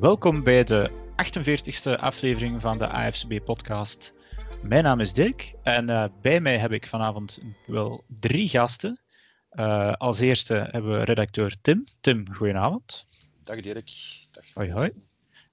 [0.00, 4.14] Welkom bij de 48e aflevering van de AFCB-podcast.
[4.62, 9.00] Mijn naam is Dirk en uh, bij mij heb ik vanavond wel drie gasten.
[9.52, 11.84] Uh, als eerste hebben we redacteur Tim.
[12.00, 13.06] Tim, goedenavond.
[13.42, 13.90] Dag Dirk.
[14.30, 14.44] Dag.
[14.54, 14.90] Hoi, hoi.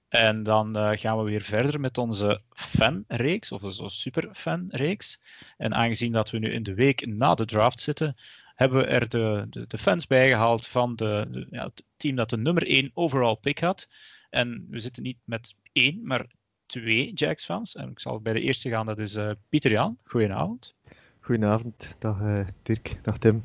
[0.08, 5.20] En dan uh, gaan we weer verder met onze fanreeks, of onze superfanreeks.
[5.56, 8.16] En aangezien dat we nu in de week na de draft zitten,
[8.54, 12.30] hebben we er de, de, de fans bijgehaald van de, de ja, het team dat
[12.30, 13.88] de nummer 1 overall pick had.
[14.36, 16.26] En we zitten niet met één, maar
[16.66, 17.74] twee Jacks-fans.
[17.74, 19.98] En ik zal bij de eerste gaan, dat is uh, Pieter Jan.
[20.04, 20.74] Goedenavond.
[21.20, 23.42] Goedenavond, dag uh, Dirk, dag Tim.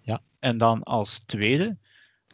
[0.00, 1.76] Ja, en dan als tweede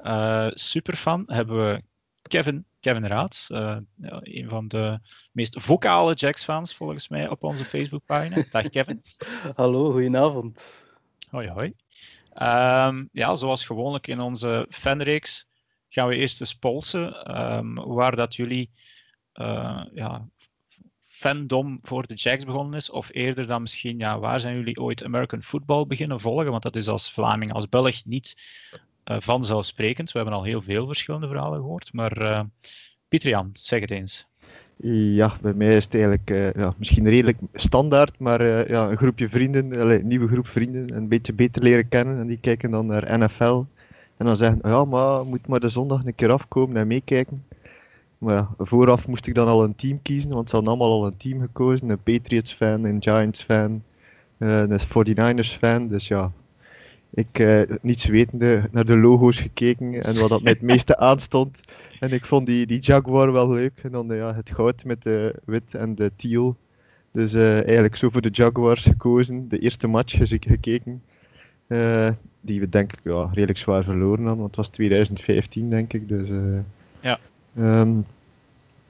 [0.04, 1.82] uh, superfan hebben we
[2.22, 3.46] Kevin, Kevin Raad.
[3.48, 5.00] een van de
[5.32, 8.44] meest vocale Jacks-fans volgens mij op onze Facebookpagina.
[8.50, 9.02] Dag Kevin.
[9.54, 10.62] Hallo, goedenavond.
[11.28, 11.74] Hoi, hoi.
[12.42, 15.48] Um, ja, zoals gewoonlijk in onze fanreeks
[15.90, 18.70] gaan we eerst eens polsen um, waar dat jullie
[19.34, 20.28] uh, ja,
[21.02, 25.04] fandom voor de Jacks begonnen is, of eerder dan misschien, ja, waar zijn jullie ooit
[25.04, 26.50] American football beginnen volgen?
[26.50, 28.34] Want dat is als Vlaming, als Belg niet
[29.10, 30.12] uh, vanzelfsprekend.
[30.12, 32.40] We hebben al heel veel verschillende verhalen gehoord, maar uh,
[33.08, 34.28] Pieter Jan, zeg het eens.
[35.14, 39.90] Ja, bij mij is het eigenlijk ja, misschien redelijk standaard, maar ja, een groepje vrienden,
[39.90, 42.18] een nieuwe groep vrienden, een beetje beter leren kennen.
[42.18, 43.62] En die kijken dan naar NFL.
[44.20, 47.44] En dan zeggen, ja, maar moet maar de zondag een keer afkomen en meekijken.
[48.18, 51.06] Maar ja, vooraf moest ik dan al een team kiezen, want ze hadden allemaal al
[51.06, 51.88] een team gekozen.
[51.88, 53.82] Een Patriots-fan, een Giants-fan,
[54.38, 55.88] uh, een 49ers-fan.
[55.88, 56.32] Dus ja,
[57.10, 61.60] ik, uh, niets wetende, naar de logo's gekeken en wat dat mij het meeste aanstond.
[62.00, 63.80] En ik vond die, die Jaguar wel leuk.
[63.82, 66.56] En dan ja, het goud met de wit en de teal.
[67.12, 69.48] Dus uh, eigenlijk zo voor de Jaguars gekozen.
[69.48, 71.02] De eerste match gekeken.
[71.70, 72.10] Uh,
[72.40, 76.08] die we denk ik ja, redelijk zwaar verloren hadden, want het was 2015 denk ik.
[76.08, 76.28] Dus,
[77.00, 77.18] ja.
[77.58, 78.06] Um,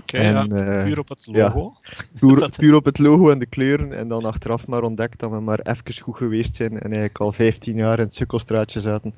[0.00, 1.74] Okay, en, ja, puur op het logo.
[1.82, 3.92] Ja, puur, puur, op het logo en de kleuren.
[3.92, 6.72] En dan achteraf maar ontdekt dat we maar even goed geweest zijn.
[6.72, 9.14] En eigenlijk al 15 jaar in het sukkelstraatje zaten.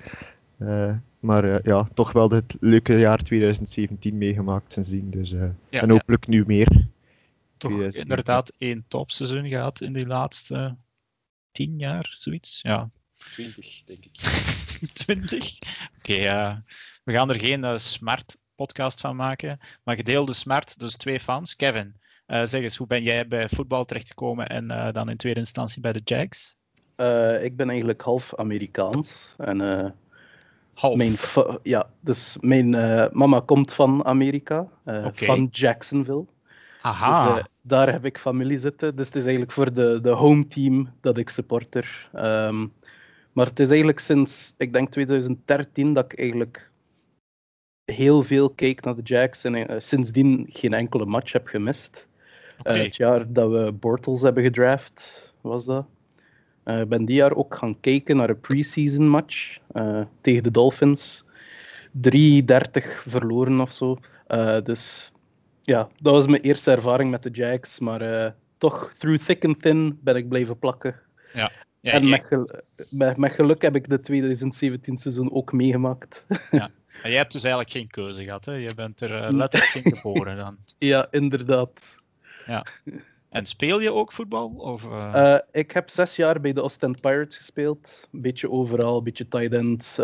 [1.20, 5.10] Maar ja, toch wel het leuke jaar 2017 meegemaakt sindsdien.
[5.10, 6.86] Dus, ja, en hopelijk nu meer.
[7.56, 10.76] Toch inderdaad één topseizoen gehad in die laatste
[11.52, 12.60] 10 jaar, zoiets.
[12.62, 12.90] Ja.
[13.32, 14.16] 20, denk ik.
[14.92, 15.58] 20?
[15.98, 16.62] Oké, okay,
[17.04, 19.58] we gaan er geen smart podcast van maken.
[19.84, 21.56] Maar gedeelde smart, dus twee fans.
[21.56, 21.94] Kevin,
[22.26, 25.80] uh, zeg eens, hoe ben jij bij voetbal terechtgekomen en uh, dan in tweede instantie
[25.80, 26.56] bij de Jags?
[26.96, 29.34] Uh, ik ben eigenlijk half Amerikaans.
[29.38, 29.60] En,
[30.74, 30.96] half?
[30.96, 31.16] Mijn
[31.62, 32.70] ja, dus mijn
[33.12, 35.12] mama komt van Amerika, okay.
[35.14, 36.26] van Jacksonville.
[36.82, 37.34] Aha.
[37.34, 38.96] Dus, daar heb ik familie zitten.
[38.96, 42.08] Dus het is eigenlijk voor de, de home team dat ik supporter.
[42.14, 42.72] Um,
[43.32, 46.70] maar het is eigenlijk sinds, ik denk 2013, dat ik eigenlijk
[47.84, 52.08] heel veel keek naar de Jacks en uh, sindsdien geen enkele match heb gemist.
[52.58, 52.76] Okay.
[52.76, 55.86] Uh, het jaar dat we Bortles hebben gedraft, was dat.
[56.64, 59.58] Ik uh, ben die jaar ook gaan kijken naar een preseason match
[60.20, 61.24] tegen de Dolphins.
[62.08, 62.42] 3-30
[63.06, 63.98] verloren of zo.
[64.62, 65.12] dus
[65.62, 67.78] ja, dat was mijn eerste ervaring met de Jacks.
[67.78, 71.00] Maar toch, through thick and thin ben ik blijven plakken.
[71.32, 71.50] Ja.
[71.82, 72.50] Ja, en met, gel
[72.88, 76.26] met, met, geluk heb ik de 2017 seizoen ook meegemaakt.
[76.50, 76.70] Ja.
[77.02, 78.52] Jij hebt dus eigenlijk geen keuze gehad, hè?
[78.52, 80.56] Je bent er uh, letterlijk in geboren dan.
[80.78, 81.80] Ja, inderdaad.
[82.46, 82.66] Ja.
[83.28, 84.48] En speel je ook voetbal?
[84.48, 85.12] Of, uh...
[85.14, 88.08] Uh, ik heb zes jaar bij de Ostend Pirates gespeeld.
[88.12, 89.94] Een beetje overal, een beetje tight end,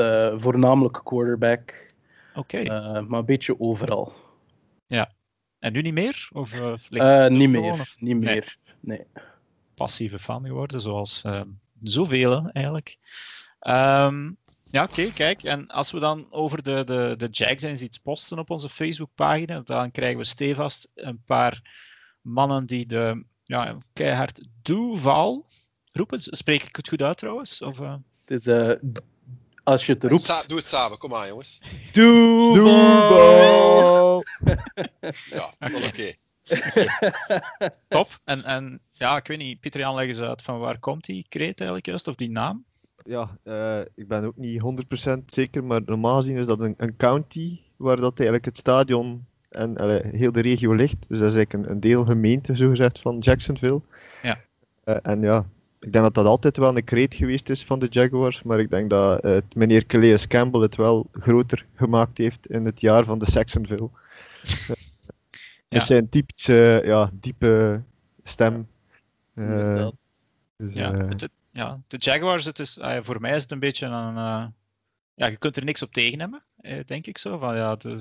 [0.41, 1.87] voornamelijk quarterback.
[2.35, 2.61] Oké.
[2.61, 3.01] Okay.
[3.01, 4.13] maar een beetje overal.
[4.87, 5.13] Ja.
[5.59, 6.29] En nu niet meer?
[6.33, 7.97] Of, niet meer, of?
[8.01, 8.57] niet meer.
[8.81, 8.99] Nee.
[8.99, 9.07] nee.
[9.75, 11.25] Passieve fan geworden, zoals
[11.83, 12.97] zoveel eigenlijk.
[13.61, 14.39] Um,
[14.71, 15.43] ja, oké, okay, kijk.
[15.43, 19.61] En als we dan over de, de, de Jags eens iets posten op onze Facebookpagina,
[19.61, 21.63] dan krijgen we stevast een paar
[22.21, 25.47] mannen die de ja, keihard Duval
[25.93, 26.21] roepen.
[26.21, 27.63] Spreek ik het goed uit trouwens?
[27.63, 27.95] Of, uh...
[28.25, 28.73] Het is, uh,
[29.65, 30.23] als je het roept...
[30.23, 31.61] Sa doe het samen, kom aan jongens.
[31.93, 32.65] Duval!
[35.31, 35.87] ja, dat is oké.
[35.87, 36.17] Okay.
[37.89, 38.09] Top.
[38.25, 41.27] En, en ja, ik weet niet, Pieter Jan, leg eens uit van waar komt die
[41.29, 42.65] kreet eigenlijk juist, of die naam?
[43.09, 44.63] ja, uh, ik ben ook niet
[45.11, 49.25] 100% zeker, maar normaal gezien is dat een, een, county waar dat eigenlijk het stadion
[49.49, 51.09] en uh, heel de regio ligt.
[51.09, 53.81] Dus dat is eigenlijk een, een deel gemeente, zogezegd, van Jacksonville.
[54.23, 54.39] Ja.
[54.85, 55.45] Uh, en ja,
[55.81, 58.71] ik denk dat dat altijd wel een kreet geweest is van de Jaguars, maar ik
[58.71, 63.19] denk dat uh, meneer Calais Campbell het wel groter gemaakt heeft in het jaar van
[63.19, 63.91] de Saxonville.
[64.43, 64.75] ja.
[65.69, 67.83] Dus zijn typische, ja, diepe
[68.23, 68.69] stem.
[69.35, 73.87] dus, ja, het, ja, de Jaguars, het is, uh, voor mij is het een beetje
[73.87, 74.15] een.
[74.15, 74.47] Uh,
[75.15, 76.45] ja, je kunt er niks op tegen hebben,
[76.87, 77.39] denk ik zo.
[77.39, 78.01] Van, ja, het is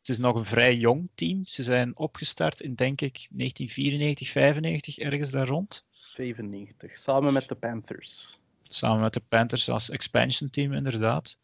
[0.00, 1.46] het is nog een vrij jong team.
[1.46, 5.86] Ze zijn opgestart in, denk ik, 1994, 95, ergens daar rond.
[5.92, 8.38] 95, samen met de Panthers.
[8.62, 11.38] Samen met de Panthers als expansion team, inderdaad.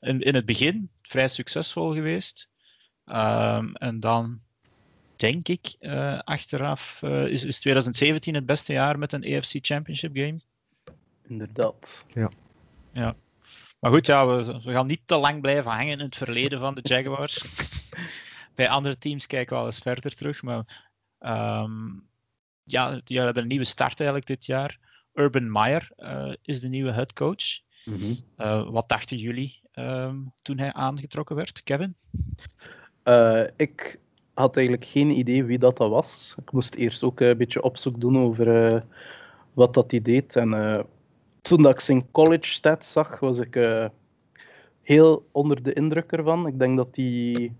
[0.00, 2.48] In, in het begin vrij succesvol geweest.
[3.04, 4.40] Ehm, en dan
[5.22, 10.16] denk ik uh, achteraf uh, is, is 2017 het beste jaar met een AFC Championship
[10.16, 10.40] game.
[11.28, 12.04] Inderdaad.
[12.14, 12.30] Ja.
[12.92, 13.14] ja.
[13.80, 16.74] Maar goed, ja, we, we, gaan niet te lang blijven hangen in het verleden van
[16.74, 17.44] de Jaguars.
[18.54, 20.42] Bij andere teams kijken we wel eens verder terug.
[20.42, 20.90] Maar
[21.20, 22.08] um,
[22.64, 24.78] ja, die hebben een nieuwe start eigenlijk dit jaar.
[25.14, 27.60] Urban Meyer uh, is de nieuwe head coach.
[27.84, 28.16] Mm -hmm.
[28.36, 31.96] uh, wat dachten jullie um, toen hij aangetrokken werd, Kevin?
[33.04, 34.00] Uh, ik
[34.34, 36.34] had eigenlijk geen idee wie dat, dat was.
[36.38, 38.82] Ik moest eerst ook een beetje opzoek doen over
[39.52, 40.36] wat dat hij deed.
[40.36, 40.86] En
[41.42, 43.86] toen dat ik zijn college stats zag, was ik uh,
[44.82, 46.46] heel onder de indruk ervan.
[46.46, 47.52] Ik denk dat hij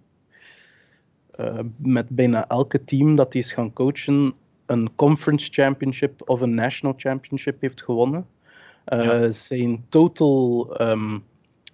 [1.77, 4.35] met bijna elke team dat hij is gaan coachen
[4.67, 8.27] een conference championship of een national championship heeft gewonnen.
[8.85, 9.31] Ja.
[9.31, 11.25] Zijn total um,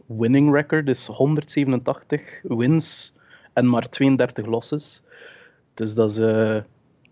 [0.07, 3.15] winning record is 187 wins
[3.59, 5.03] en maar 32 losses.
[5.75, 6.17] Dus dat is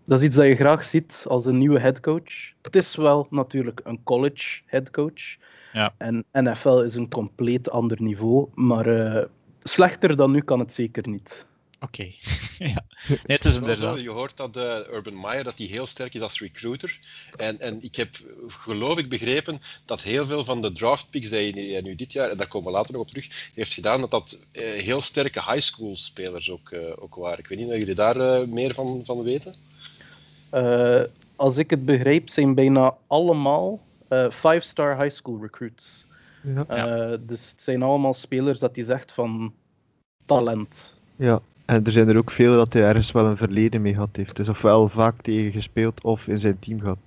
[0.07, 2.51] dat is iets dat je graag ziet als een nieuwe headcoach.
[2.61, 5.37] Het is wel natuurlijk een college headcoach.
[5.73, 5.93] Ja.
[5.97, 8.47] En NFL is een compleet ander niveau.
[8.53, 9.23] Maar uh,
[9.59, 11.45] slechter dan nu kan het zeker niet.
[11.79, 12.11] Oké.
[12.57, 12.69] Okay.
[12.69, 12.83] ja.
[13.07, 14.01] nee, het is inderdaad.
[14.01, 14.63] Je hoort dat uh,
[14.93, 16.99] Urban Meyer dat hij heel sterk is als recruiter.
[17.35, 18.09] En, en ik heb,
[18.47, 22.29] geloof ik, begrepen dat heel veel van de draft picks die hij nu dit jaar,
[22.29, 25.43] en daar komen we later nog op terug, heeft gedaan, dat dat uh, heel sterke
[25.43, 27.39] high school spelers ook, uh, ook waren.
[27.39, 29.53] Ik weet niet of jullie daar meer van, van weten.
[30.53, 31.01] Uh,
[31.35, 33.79] als ik het begrijp, zijn bijna allemaal
[34.09, 36.05] uh, five-star high school recruits.
[36.43, 37.11] Ja.
[37.11, 39.53] Uh, dus het zijn allemaal spelers dat hij zegt van
[40.25, 41.01] talent.
[41.15, 44.15] Ja, en er zijn er ook veel dat hij ergens wel een verleden mee gehad
[44.15, 44.35] heeft.
[44.35, 46.97] Dus ofwel vaak tegen gespeeld of in zijn team gehad.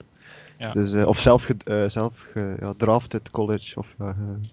[0.58, 0.72] Ja.
[0.72, 3.78] Dus, uh, of zelf, ge, uh, zelf ge, ja, drafted college.
[3.78, 4.08] Of, uh,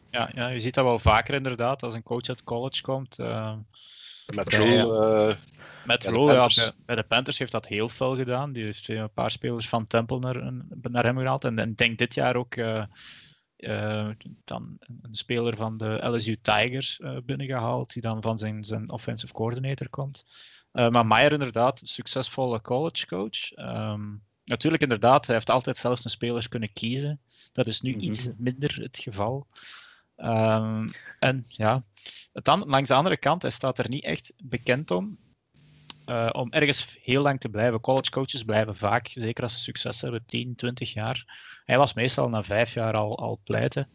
[0.10, 3.18] ja, ja, je ziet dat wel vaker inderdaad als een coach uit college komt.
[4.36, 5.36] Met Rule.
[5.86, 8.52] Met ja, Rule, ja, bij, bij, de Panthers heeft dat heel veel gedaan.
[8.52, 11.44] Die heeft een paar spelers van Temple naar, naar hem gehaald.
[11.44, 12.56] En ik denk dit jaar ook
[14.46, 19.90] dan een speler van de LSU Tigers binnengehaald, die dan van zijn, zijn offensive coordinator
[19.90, 20.26] komt.
[20.72, 23.58] maar Meyer inderdaad, succesvolle college coach.
[23.58, 27.20] Um, Natuurlijk, inderdaad, hij heeft altijd zelfs een speler kunnen kiezen.
[27.52, 28.08] Dat is nu mm -hmm.
[28.08, 29.48] iets minder het geval.
[30.18, 30.90] Um,
[31.20, 31.84] en ja,
[32.34, 35.18] dan langs de andere kant, hij staat er niet echt bekend om.
[36.10, 37.80] Uh, om ergens heel lang te blijven.
[37.80, 41.26] College coaches blijven vaak, zeker als ze succes hebben, 10, 20 jaar.
[41.66, 43.88] Hij was meestal na vijf jaar al, al pleiten.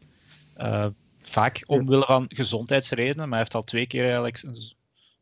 [0.56, 0.86] Uh,
[1.22, 4.42] vaak omwille van gezondheidsredenen, maar hij heeft al twee keer eigenlijk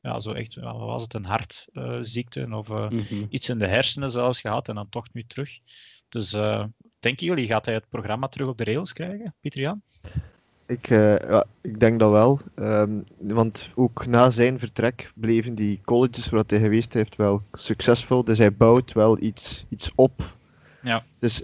[0.01, 3.27] ja, zo echt, wat was het, een hartziekte uh, of uh, mm -hmm.
[3.31, 5.59] iets in de hersenen zelfs gehad en dan toch nu terug.
[6.09, 6.65] Dus uh,
[7.01, 9.83] denken jullie, gaat hij het programma terug op de rails krijgen, Pieter Jan?
[10.71, 16.29] Ik, ja, ik denk dat wel, um, want ook na zijn vertrek bleven die colleges
[16.29, 20.37] waar hij geweest heeft wel succesvol, dus hij bouwt wel iets, iets op.
[20.83, 21.05] Ja.
[21.19, 21.43] Dus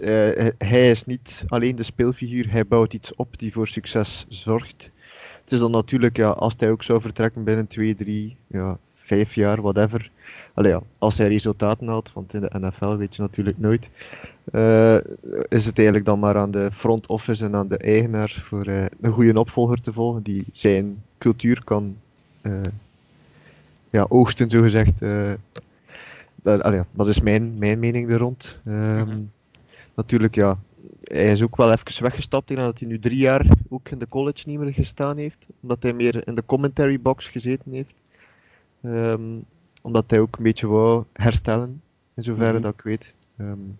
[0.57, 4.91] hij is niet alleen de speelfiguur, hij bouwt iets op die voor succes zorgt.
[5.41, 9.33] Het is dan natuurlijk, ja, als hij ook zou vertrekken binnen 2, 3, ja, 5
[9.33, 10.11] jaar, whatever.
[10.53, 13.89] Allee, ja, als hij resultaten had, want in de NFL weet je natuurlijk nooit,
[14.51, 14.95] uh,
[15.47, 18.85] is het eigenlijk dan maar aan de front office en aan de eigenaar voor uh,
[19.01, 21.97] een goede opvolger te volgen die zijn cultuur kan
[22.41, 22.53] uh,
[23.89, 24.93] ja, oogsten, zogezegd.
[26.35, 28.57] dat, allee, dat is mijn, mijn mening er rond.
[28.65, 29.29] Um, mm-hmm.
[29.93, 30.57] Natuurlijk, ja,
[31.03, 34.49] hij is ook wel even weggestapt nadat hij nu drie jaar ook in de college
[34.49, 35.45] niet meer gestaan heeft.
[35.61, 37.95] Omdat hij meer in de commentary box gezeten heeft.
[38.81, 39.45] Um,
[39.81, 41.81] omdat hij ook een beetje wou herstellen,
[42.13, 42.61] in zoverre mm -hmm.
[42.61, 43.13] dat ik weet.
[43.37, 43.77] Um,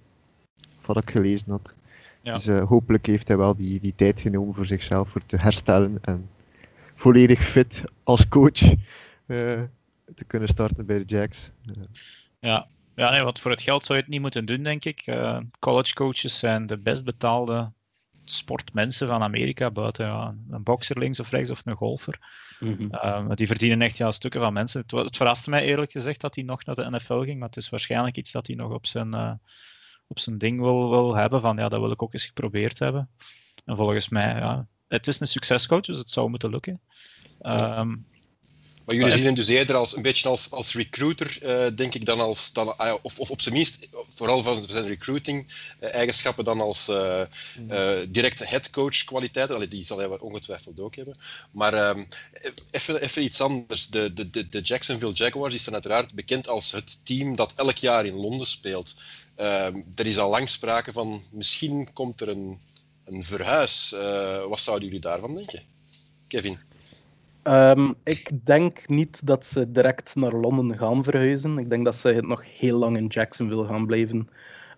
[0.87, 1.73] wat ik gelezen had.
[2.21, 2.33] Ja.
[2.33, 5.97] Dus uh, hopelijk heeft hij wel die, die tijd genomen voor zichzelf voor te herstellen
[6.01, 6.29] en
[6.95, 8.75] volledig fit als coach uh,
[10.15, 11.51] te kunnen starten bij de Jacks.
[11.65, 11.75] Uh.
[12.39, 15.07] Ja, ja, nee, want voor het geld zou je het niet moeten doen, denk ik.
[15.07, 17.71] Uh, college coaches zijn de best betaalde
[18.25, 22.19] sportmensen van Amerika, buiten ja, een bokser links of rechts of een golfer.
[22.59, 22.89] Mm -hmm.
[22.91, 24.81] uh, die verdienen echt ja, stukken van mensen.
[24.81, 27.57] Het, het, verraste mij eerlijk gezegd dat hij nog naar de NFL ging, maar het
[27.57, 29.31] is waarschijnlijk iets dat hij nog op zijn, uh,
[30.07, 31.41] op zijn ding wil, wil hebben.
[31.41, 33.09] Van ja, dat wil ik ook eens geprobeerd hebben.
[33.65, 36.81] En volgens mij, ja, het is een succescoach, dus het zou moeten lukken.
[37.41, 38.05] Um,
[38.87, 42.05] Maar jullie zien hem dus eerder als een beetje als, als recruiter, uh, denk ik,
[42.05, 42.53] dan als.
[42.53, 47.21] Dan, uh, of, of op zijn minst, vooral van zijn recruiting-eigenschappen, dan als uh,
[48.09, 49.71] directe headcoach kwaliteit.
[49.71, 51.17] die zal hij ongetwijfeld ook hebben.
[51.51, 52.03] Maar ehm,
[52.71, 53.87] even, even iets anders.
[53.87, 57.77] De, de, de, de Jacksonville Jaguars is dan uiteraard bekend als het team dat elk
[57.77, 58.95] jaar in Londen speelt.
[59.35, 62.59] Ehm, er is al lang sprake van misschien komt er een,
[63.05, 63.95] een verhuis.
[64.47, 65.63] wat zouden jullie daarvan denken?
[66.27, 66.66] Kevin?
[67.47, 71.57] Um, ik denk niet dat ze direct naar Londen gaan verhuizen.
[71.57, 74.29] Ik denk dat ze nog heel lang in Jacksonville gaan blijven.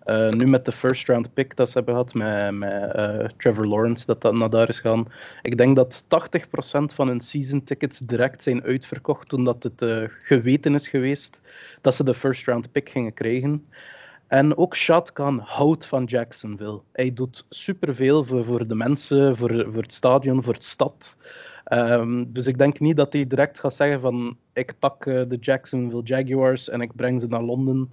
[0.06, 3.66] Uh, nu met de first round pick dat ze hebben gehad met, met uh, Trevor
[3.66, 5.12] Lawrence, dat dat naar daar is gaan.
[5.42, 6.08] Ik denk dat 80%
[6.94, 11.40] van hun season tickets direct zijn uitverkocht toen dat het uh, geweten is geweest
[11.80, 13.66] dat ze de first round pick gingen krijgen.
[14.26, 14.76] En ook
[15.12, 16.80] Khan houdt van Jacksonville.
[16.92, 21.16] Hij doet superveel voor, voor de mensen, voor, voor het stadion, voor de stad.
[21.72, 25.36] Um, dus ik denk niet dat hij direct gaat zeggen van ik pak uh, de
[25.40, 27.92] Jacksonville Jaguars en ik breng ze naar Londen.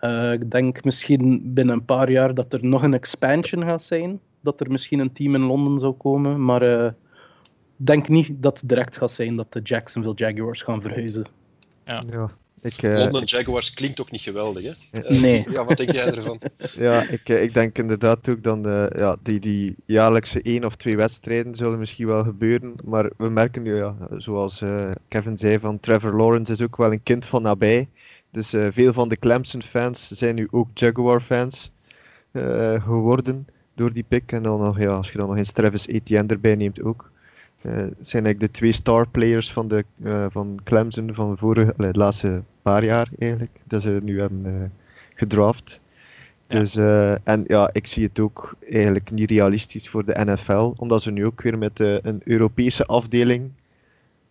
[0.00, 4.20] Uh, ik denk misschien binnen een paar jaar dat er nog een expansion gaat zijn.
[4.40, 6.44] Dat er misschien een team in Londen zou komen.
[6.44, 6.86] Maar uh,
[7.78, 11.26] ik denk niet dat het direct gaat zijn dat de Jacksonville Jaguars gaan verhuizen.
[11.84, 12.02] Ja.
[12.06, 12.30] ja.
[12.64, 15.00] Ik, uh, London Jaguars klinkt ook niet geweldig, hè?
[15.10, 15.44] Uh, nee.
[15.50, 16.40] Ja, wat denk jij ervan?
[16.88, 20.96] ja, ik, ik denk inderdaad ook dan de, ja, die, die jaarlijkse één of twee
[20.96, 22.74] wedstrijden zullen misschien wel gebeuren.
[22.84, 26.92] Maar we merken nu, ja, zoals uh, Kevin zei, van Trevor Lawrence is ook wel
[26.92, 27.88] een kind van nabij.
[28.30, 31.70] Dus veel van de Clemson-fans zijn nu ook Jaguar-fans
[32.82, 34.32] geworden door die pick.
[34.32, 37.10] En dan nog, ja, als je dan nog eens Travis Etienne erbij neemt ook.
[37.66, 41.74] Uh, zijn eigenlijk de twee star players van, de, uh, van Clemson van de, vorige,
[41.76, 43.50] de laatste paar jaar eigenlijk.
[43.64, 44.52] Dat ze nu hebben uh,
[45.14, 45.80] gedraft.
[46.46, 46.76] Dus,
[47.22, 51.26] en ja, ik zie het ook eigenlijk niet realistisch voor de NFL, omdat ze nu
[51.26, 53.50] ook weer met een Europese afdeling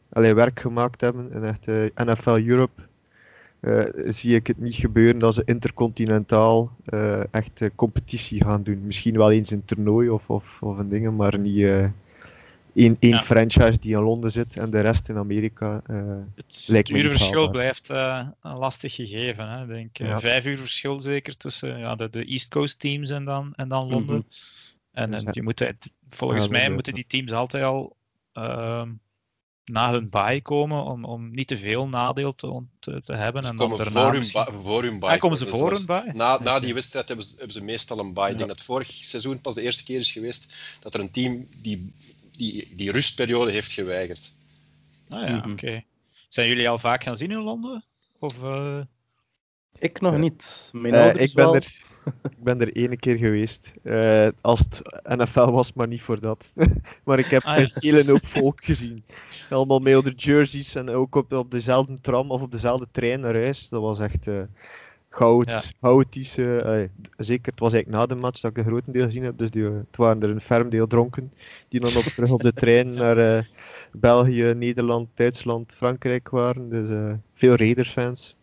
[0.09, 1.35] allee, werk gemaakt hebben.
[1.35, 2.81] Een echte NFL Europe.
[4.07, 6.71] zie ik het niet gebeuren dat ze intercontinentaal
[7.31, 8.81] echt competitie gaan doen.
[8.85, 11.67] Misschien wel eens een toernooi of, of, of een ding, maar niet
[12.73, 15.81] één, één franchise die in Londen zit en de rest in Amerika.
[15.87, 19.49] Uh, het lijkt het uurverschil blijft uh, lastig gegeven.
[19.49, 19.61] Hè.
[19.61, 20.19] Ik denk uh, ja.
[20.19, 23.89] vijf uur verschil zeker tussen ja, de, de East Coast teams en dan, en dan
[23.89, 24.15] Londen.
[24.15, 24.71] Mm -hmm.
[24.91, 25.73] En, dus, je moet,
[26.09, 27.95] volgens ja, mij moeten die teams altijd al
[28.33, 28.89] ehm,
[29.65, 33.43] na hun bye komen om, om niet te veel nadeel te, te, te hebben.
[33.43, 34.45] en dan daarna voor, misschien...
[34.51, 35.09] hun voor hun bye.
[35.09, 36.11] Ja, komen ze voor hun bye?
[36.13, 38.29] Na, na die wedstrijd hebben ze, hebben ze meestal een bye.
[38.29, 41.47] Ik denk dat vorig seizoen pas de eerste keer is geweest dat er een team
[41.61, 41.93] die
[42.37, 44.33] die, die rustperiode heeft geweigerd.
[45.09, 45.51] Ah ja, mm -hmm.
[45.51, 45.65] oké.
[45.65, 45.85] Okay.
[46.27, 47.83] Zijn jullie al vaak gaan zien in Londen?
[48.19, 48.79] Of, uh...
[49.79, 50.69] Ik nog niet.
[50.71, 51.55] Mijn uh, ik, ben wel.
[51.55, 51.81] er,
[52.23, 53.71] ik ben er ene keer geweest.
[53.83, 56.51] Uh, als het NFL was, maar niet voor dat.
[57.05, 57.61] maar ik heb ah, ja.
[57.61, 59.05] een hele hoop volk gezien.
[59.49, 63.35] Allemaal met de jerseys en ook op, op dezelfde tram of op dezelfde trein naar
[63.35, 63.69] huis.
[63.69, 64.27] Dat was echt
[65.13, 65.61] goud, ja.
[65.79, 66.63] chaotische.
[66.65, 69.37] Uh, zeker, het was eigenlijk na de match dat ik de grotendeel gezien heb.
[69.37, 71.33] Dus die, het waren er een ferm deel dronken.
[71.67, 73.43] Die dan op, terug op de trein naar uh,
[73.91, 76.69] België, Nederland, Duitsland, Frankrijk waren.
[76.69, 78.35] Dus uh, veel Raiders-fans.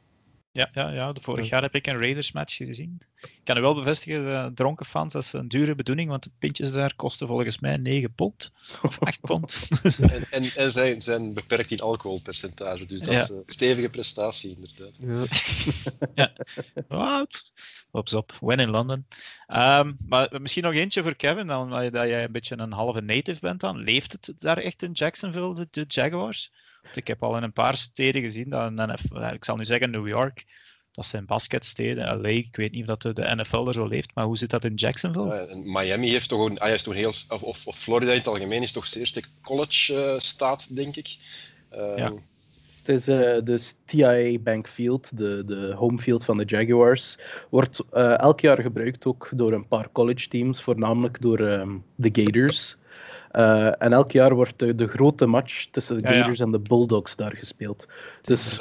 [0.52, 3.00] Ja, ja, ja, vorig jaar heb ik een Raiders-match gezien.
[3.20, 6.30] Ik kan u wel bevestigen, de dronken fans, dat is een dure bedoeling, want de
[6.38, 8.52] pintjes daar kosten volgens mij 9 pond
[8.82, 9.68] of 8 pond.
[10.00, 13.22] en, en, en zijn, zijn beperkt in alcoholpercentage, dus dat ja.
[13.22, 14.98] is een stevige prestatie, inderdaad.
[16.14, 16.32] Ja.
[16.88, 17.26] ja.
[17.92, 19.06] Op op, win in London.
[19.48, 23.40] Um, maar misschien nog eentje voor Kevin, dan, dat jij een beetje een halve native
[23.40, 23.78] bent dan.
[23.78, 26.52] Leeft het daar echt in Jacksonville, de, de Jaguars?
[26.94, 30.08] Ik heb al in een paar steden gezien, dat NFL, ik zal nu zeggen New
[30.08, 30.44] York,
[30.92, 32.20] dat zijn basketsteden.
[32.20, 34.64] LA, ik weet niet of dat de NFL er zo leeft, maar hoe zit dat
[34.64, 35.34] in Jacksonville?
[35.34, 38.62] Ja, Miami heeft toch een, ah, is toch heel, of, of, Florida in het algemeen
[38.62, 41.16] is toch de eerste college-staat, uh, denk ik.
[41.72, 42.12] Uh, ja.
[42.84, 47.18] Het is uh, dus TIA Bank Field, de, de home field van de Jaguars.
[47.50, 52.10] Wordt uh, elk jaar gebruikt ook door een paar college teams, voornamelijk door um, de
[52.12, 52.76] Gators.
[53.32, 56.44] Uh, en elk jaar wordt de, de, grote match tussen de Gators ja, ja.
[56.44, 57.88] en de Bulldogs daar gespeeld.
[58.22, 58.60] Dus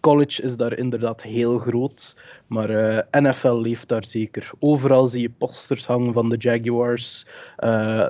[0.00, 4.50] college is daar inderdaad heel groot, maar uh, NFL leeft daar zeker.
[4.58, 7.26] Overal zie je posters hangen van de Jaguars.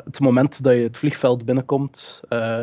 [0.04, 2.20] het moment dat je het vliegveld binnenkomt,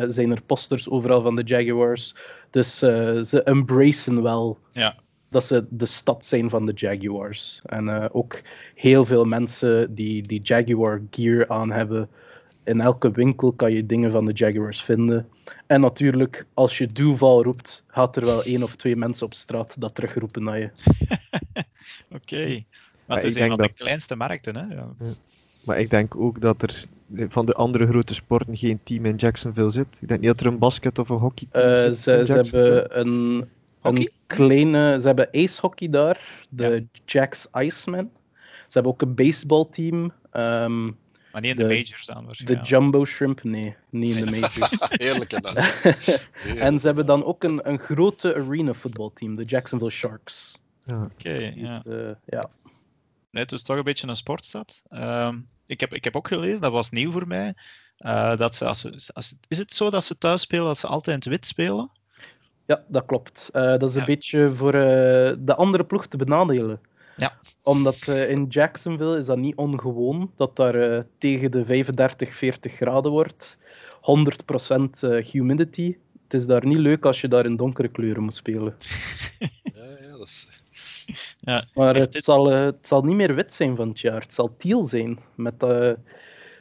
[0.08, 2.16] zijn er posters overal van de Jaguars.
[2.50, 4.96] Dus ze embracen wel ja
[5.34, 7.62] dat ze de stad zijn van de Jaguars.
[7.66, 8.42] En ook
[8.76, 12.10] heel veel mensen die, die Jaguar gear aan hebben,
[12.64, 15.30] in elke winkel kan je dingen van de Jaguars vinden.
[15.68, 19.76] En natuurlijk, als je Duval roept, gaat er wel één of twee mensen op straat
[19.80, 20.70] dat terugroepen naar je.
[22.10, 22.34] Oké.
[22.34, 22.66] Okay.
[23.06, 23.68] Maar het is een van dat...
[23.68, 24.76] de kleinste markten, hè?
[24.76, 24.88] Ja.
[25.64, 26.86] maar ik denk ook dat er
[27.30, 29.88] van de andere grote sporten geen team in Jacksonville zit.
[30.00, 31.98] Ik denk niet dat er een basket of een hockey team Eh, zit.
[31.98, 33.48] ze, in ze hebben een,
[33.80, 34.02] Hockey?
[34.02, 35.02] een kleine...
[35.02, 38.12] Ze hebben acehockey daar, de Jacks Icemen.
[38.42, 40.12] Ze hebben ook een baseballteam.
[40.32, 40.90] ehm
[41.34, 42.68] Maar niet in de, De- majors dan de waarschijnlijk.
[42.68, 44.78] Jumbo Shrimp, nee, niet in de majors.
[44.90, 45.56] Heerlijk dan.
[46.68, 50.62] en ze hebben dan ook een, een grote arena voetbalteam, de Jacksonville Sharks.
[50.86, 51.04] Ja.
[51.04, 51.82] Oké, ja.
[51.86, 52.50] Eh, ja.
[53.32, 54.84] Nee, het is toch een beetje een sportstad.
[54.90, 57.54] Ehm, ik, heb, ik heb ook gelezen, dat was nieuw voor mij,
[57.98, 60.88] eh, dat ze, als ze, als, is het zo dat ze thuis spelen, dat ze
[60.88, 61.92] altijd in het wit spelen?
[62.66, 63.50] Ja, dat klopt.
[63.54, 64.06] Eh, dat is een Ja.
[64.08, 66.82] beetje voor eh, de andere ploeg te benadelen.
[67.18, 67.40] Ja.
[67.64, 72.74] Omdat eh, in Jacksonville is dat niet ongewoon dat daar eh, tegen de 35, 40
[72.74, 73.58] graden wordt.
[73.96, 74.00] 100%
[75.02, 75.98] eh, humidity.
[76.24, 78.76] Het is daar niet leuk als je daar in donkere kleuren moet spelen.
[79.76, 80.62] Ja, ja, dat is...
[81.38, 84.22] Ja, Maar het dit- zal, het zal niet meer wit zijn van het jaar.
[84.22, 85.20] Het zal teal zijn.
[85.36, 85.70] Met, eh,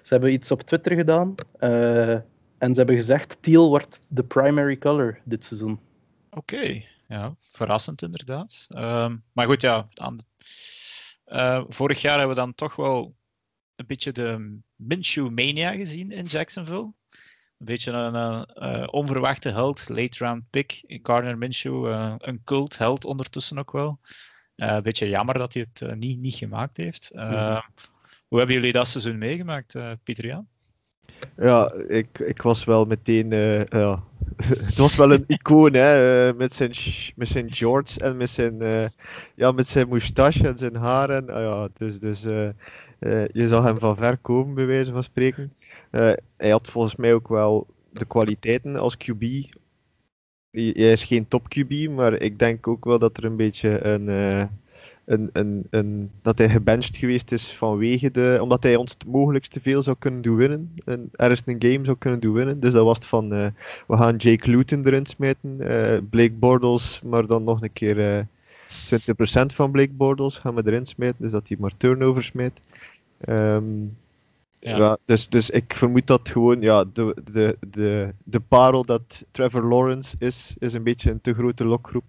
[0.03, 1.35] ze hebben iets op Twitter gedaan.
[1.59, 2.11] eh,
[2.59, 5.79] en ze hebben gezegd: teal wordt de primary color dit seizoen.
[6.31, 8.67] Oké, ja, verrassend inderdaad.
[8.69, 10.25] Ehm, maar goed, ja, aan de-
[11.25, 13.17] eh, vorig jaar hebben we dan toch wel
[13.77, 16.93] een beetje de Minshew mania gezien in Jacksonville.
[17.59, 23.05] Een beetje een eh, onverwachte held, late round pick, Gardner Minshew, eh, een cult held
[23.05, 24.01] ondertussen ook wel.
[24.57, 27.11] Een beetje jammer dat hij het niet, niet gemaakt heeft.
[27.11, 27.61] Ehm,
[28.29, 30.49] Hoe hebben jullie dat seizoen meegemaakt, Pieter Jan?
[31.37, 33.33] Ja, ik, ik was wel meteen.
[33.33, 34.03] eh, ja.
[34.67, 36.29] het was wel een icoon, hè?
[36.29, 36.71] eh, met, zijn,
[37.17, 38.89] met zijn shorts en met zijn, eh,
[39.35, 41.31] ja, met zijn moustache en zijn haren.
[41.31, 42.23] Ah ja, dus dus
[43.33, 45.53] je zag hem van ver komen, bij wijze van spreken.
[46.37, 49.21] Hij had volgens mij ook wel de kwaliteiten als QB.
[50.51, 53.85] Hij hij is geen top QB, maar ik denk ook wel dat er een beetje
[53.85, 54.09] een.
[55.05, 58.39] Een, een, een, dat hij gebenched geweest is vanwege de.
[58.43, 60.75] omdat hij ons het mogelijkst te veel zou kunnen doen winnen.
[60.85, 62.61] En ergens een game zou kunnen doen winnen.
[62.61, 63.33] Dus dat was het van.
[63.33, 63.47] eh,
[63.87, 65.61] we gaan Jake Luton erin smijten.
[65.61, 68.01] eh, Blake Bortles, maar dan nog een keer.
[68.19, 68.25] eh
[68.67, 71.23] 20% van Blake Bortles gaan we erin smijten.
[71.23, 72.61] Dus dat hij maar turnovers smijt.
[73.19, 73.65] Ehm,
[74.59, 74.77] Ja.
[74.77, 74.99] ja.
[75.05, 80.17] dus, dus ik vermoed dat gewoon ja, de, de, de, de parel dat Trevor Lawrence
[80.19, 82.05] is, is een beetje een te grote lokgroep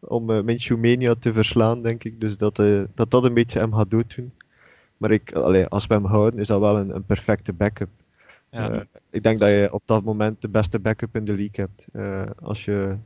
[0.00, 2.20] om uh, te verslaan, denk ik.
[2.20, 4.32] Dus dat, eh, dat dat een beetje hem gaat dooddoen.
[4.96, 7.88] Maar ik, allee, als we hem houden, is dat wel een, een perfecte backup.
[8.50, 8.70] Ja.
[8.70, 11.86] Eh, ik denk dat je op dat moment de beste backup in de league hebt.
[12.42, 12.96] als, je,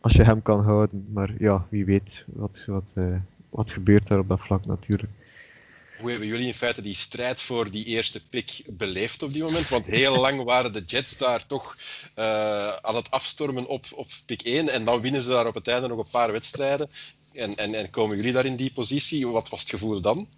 [0.00, 1.06] als je hem kan houden.
[1.12, 2.92] Maar ja, wie weet wat, wat,
[3.48, 5.12] wat gebeurt daar op dat vlak natuurlijk.
[6.02, 9.68] Hoe hebben jullie in feite die strijd voor die eerste pick beleefd op die moment?
[9.68, 11.76] Want heel lang waren de Jets daar toch
[12.14, 14.68] eh, aan het afstormen op, op pick 1.
[14.68, 16.88] En dan winnen ze daar op het einde nog een paar wedstrijden.
[17.32, 19.28] En, en, en komen jullie daar in die positie?
[19.28, 20.28] Wat was het gevoel dan?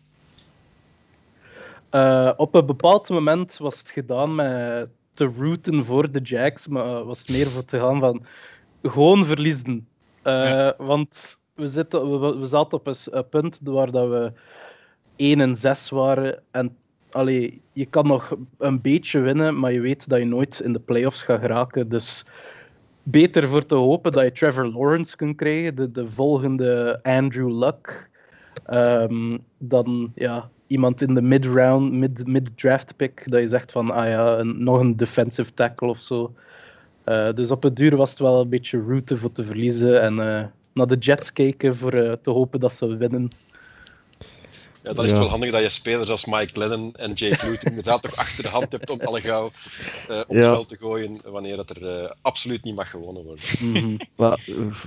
[1.91, 7.05] Eh, op een bepaald moment was het gedaan met te rooten voor de Jacks, maar
[7.05, 8.27] was het meer voor te gaan van
[8.83, 9.89] gewoon verliezen.
[10.23, 10.75] Eh, Ja.
[10.79, 14.33] Want we, zitten, we, we zaten op een punt waar dat we
[15.17, 16.43] 1 en 6 waren.
[16.51, 16.77] En
[17.11, 20.81] allee, je kan nog een beetje winnen, maar je weet dat je nooit in de
[20.81, 21.89] playoffs gaat geraken.
[21.89, 22.27] Dus
[23.03, 28.11] beter voor te hopen dat je Trevor Lawrence kunt krijgen, de, de volgende Andrew Luck.
[28.65, 34.09] Ehm, dan ja, iemand in de mid-round, mid- mid-draft pick, dat je zegt van, ah
[34.09, 36.35] ja, een, nog een defensive tackle of zo.
[37.05, 40.19] Eh, dus op het duur was het wel een beetje route voor te verliezen en
[40.19, 43.29] eh, naar de Jets kijken voor eh, te hopen dat ze winnen.
[44.85, 47.71] Ja, dan is het wel handig dat je spelers als Mike Lennon en Jake Luton
[47.75, 49.51] inderdaad toch achter de hand hebt om alle gauw
[50.09, 53.45] eh, op het veld te gooien wanneer dat er eh, absoluut niet mag gewonnen worden.
[53.61, 53.97] Mhm.
[54.17, 54.41] Maar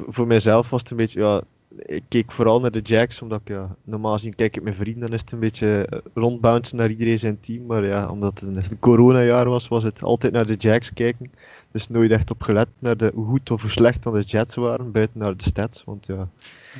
[0.07, 1.41] voor mijzelf was het een beetje, ja,
[1.85, 5.01] ik keek vooral naar de Jacks, omdat ik, ja, normaal gezien kijk ik met vrienden,
[5.01, 7.65] dan is het een beetje eh, rondbouncen naar iedereen zijn team.
[7.65, 11.31] Maar ja, omdat het een coronajaar was, was het altijd naar de Jacks kijken.
[11.71, 14.55] Dus nooit echt op gelet naar de, hoe goed of hoe slecht dan de Jets
[14.55, 15.83] waren, buiten naar de stats.
[15.83, 16.29] Want ja,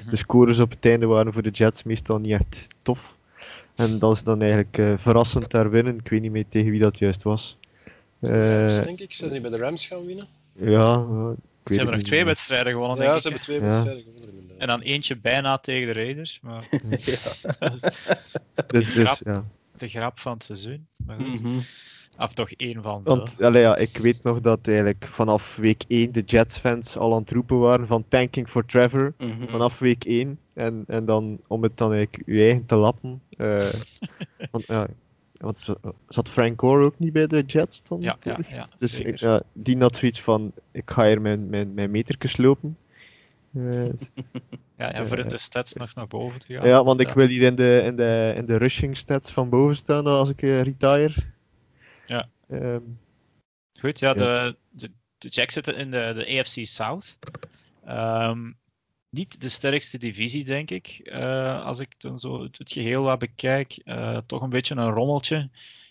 [0.02, 0.10] Mhm.
[0.10, 3.18] de scores op het einde waren voor de Jets meestal niet echt tof.
[3.76, 5.98] En dat is dan eigenlijk eh, verrassend daar winnen.
[5.98, 7.58] Ik weet niet meer tegen wie dat juist was.
[8.20, 9.14] Eh, Rams, denk ik.
[9.14, 10.26] Zijn die bij de Rams gaan winnen?
[10.54, 11.06] ja,
[11.68, 13.34] Ze hebben nog twee wedstrijden gewonnen, Ja, denk ze ik.
[13.34, 13.64] hebben twee Ja.
[13.64, 14.30] wedstrijden gewonnen.
[14.30, 14.58] inderdaad.
[14.58, 16.40] En dan eentje bijna tegen de Raiders.
[16.42, 16.68] Maar
[17.60, 17.82] dat is
[18.68, 19.18] Dus, dus, Grap.
[19.24, 19.44] ja.
[19.78, 20.88] de grap van het seizoen.
[21.06, 21.42] Maar goed.
[21.42, 21.58] Mhm.
[22.20, 23.10] Of toch één van de.
[23.10, 27.22] Want allee, ja, ik weet nog dat eigenlijk vanaf week 1 de Jets-fans al aan
[27.22, 29.14] het roepen waren van tanking for Trevor.
[29.18, 29.48] Mhm.
[29.50, 30.40] Vanaf week 1.
[30.54, 33.22] En, en dan om het dan eigenlijk je eigen te lappen.
[33.30, 33.66] eh,
[34.52, 34.88] want, ja,
[35.38, 35.67] want
[36.08, 38.02] zat Frank Gore ook niet bij de Jets dan?
[38.02, 41.73] Ja, ja, ja Dus ik, ja, die had zoiets van: ik ga hier mijn, mijn,
[41.73, 42.78] mijn metertjes lopen.
[43.54, 43.89] Eh,
[44.78, 46.67] Ja, ja, voor in de stats nog naar boven te gaan.
[46.67, 49.76] ja, want ik wil hier in de, in de, in de rushing stats van boven
[49.76, 51.13] staan als ik eh, retire.
[52.06, 52.30] Ja.
[52.50, 52.82] Ehm,
[53.80, 54.13] Goed, ja.
[54.13, 57.17] De, de, de Jacks zitten in de, de AFC South.
[57.86, 58.52] Ehm,
[59.10, 60.88] niet de sterkste divisie, denk ik.
[61.04, 63.72] eh, als ik dan zo het, het geheel wat bekijk.
[63.84, 65.50] Eh, toch een beetje een rommeltje.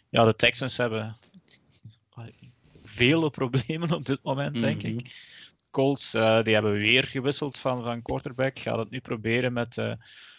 [0.09, 1.17] Ja, de Texans hebben
[2.83, 4.99] vele problemen op dit moment, denk Mhm.
[4.99, 5.15] ik.
[5.71, 8.59] Colts, eh, die hebben weer gewisseld van, van quarterback.
[8.59, 9.77] Gaat het nu proberen met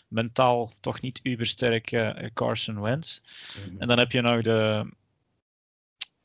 [0.08, 3.20] mentaal toch niet ubersterke eh, Carson Wentz.
[3.78, 4.90] En dan heb je nog de,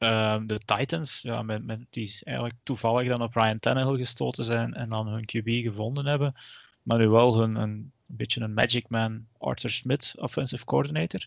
[0.03, 4.75] ehm, de Titans, ja, met, met, die eigenlijk toevallig dan op Ryan Tannehill gestoten zijn
[4.75, 6.35] en dan hun QB gevonden hebben.
[6.83, 11.27] Maar nu wel hun, een, een beetje een Magic Man, Arthur Smith, offensive coordinator.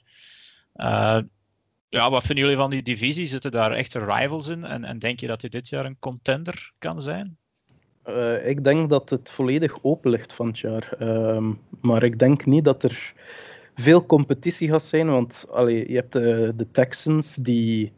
[0.73, 1.19] Eh,
[1.89, 3.25] ja, wat vinden jullie van die divisie?
[3.25, 4.63] Zitten daar echte rivals in?
[4.63, 7.37] En, en denk je dat hij dit jaar een contender kan zijn?
[8.03, 10.93] Eh, ik denk dat het volledig open ligt van het jaar.
[10.99, 13.13] Ehm, maar ik denk niet dat er
[13.75, 15.09] veel competitie gaat zijn.
[15.09, 17.93] Want allee, je hebt de, de Texans die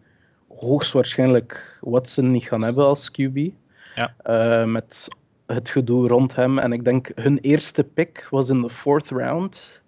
[0.60, 3.50] hoogstwaarschijnlijk Watson niet gaan hebben als QB.
[3.96, 4.14] Ja.
[4.18, 5.08] Eh, met
[5.46, 6.58] het gedoe rond hem.
[6.58, 9.82] En ik denk hun eerste pick was in de fourth round.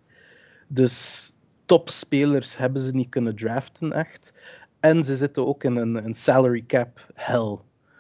[0.67, 1.33] Dus
[1.65, 4.33] topspelers hebben ze niet kunnen draften echt.
[4.79, 7.57] En ze zitten ook in een, een salary cap hell.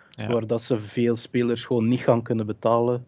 [0.09, 0.27] Ja.
[0.27, 3.05] Waar dat ze veel spelers gewoon niet gaan kunnen betalen.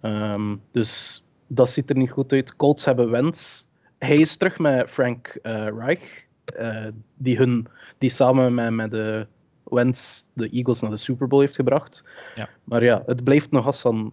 [0.00, 2.56] Ehm, dus dat ziet er niet goed uit.
[2.56, 3.66] Colts hebben Wens.
[3.98, 6.23] Hij is terug met Frank eh, Reich.
[6.44, 7.66] Eh, die, hun,
[7.98, 9.26] die samen met, met de
[9.64, 12.04] Wentz de Eagles naar de Super Bowl heeft gebracht.
[12.34, 12.48] Ja.
[12.64, 14.12] Maar ja, het blijft nog als van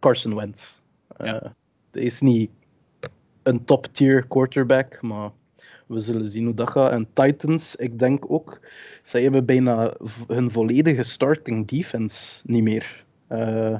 [0.00, 0.80] Carson Wentz.
[1.18, 1.54] Ja.
[1.90, 2.50] Hij is niet
[3.42, 5.30] een top-tier quarterback, maar
[5.86, 6.90] we zullen zien hoe dat gaat.
[6.90, 8.60] En Titans, ik denk ook,
[9.02, 9.94] zij hebben bijna
[10.26, 13.04] hun volledige starting defense niet meer.
[13.26, 13.76] Eh,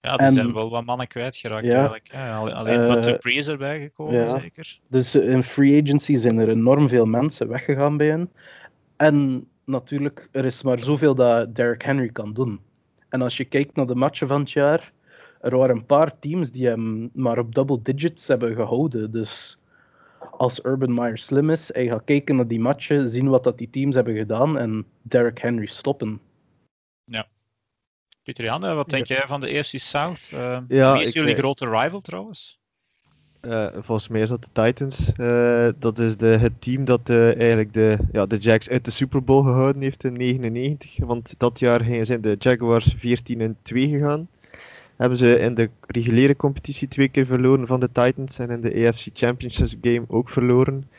[0.00, 1.72] Ja, die En- zijn wel wat mannen kwijtgeraakt Ja.
[1.72, 2.10] eigenlijk.
[2.14, 4.38] Alle- Alleen Eh, wat Dupree is erbij gekomen, ja.
[4.38, 4.78] zeker.
[4.88, 8.30] Dus in free agency zijn er enorm veel mensen weggegaan bij hen.
[8.96, 12.60] En natuurlijk, er is maar zoveel dat Derrick Henry kan doen.
[13.08, 14.92] En als je kijkt naar de matchen van het jaar,
[15.40, 19.10] er waren een paar teams die hem maar op double digits hebben gehouden.
[19.10, 19.58] Dus
[20.30, 23.70] als Urban Meyer slim is, hij gaat kijken naar die matchen, zien wat dat die
[23.70, 26.20] teams hebben gedaan en Derrick Henry stoppen.
[28.26, 30.30] Pieter eh, wat denk jij van de AFC South?
[30.32, 32.58] Eh, Ja, wie is jullie grote rival trouwens?
[33.40, 35.12] Eh, volgens mij is dat de Titans.
[35.78, 39.42] Dat is de, het team dat eigenlijk de, ja, de Jags uit de Super Bowl
[39.42, 41.06] gehouden heeft in 1999.
[41.06, 44.28] Want dat jaar gingen- zijn de Jaguars 14 en 2 gegaan.
[44.96, 48.86] Hebben ze in de reguliere competitie twee keer verloren van de Titans en in de
[48.88, 50.90] AFC Championship game ook verloren.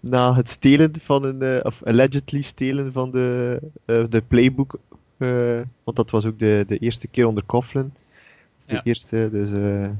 [0.00, 4.78] Na het stelen van een, of allegedly stelen van de, de playbook.
[5.18, 7.92] Eh, want dat was ook de, de eerste keer onder Coughlin.
[8.66, 8.80] De Ja.
[8.84, 9.90] eerste, dus eh,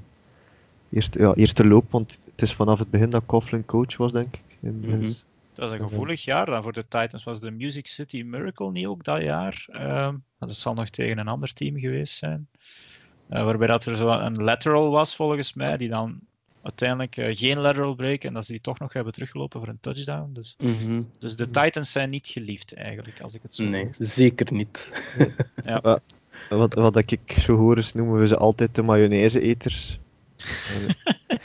[0.90, 4.34] eerste, ja, eerste loop, want het is vanaf het begin dat Coughlin coach was, denk
[4.34, 4.56] ik.
[4.60, 5.00] Mhm.
[5.00, 5.24] dus-
[5.54, 5.88] Dat is een Mhm.
[5.88, 7.24] gevoelig jaar dan voor de Titans.
[7.24, 9.64] Was de Music City Miracle niet ook dat jaar?
[9.72, 12.48] Maar dat zal nog tegen een ander team geweest zijn.
[13.28, 16.18] Eh, waarbij dat er zo een lateral was, volgens mij, die dan
[16.66, 19.80] uiteindelijk eh, geen lateral break en dat ze die toch nog hebben teruggelopen voor een
[19.80, 20.32] touchdown.
[20.32, 20.56] Dus,
[21.18, 23.94] dus de Titans zijn niet geliefd eigenlijk, als ik het zo Nee, hoor.
[23.98, 24.88] zeker niet.
[26.48, 29.98] Wat, wat ik zo hoor is, noemen we ze altijd de mayonaise-eters.
[30.36, 31.36] Eh,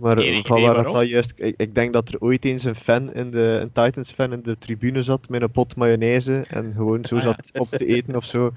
[0.00, 1.32] maar van waar dat, juist...
[1.36, 4.58] Ik, ik denk dat er ooit eens een fan, in de, een Titans-fan in de
[4.58, 7.36] tribune zat met een pot mayonaise en gewoon zo Ah, ja.
[7.42, 8.50] zat op te eten of zo.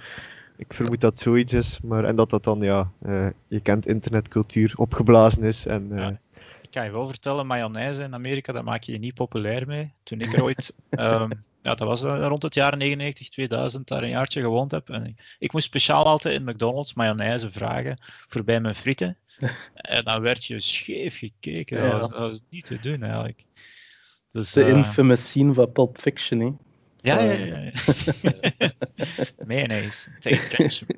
[0.57, 4.73] Ik vermoed dat zoiets is, maar en dat dat dan, ja, eh, je kent internetcultuur,
[4.75, 5.91] opgeblazen is en...
[5.91, 6.19] eh, Ja.
[6.61, 9.93] Ik kan je wel vertellen, mayonaise in Amerika, daar maak je je niet populair mee.
[10.03, 11.29] Toen ik er ooit, ehm,
[11.61, 14.89] ja, dat was eh, rond het jaar 99, 2000, daar een jaartje gewoond heb.
[14.89, 19.17] En ik, ik moest speciaal altijd in McDonald's mayonaise vragen voor bij mijn frieten.
[19.73, 21.81] En dan werd je scheef gekeken.
[21.81, 23.45] Dat, was, dat was niet te doen eigenlijk.
[24.31, 26.51] Dus, De infamous scene van Pulp Fiction, hè.
[27.03, 27.57] Ja, ja, ja.
[27.57, 27.71] ja.
[29.47, 30.09] mayonaise.
[30.19, 30.97] Tegen ketchup.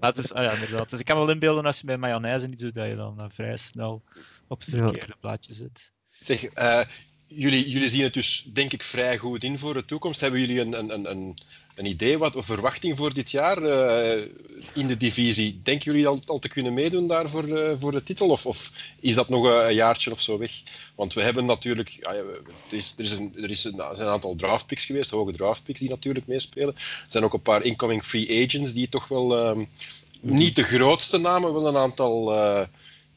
[0.00, 0.90] Maar het is, ah ja, inderdaad.
[0.90, 3.20] Dus ik kan me wel inbeelden als je bij mayonaise niet doet, dat je dan
[3.20, 4.02] eh, vrij snel
[4.48, 4.76] op het Ja.
[4.76, 5.92] verkeerde plaatje zit.
[6.18, 6.80] Zeg, eh,
[7.28, 10.20] jullie, jullie zien het dus denk ik vrij goed in voor de toekomst.
[10.20, 11.38] Hebben jullie een, een, een-
[11.74, 14.24] een, idee, wat een verwachting voor dit jaar eh,
[14.72, 15.58] in de divisie?
[15.62, 18.28] Denken jullie al, al te kunnen meedoen daar voor, eh, voor de titel?
[18.28, 20.52] Of, of is dat nog een, jaartje of zo weg?
[20.94, 24.36] Want we hebben natuurlijk, ja, ja, er, is, er is een, er zijn een aantal
[24.36, 26.74] draftpicks geweest, hoge draftpicks die natuurlijk meespelen.
[26.74, 29.64] Er zijn ook een paar incoming free agents die toch wel ehm,
[30.20, 32.66] niet de grootste namen, wel een aantal eh,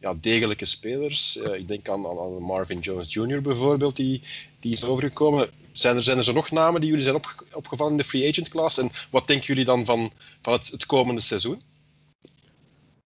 [0.02, 1.38] ja, degelijke spelers.
[1.38, 3.42] Eh, ik denk aan, aan, aan Marvin Jones Jr.
[3.42, 4.22] bijvoorbeeld, die,
[4.60, 5.50] die is overgekomen.
[5.72, 8.30] Zijn er, zijn er zo nog namen die jullie zijn opge- opgevallen in de free
[8.30, 8.78] agent class?
[8.78, 10.12] En wat denken jullie dan van,
[10.42, 11.62] van het, het komende seizoen?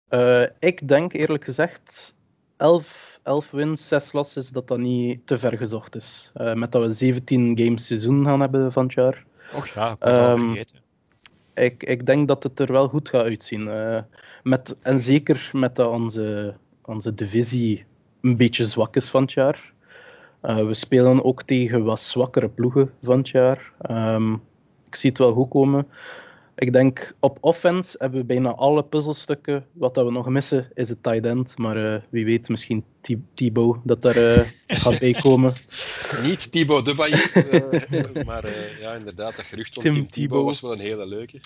[0.08, 2.14] Eh, ik denk eerlijk gezegd
[2.56, 6.30] 11, 11 wins, 6 losses, dat dat niet te ver gezocht is.
[6.34, 9.24] Eh, met dat we 17 games seizoen gaan hebben van het jaar.
[9.54, 10.80] Och ja, ik was al Ehm, vergeten.
[11.54, 13.68] Ik, ik denk dat het er wel goed gaat uitzien.
[13.68, 13.98] Eh,
[14.42, 17.84] met, en zeker met dat onze, onze divisie
[18.20, 19.72] een beetje zwak is van het jaar.
[20.40, 23.72] Eh, we spelen ook tegen wat zwakkere ploegen van het jaar.
[23.80, 24.32] Ehm,
[24.86, 25.86] ik zie het wel goed komen.
[26.54, 29.66] Ik denk op offense hebben we bijna alle puzzelstukken.
[29.72, 31.58] Wat dat we nog missen is het tight end.
[31.58, 34.46] Maar eh, wie weet, misschien Thi- Thibaut dat daar eh,
[34.82, 35.52] gaat bijkomen.
[36.22, 40.44] Niet Thibaut de Bailly, maar eh, ja, inderdaad, dat gerucht rond Tim Tim, Thibaut Thibaut.
[40.44, 41.40] was wel een hele leuke.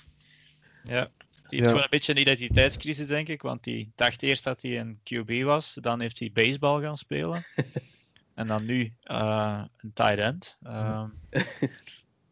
[0.85, 1.11] Ja.
[1.51, 1.69] Heeft Ja.
[1.69, 3.43] gewoon een beetje een identiteitscrisis, denk ik.
[3.43, 5.79] Want die dacht eerst dat hij een QB was.
[5.81, 7.45] Dan heeft hij baseball gaan spelen.
[8.35, 10.59] en dan nu eh, een tight end.
[10.63, 11.09] Ehm,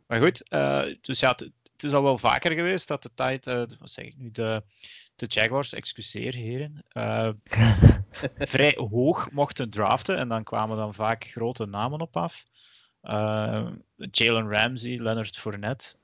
[0.06, 3.62] maar goed, eh, dus ja, het, is al wel vaker geweest dat de tight, eh,
[3.78, 4.62] wat zeg ik nu, de,
[5.16, 6.84] de Jaguars, excuseer heren,
[8.54, 10.16] vrij hoog mochten draften.
[10.16, 12.44] En dan kwamen dan vaak grote namen op af.
[13.00, 13.66] Eh,
[14.10, 15.94] Jalen Ramsey, Leonard Fournette,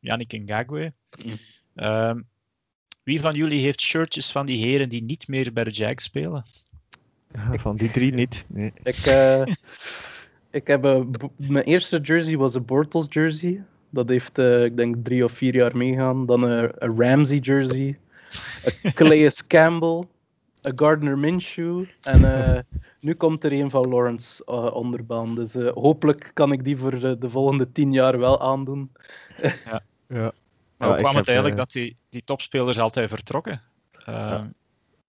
[0.00, 0.92] Yannick Ngakwe.
[1.24, 1.36] Mm.
[1.74, 2.20] Ehm,
[3.08, 6.44] wie van jullie heeft shirtjes van die heren die niet meer bij de Jags spelen?
[7.52, 8.44] Van die drie niet.
[8.48, 8.72] Nee.
[8.82, 9.42] Ik, eh,
[10.50, 13.64] ik heb een mijn eerste jersey was een Bortles jersey.
[13.90, 16.26] Dat heeft, eh, ik denk, drie of vier jaar meegaan.
[16.26, 17.98] Dan een, een Ramsey jersey.
[18.82, 20.04] Een Calais Campbell.
[20.62, 21.84] Een Gardner Minshew.
[22.02, 22.60] En eh,
[23.00, 25.34] nu komt er een van Lawrence onderbaan.
[25.34, 28.90] Dus eh, hopelijk kan ik die voor de, de volgende tien jaar wel aandoen.
[29.42, 29.82] Ja.
[30.08, 30.32] Maar
[30.78, 33.62] Ja, hoe ik kwam heb, het eigenlijk dat die, die topspelers altijd vertrokken?
[34.04, 34.46] Ehm,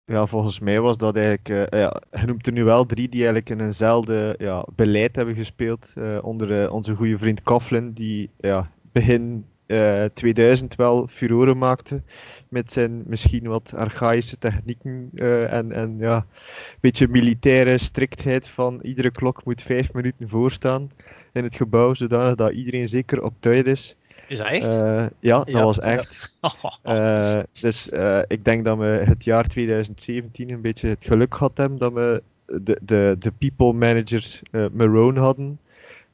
[0.05, 1.49] Ja, volgens mij was dat eigenlijk.
[1.71, 5.35] eh, ja, je noemt er nu wel drie die eigenlijk in eenzelfde ja, beleid hebben
[5.35, 5.91] gespeeld.
[5.95, 12.03] eh, onder eh, onze goede vriend Coughlin, die ja, begin eh, 2000 wel furoren maakte.
[12.49, 18.79] Met zijn misschien wat archaïsche technieken eh, en, en ja, een beetje militaire striktheid van
[18.81, 20.91] iedere klok moet vijf minuten voorstaan
[21.33, 23.95] in het gebouw, zodanig dat iedereen zeker op tijd is.
[24.29, 24.67] Is dat echt?
[24.67, 25.81] Eh, ja, dat Ja, was ja.
[25.81, 26.27] echt.
[26.83, 31.57] Eh, dus eh, ik denk dat we het jaar 2017 een beetje het geluk gehad
[31.57, 34.39] hebben dat we de, de, de people manager
[34.71, 35.59] Marone hadden,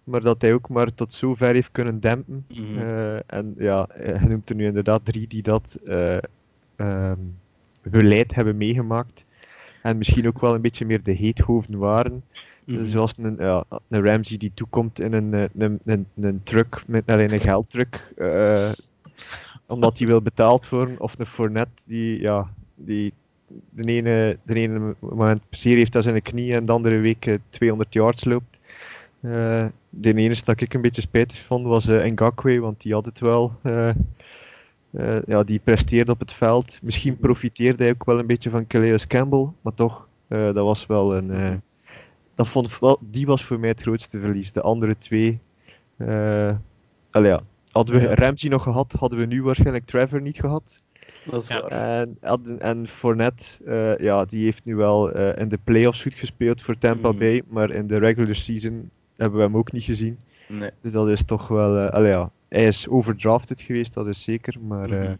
[0.03, 2.45] maar dat hij ook maar tot zover heeft kunnen dempen.
[2.47, 3.19] Mhm.
[3.27, 6.17] En ja, je noemt er nu inderdaad drie die dat eh,
[6.75, 7.19] ehm,
[7.81, 9.24] beleid hebben meegemaakt.
[9.85, 12.23] En misschien ook wel een beetje meer de heethoofden waren.
[12.63, 12.83] Mhm.
[12.83, 17.03] Zoals een, ja, een Ramsey die toekomt in een, eh, een, een, een truck, met
[17.07, 18.69] alleen een geldtruck, eh,
[19.67, 20.99] omdat die wil betaald worden.
[20.99, 23.13] Of een Fournette die, ja, die
[23.69, 27.35] de ene, de ene moment zeer heeft aan zijn knie en de andere week eh,
[27.49, 28.57] 200 yards loopt.
[29.21, 33.05] Eh, de enige dat ik een beetje spijtig vond was eh Ngakwe, want die had
[33.05, 33.53] het wel.
[33.61, 33.89] eh,
[34.97, 36.79] eh, ja, die presteerde op het veld.
[36.81, 40.85] Misschien profiteerde hij ook wel een beetje van Calais Campbell, maar toch, eh, dat was
[40.85, 41.31] wel een.
[41.31, 41.53] eh,
[42.35, 44.51] dat vond ik wel, die was voor mij het grootste verlies.
[44.51, 45.39] De andere twee.
[45.97, 46.55] eh
[47.11, 47.41] ja.
[47.71, 48.15] Hadden we.
[48.15, 50.81] Ramsey nog gehad, hadden we nu waarschijnlijk Trevor niet gehad.
[51.23, 51.63] Dat is waar.
[51.63, 52.17] En,
[52.59, 56.77] en Fournette, eh, ja, die heeft nu wel eh, in de playoffs goed gespeeld voor
[56.77, 57.17] Tampa Mhm.
[57.19, 60.17] Bay, maar in de regular season hebben we hem ook niet gezien.
[60.47, 60.69] Nee.
[60.81, 61.77] Dus dat is toch wel.
[61.77, 64.59] eh, ja, hij is overdrafted geweest, dat is zeker.
[64.59, 65.15] Maar eh, Mhm.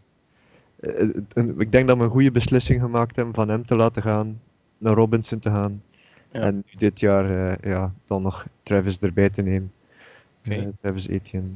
[0.80, 4.02] eh, een- ik denk dat we een goede beslissing gemaakt hebben van hem te laten
[4.02, 4.40] gaan,
[4.78, 5.82] naar Robinson te gaan.
[6.32, 6.40] Ja.
[6.40, 9.72] En nu dit jaar eh, ja, dan nog Travis erbij te nemen.
[10.42, 11.48] Eh, Travis Etienne.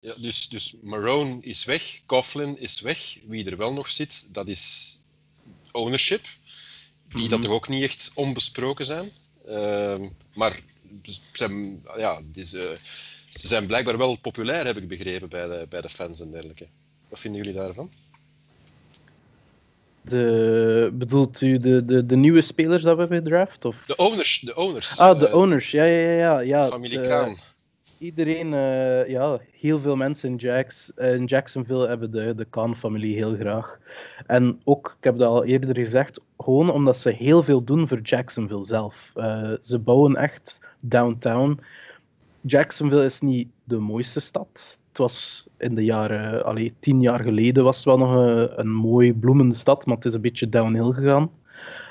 [0.00, 3.18] Ja, dus, dus Marone is weg, Coughlin is weg.
[3.26, 4.94] Wie er wel nog zit, dat is
[5.72, 6.24] ownership.
[7.08, 7.30] Die Mhm.
[7.30, 9.08] dat toch ook niet echt onbesproken zijn.
[9.46, 10.60] Ehm, maar
[11.02, 12.60] ze zijn, ja, eh,
[13.38, 16.66] ze zijn blijkbaar wel populair, heb ik begrepen, bij de, bij de fans en dergelijke.
[17.08, 17.90] Wat vinden jullie daarvan?
[20.02, 23.64] De, bedoelt u de, de, de nieuwe spelers dat we hebben gedraft?
[23.64, 23.76] Of?
[23.86, 24.40] De owners.
[24.40, 25.70] De owners Ah, de eh, owners.
[25.70, 26.38] Ja, ja, ja.
[26.38, 26.64] ja.
[26.64, 27.36] Familie Kraan.
[27.98, 33.34] Iedereen, eh, ja, heel veel mensen in, Jacks, in Jacksonville hebben de, de Khan-familie heel
[33.34, 33.78] graag.
[34.26, 38.00] En ook, ik heb dat al eerder gezegd, gewoon omdat ze heel veel doen voor
[38.00, 39.12] Jacksonville zelf.
[39.14, 41.60] Eh, ze bouwen echt downtown.
[42.40, 44.78] Jacksonville is niet de mooiste stad.
[44.88, 48.72] Het was in de jaren, allee, tien jaar geleden was het wel nog een, een
[48.72, 51.30] mooi bloemende stad, maar het is een beetje downhill gegaan.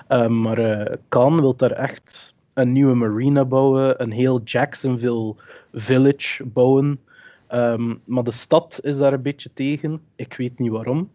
[0.08, 5.36] Eh, maar eh Khan wil daar echt een nieuwe marina bouwen, een heel Jacksonville
[5.74, 7.00] village bouwen.
[7.48, 10.02] Ehm, maar de stad is daar een beetje tegen.
[10.16, 11.10] Ik weet niet waarom.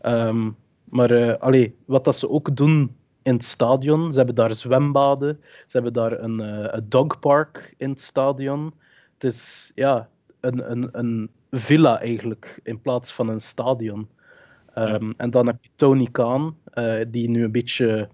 [0.00, 0.50] Ehm,
[0.84, 5.40] maar eh, allee, wat dat ze ook doen in het stadion, ze hebben daar zwembaden,
[5.42, 8.72] ze hebben daar een, eh, een dogpark in het stadion.
[9.12, 10.08] Het is ja,
[10.40, 14.08] een, een, een villa eigenlijk, in plaats van een stadion.
[14.74, 18.08] Ehm, En dan heb je Tony Khan, eh, die nu een beetje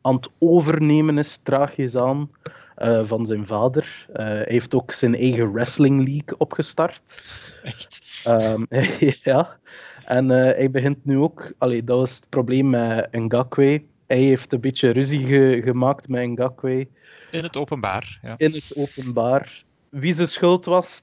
[0.00, 2.30] aan het overnemen is, traagjes aan,
[2.74, 4.06] eh, van zijn vader.
[4.12, 7.22] Hij heeft ook zijn eigen wrestling league opgestart.
[7.62, 8.20] Echt.
[8.24, 8.64] Ehm,
[9.30, 9.56] ja.
[10.04, 11.52] En hij begint nu ook...
[11.58, 13.82] Allee, dat was het probleem met Ngakwe.
[14.12, 16.88] Hij heeft een beetje ruzie ge- gemaakt met Ngakwe
[17.30, 18.18] In het openbaar.
[18.22, 18.34] Ja.
[18.38, 19.64] in het openbaar.
[19.88, 21.02] Wie zijn schuld was,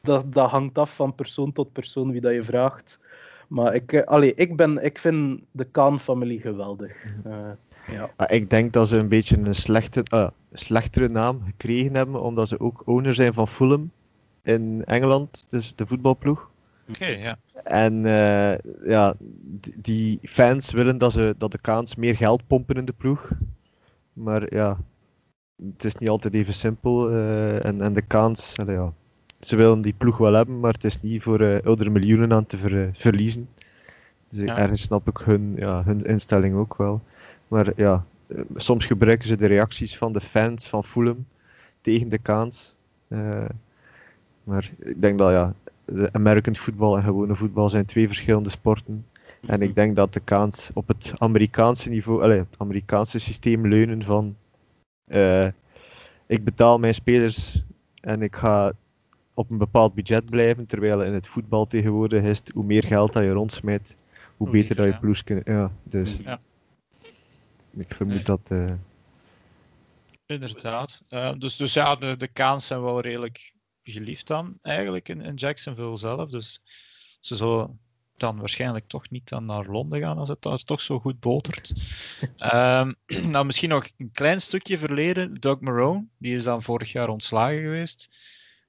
[0.00, 3.00] dat, dat hangt af van persoon tot persoon wie dat je vraagt.
[3.48, 7.04] Maar ik, eh, allee, ik, ben, ik vind de Kaan-familie geweldig.
[7.24, 7.50] Eh,
[7.92, 8.10] ja.
[8.16, 12.48] Maar ik denk dat ze een beetje een slechte, ah, slechtere naam gekregen hebben, omdat
[12.48, 13.90] ze ook owner zijn van Fulham
[14.42, 16.50] in Engeland, dus de voetbalploeg.
[16.88, 17.38] Oké, ja.
[17.64, 19.14] En eh, ja,
[19.76, 23.28] die fans willen dat, ze, dat de Kaans meer geld pompen in de ploeg.
[24.12, 24.78] Maar ja,
[25.74, 27.10] het is niet altijd even simpel.
[27.10, 28.92] eh, en, en de Kaans, ja,
[29.40, 32.46] ze willen die ploeg wel hebben, maar het is niet voor eh oudere miljoenen aan
[32.46, 33.48] te ver- verliezen.
[34.28, 34.56] Dus Ja.
[34.58, 37.02] ergens snap ik hun, ja, hun instelling ook wel.
[37.48, 38.04] Maar ja,
[38.56, 41.26] soms gebruiken ze de reacties van de fans van Fulham
[41.80, 42.74] tegen de Kaans.
[43.08, 43.44] Eh,
[44.44, 45.54] maar ik denk dat ja,
[45.86, 49.06] de American football en gewone voetbal zijn twee verschillende sporten.
[49.46, 54.04] En ik denk dat de Kaans op het Amerikaanse niveau, allee, het Amerikaanse systeem leunen
[54.04, 54.36] van
[55.04, 55.46] eh,
[56.26, 57.62] ik betaal mijn spelers
[58.00, 58.72] en ik ga
[59.34, 63.12] op een bepaald budget blijven, terwijl in het voetbal tegenwoordig is het, hoe meer geld
[63.12, 64.98] dat je rondsmijt, hoe Hoe beter liever, dat je ja.
[64.98, 65.44] ploeg kunnen.
[65.46, 66.38] Ja, dus Ja.
[67.76, 68.40] ik vermoed dat.
[68.48, 68.72] eh,
[70.26, 71.02] Inderdaad.
[71.08, 73.52] Eh, dus, dus ja, de, de Kaans zijn wel redelijk
[73.92, 76.30] geliefd dan, eigenlijk, in, in Jacksonville zelf.
[76.30, 76.60] Dus
[77.20, 77.80] ze zullen
[78.16, 81.72] dan waarschijnlijk toch niet dan naar Londen gaan als het daar toch zo goed botert.
[82.36, 85.34] Ehm, nou, misschien nog een klein stukje verleden.
[85.34, 88.08] Doug Marone, die is dan vorig jaar ontslagen geweest.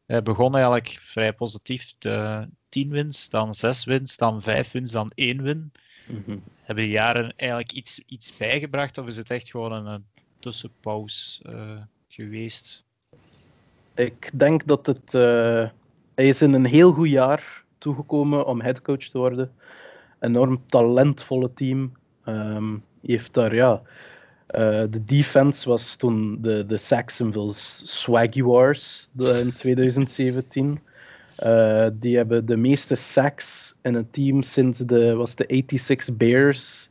[0.06, 1.94] Hij begon eigenlijk vrij positief.
[1.98, 5.72] De 10 wins, dan 6 wins, dan 5 wins, dan 1 win.
[6.08, 6.38] Mhm.
[6.62, 10.06] Hebben die jaren eigenlijk iets, iets bijgebracht of is het echt gewoon een,
[10.40, 12.86] tussenpauze eh, geweest?
[13.98, 15.14] Ik denk dat het.
[15.14, 15.70] eh,
[16.16, 19.52] hij is in een heel goed jaar toegekomen om headcoach te worden.
[20.20, 21.92] Enorm talentvolle team.
[22.24, 23.82] Ehm, heeft daar, ja.
[24.48, 30.80] eh, de defense was toen de, de Saxonville Swaggy Wars in 2017.
[31.36, 36.90] Eh, die hebben de meeste sacks in een team sinds de, was de 86 Bears.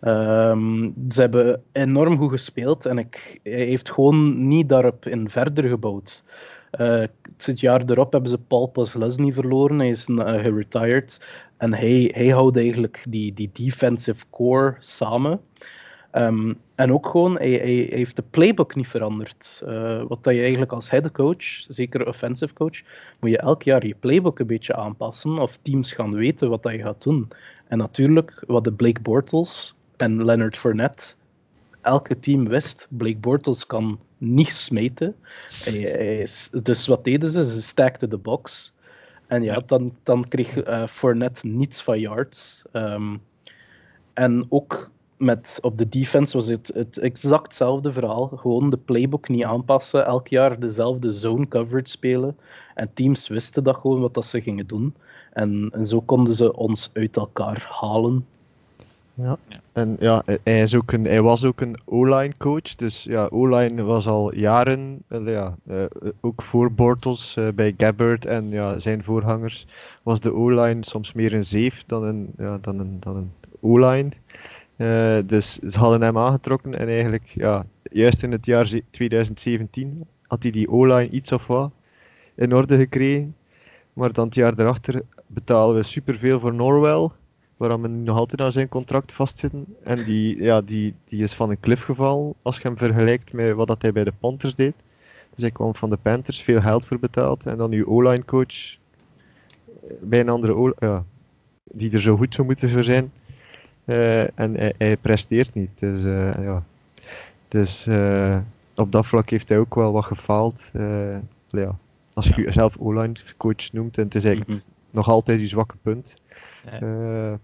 [0.00, 5.68] Ehm, ze hebben enorm goed gespeeld en ik, hij heeft gewoon niet daarop in verder
[5.68, 6.24] gebouwd.
[6.70, 7.04] Eh,
[7.36, 11.26] het jaar erop hebben ze Paul Paslesny verloren, hij is uh, geretired.
[11.56, 15.40] En hij, hij houdt eigenlijk die, die defensive core samen.
[16.10, 19.62] Ehm, en ook gewoon, hij, hij, heeft de playbook niet veranderd.
[19.66, 22.80] Eh, wat dat je eigenlijk als headcoach, zeker offensive coach,
[23.20, 26.72] moet je elk jaar je playbook een beetje aanpassen of teams gaan weten wat dat
[26.72, 27.28] je gaat doen.
[27.68, 31.14] En natuurlijk, wat de Blake Bortles en Leonard Fournette,
[31.80, 35.14] elke team wist, Blake Bortles kan niet smeten.
[35.64, 36.28] Hij,
[36.62, 37.44] dus wat deden ze?
[37.44, 38.72] Ze stackten de box.
[39.26, 42.62] En ja, dan, dan kreeg eh Fournette niets van yards.
[42.72, 43.16] Ehm,
[44.14, 48.26] en ook met, op de defense was het het exact hetzelfde verhaal.
[48.26, 50.06] Gewoon de playbook niet aanpassen.
[50.06, 52.36] Elk jaar dezelfde zone coverage spelen.
[52.74, 54.94] En teams wisten dat gewoon wat dat ze gingen doen.
[55.32, 58.26] En, en zo konden ze ons uit elkaar halen.
[59.72, 62.74] En ja, hij- is ook een, hij was ook een O-line coach.
[62.76, 65.84] Dus ja, O-line was al jaren, eh, ja, eh,
[66.20, 69.66] ook voor Bortles eh, bij Gabbard en ja, zijn voorgangers,
[70.02, 74.08] was de O-line soms meer een zeef dan een, ja, dan een, dan een O-line.
[74.76, 80.04] Eh, dus ze hadden hem aangetrokken en eigenlijk, ja, juist in het jaar ze- 2017
[80.26, 81.70] had hij die O-line iets of wat
[82.34, 83.34] in orde gekregen.
[83.92, 87.08] Maar dan het jaar daarachter betalen we superveel voor Norwell
[87.68, 89.64] waar we nu nog altijd aan zijn contract vastzitten.
[89.84, 93.52] En die, ja, die, die is van een cliff gevallen als je hem vergelijkt met
[93.54, 94.74] wat dat hij bij de Panthers deed.
[95.34, 97.46] Dus hij kwam van de Panthers, veel geld voor betaald.
[97.46, 98.76] En dan uw O-line coach eh,
[100.00, 101.04] bij een andere O- ja,
[101.64, 103.12] die er zo goed zou moeten voor zijn.
[103.84, 105.70] Eh, en hij, hij presteert niet.
[105.78, 106.64] Dus, eh, ja.
[107.48, 107.86] dus
[108.76, 110.62] op dat vlak heeft hij ook wel wat gefaald.
[111.50, 111.76] Ja.
[112.14, 114.68] Als je jezelf O-line coach noemt en het is eigenlijk Mhm.
[114.90, 116.14] nog altijd je zwakke punt.
[116.80, 117.38] Ja.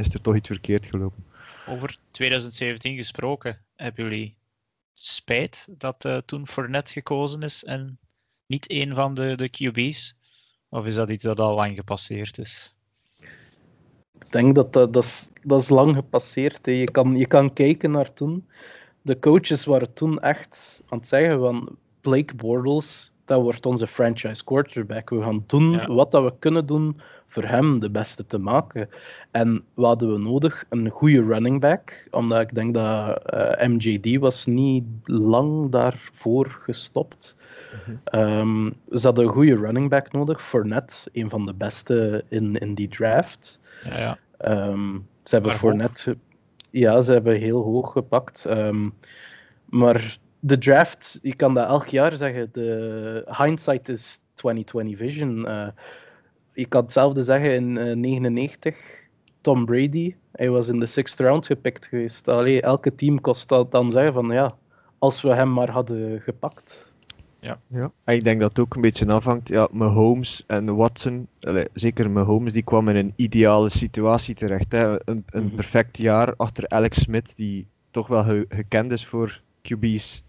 [0.00, 1.24] Is er toch iets verkeerd gelopen.
[1.66, 4.36] Over 2017 gesproken, hebben jullie
[4.92, 7.98] spijt dat eh, toen Fournette gekozen is en
[8.46, 10.16] niet een van de, de QB's?
[10.68, 12.74] Of is dat iets dat al lang gepasseerd is?
[14.12, 16.66] Ik denk dat dat, dat, is, dat is lang gepasseerd.
[16.66, 16.72] Hè.
[16.72, 18.48] Je, kan, je kan kijken naar toen.
[19.02, 24.44] De coaches waren toen echt aan het zeggen van Blake Bortles, dat wordt onze franchise
[24.44, 25.10] quarterback.
[25.10, 25.86] We gaan doen Ja.
[25.86, 27.00] wat dat we kunnen doen
[27.30, 28.88] voor hem de beste te maken.
[29.30, 30.64] En wat hadden we nodig?
[30.68, 32.06] Een goede running back.
[32.10, 37.36] Omdat ik denk dat eh, MJD was niet lang daarvoor gestopt.
[38.04, 40.42] Ehm, ze hadden een goede running back nodig.
[40.42, 43.60] Fournette, een van de beste in, in die draft.
[43.84, 44.18] Ja, ja.
[44.36, 46.16] Ehm, ze hebben Maar Fournette...
[46.70, 48.44] Ja, ze hebben heel hoog gepakt.
[48.44, 48.88] Ehm,
[49.64, 52.48] maar de draft, je kan dat elk jaar zeggen.
[52.52, 55.46] De hindsight is 2020 vision.
[55.46, 55.68] Eh,
[56.60, 58.76] je kan hetzelfde zeggen in eh 99.
[59.40, 62.28] Tom Brady, hij was in de sixth round gepikt geweest.
[62.28, 64.50] Allee, elke team kost dat dan zeggen van ja,
[64.98, 66.88] als we hem maar hadden gepakt.
[67.40, 67.58] Ja,
[68.04, 69.48] en ik denk dat het ook een beetje afhangt.
[69.48, 74.72] Ja, Mahomes en Watson, allee, zeker Mahomes, die kwam in een ideale situatie terecht.
[74.72, 75.08] Hè.
[75.08, 75.54] Een, een Mhm.
[75.54, 80.22] perfect jaar achter Alex Smith, die toch wel ge- gekend is voor QB's,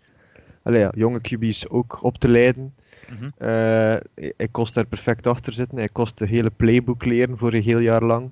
[0.63, 2.73] allee, ja, jonge QB's ook op te leiden.
[3.09, 3.25] Mhm.
[3.37, 5.77] Eh, hij hij kost daar perfect achter zitten.
[5.77, 8.29] Hij kost de hele playbook leren voor een heel jaar lang.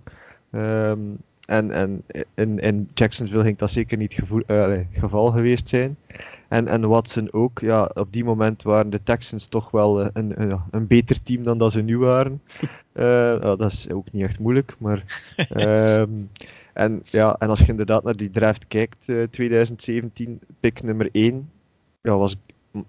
[0.51, 0.99] Ehm,
[1.45, 2.03] en en
[2.35, 5.97] in, in Jacksonville ging dat zeker niet het geval geweest zijn.
[6.49, 7.59] En, en Watson ook.
[7.59, 11.57] Ja, op die moment waren de Texans toch wel eh, een, een, beter team dan
[11.57, 12.41] dat ze nu waren.
[13.41, 14.75] Dat is ook niet echt moeilijk.
[14.77, 15.03] Maar,
[15.35, 16.09] ehm,
[16.73, 21.49] en, ja, en als je inderdaad naar die draft kijkt, eh, 2017, pick nummer 1
[22.01, 22.35] ja, was,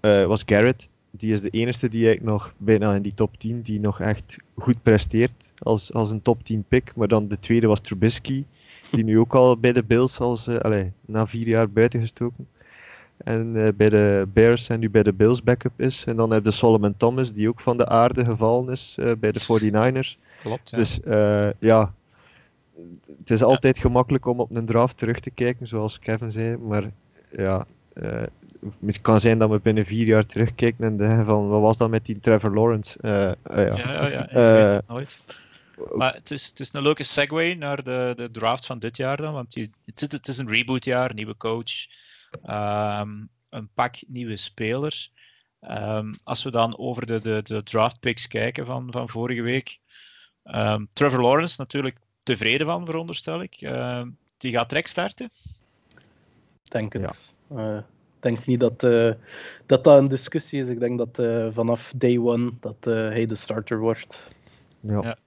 [0.01, 0.89] was Garrett.
[1.11, 4.37] Die is de enige die eigenlijk nog bijna in die top 10 die nog echt
[4.55, 6.95] goed presteert als, als een top 10 pick.
[6.95, 8.45] Maar dan de tweede was Trubisky,
[8.91, 12.47] die nu ook al bij de Bills als, eh, na vier jaar buitengestoken.
[13.17, 16.03] En eh, bij de Bears en nu bij de Bills backup is.
[16.05, 19.31] En dan heb je Solomon Thomas, die ook van de aarde gevallen is eh, bij
[19.31, 20.17] de 49ers.
[20.41, 20.69] Klopt.
[20.69, 20.77] Ja.
[20.77, 20.99] Dus
[21.59, 21.93] ja,
[23.17, 26.57] het is altijd gemakkelijk om op een draft terug te kijken, zoals Kevin zei.
[26.57, 26.91] Maar
[27.29, 27.65] ja,
[28.85, 31.89] het kan zijn dat we binnen vier jaar terugkijken en denken van, wat was dat
[31.89, 32.99] met die Trevor Lawrence?
[33.01, 33.77] Eh, eh, ja.
[33.77, 35.17] Ja, ja, ja, ik Eh, weet het nooit.
[35.95, 39.17] Maar het is, het is een leuke segue naar de, de draft van dit jaar
[39.17, 41.71] dan, want het, is, het is een rebootjaar, nieuwe coach,
[42.43, 43.09] ehm,
[43.49, 45.11] een pak nieuwe spelers.
[45.59, 49.79] Ehm, als we dan over de, de, de draft picks kijken van, van vorige week,
[50.43, 53.55] ehm, Trevor Lawrence natuurlijk tevreden van, veronderstel ik.
[53.55, 55.29] Ehm, die gaat direct starten.
[56.63, 57.35] Denk het.
[57.55, 57.83] Eh, Ik
[58.21, 59.11] denk niet dat, eh,
[59.65, 60.67] dat dat een discussie is.
[60.67, 64.29] Ik denk dat eh, vanaf day one dat eh, hij de starter wordt.
[64.79, 65.17] Ja, Ja.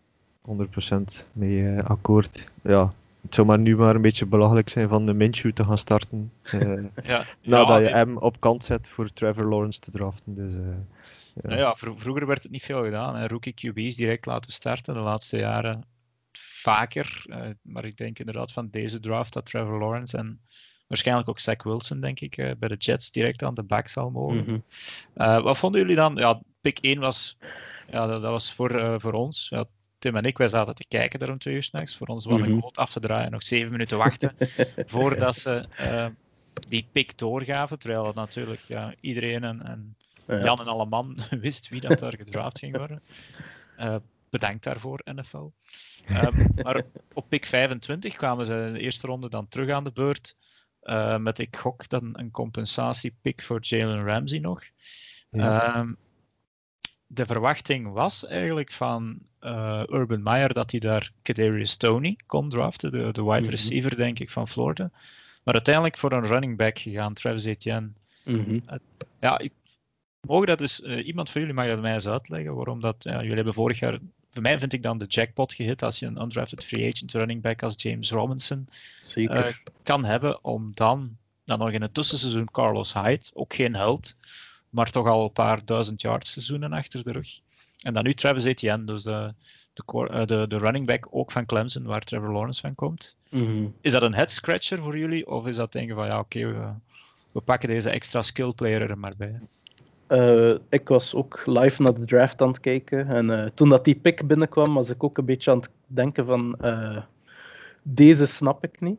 [0.43, 2.49] 100% mee akkoord.
[2.63, 2.91] Ja,
[3.23, 6.33] het zou maar nu maar een beetje belachelijk zijn van de Minshew te gaan starten.
[6.43, 6.61] eh,
[7.05, 10.35] Ja, nadat je hem op kant zet voor Trevor Lawrence te draften.
[10.35, 10.59] Dus, eh,
[11.35, 11.49] ja.
[11.49, 13.17] Nou ja, vro- vroeger werd het niet veel gedaan.
[13.17, 13.27] Hè.
[13.27, 14.95] Rookie QB's direct laten starten.
[14.95, 15.85] De laatste jaren
[16.39, 17.25] vaker.
[17.29, 20.41] eh, maar ik denk inderdaad van deze draft dat Trevor Lawrence en
[20.95, 24.11] waarschijnlijk ook Zach Wilson, denk ik, eh, bij de Jets direct aan de back zal
[24.11, 24.37] mogen.
[24.45, 24.59] Mhm.
[25.15, 26.15] Eh, wat vonden jullie dan?
[26.17, 27.37] Ja, pick 1 was,
[27.91, 29.49] ja, dat, dat was voor, eh, voor ons.
[29.49, 29.65] Ja,
[29.99, 31.97] Tim en ik, wij zaten te kijken daar om twee uur s'nachts.
[31.97, 32.59] Voor ons was een Mhm.
[32.59, 33.31] quote af te draaien.
[33.31, 34.35] Nog zeven minuten wachten
[34.87, 35.65] voordat ze
[36.69, 37.79] die pick doorgaven.
[37.79, 40.45] Terwijl het natuurlijk ja, iedereen en, en Ja.
[40.45, 43.03] Jan en alle man wist wie dat daar gedraft ging worden.
[44.31, 45.51] Bedankt daarvoor, NFL.
[46.63, 46.83] Maar
[47.13, 50.37] op pick 25 kwamen ze in de eerste ronde dan terug aan de beurt.
[50.85, 54.63] Eh, met, ik gok, dan een compensatiepick voor Jalen Ramsey nog.
[55.31, 55.63] Ja.
[55.63, 55.93] Ehm,
[57.07, 62.91] de verwachting was eigenlijk van eh, Urban Meyer dat hij daar Kadarius Tony kon draften,
[62.93, 63.51] de, de wide Mhm.
[63.51, 64.91] receiver, denk ik, van Florida.
[65.45, 67.91] Maar uiteindelijk voor een running back gegaan, Travis Etienne.
[68.25, 68.59] Mhm.
[69.21, 69.53] Ja, ik,
[70.21, 73.21] mogen dat dus, eh, iemand van jullie mag dat mij eens uitleggen, waarom dat, ja,
[73.21, 73.99] jullie hebben vorig jaar,
[74.35, 77.43] voor mij vind ik dan de jackpot gehit als je een undrafted free agent running
[77.43, 78.69] back als James Robinson
[79.15, 84.17] eh, kan hebben, om dan, dan nog in het tussenseizoen Carlos Hyde, ook geen held,
[84.71, 87.41] maar toch al een paar duizend yard seizoenen achter de rug.
[87.83, 89.35] En dan nu Travis Etienne, dus de,
[89.73, 93.17] de, core- eh, de, de running back ook van Clemson, waar Trevor Lawrence van komt.
[93.31, 93.67] Mhm.
[93.81, 95.27] Is dat een head scratcher voor jullie?
[95.27, 96.73] Of is dat denken van ja, oké, we,
[97.33, 99.41] we pakken deze extra skill player er maar bij?
[100.15, 103.07] Eh, ik was ook live naar de draft aan het kijken.
[103.09, 106.27] En eh, toen dat die pick binnenkwam, was ik ook een beetje aan het denken
[106.27, 106.57] van...
[106.61, 107.03] eh,
[107.83, 108.99] deze snap ik niet.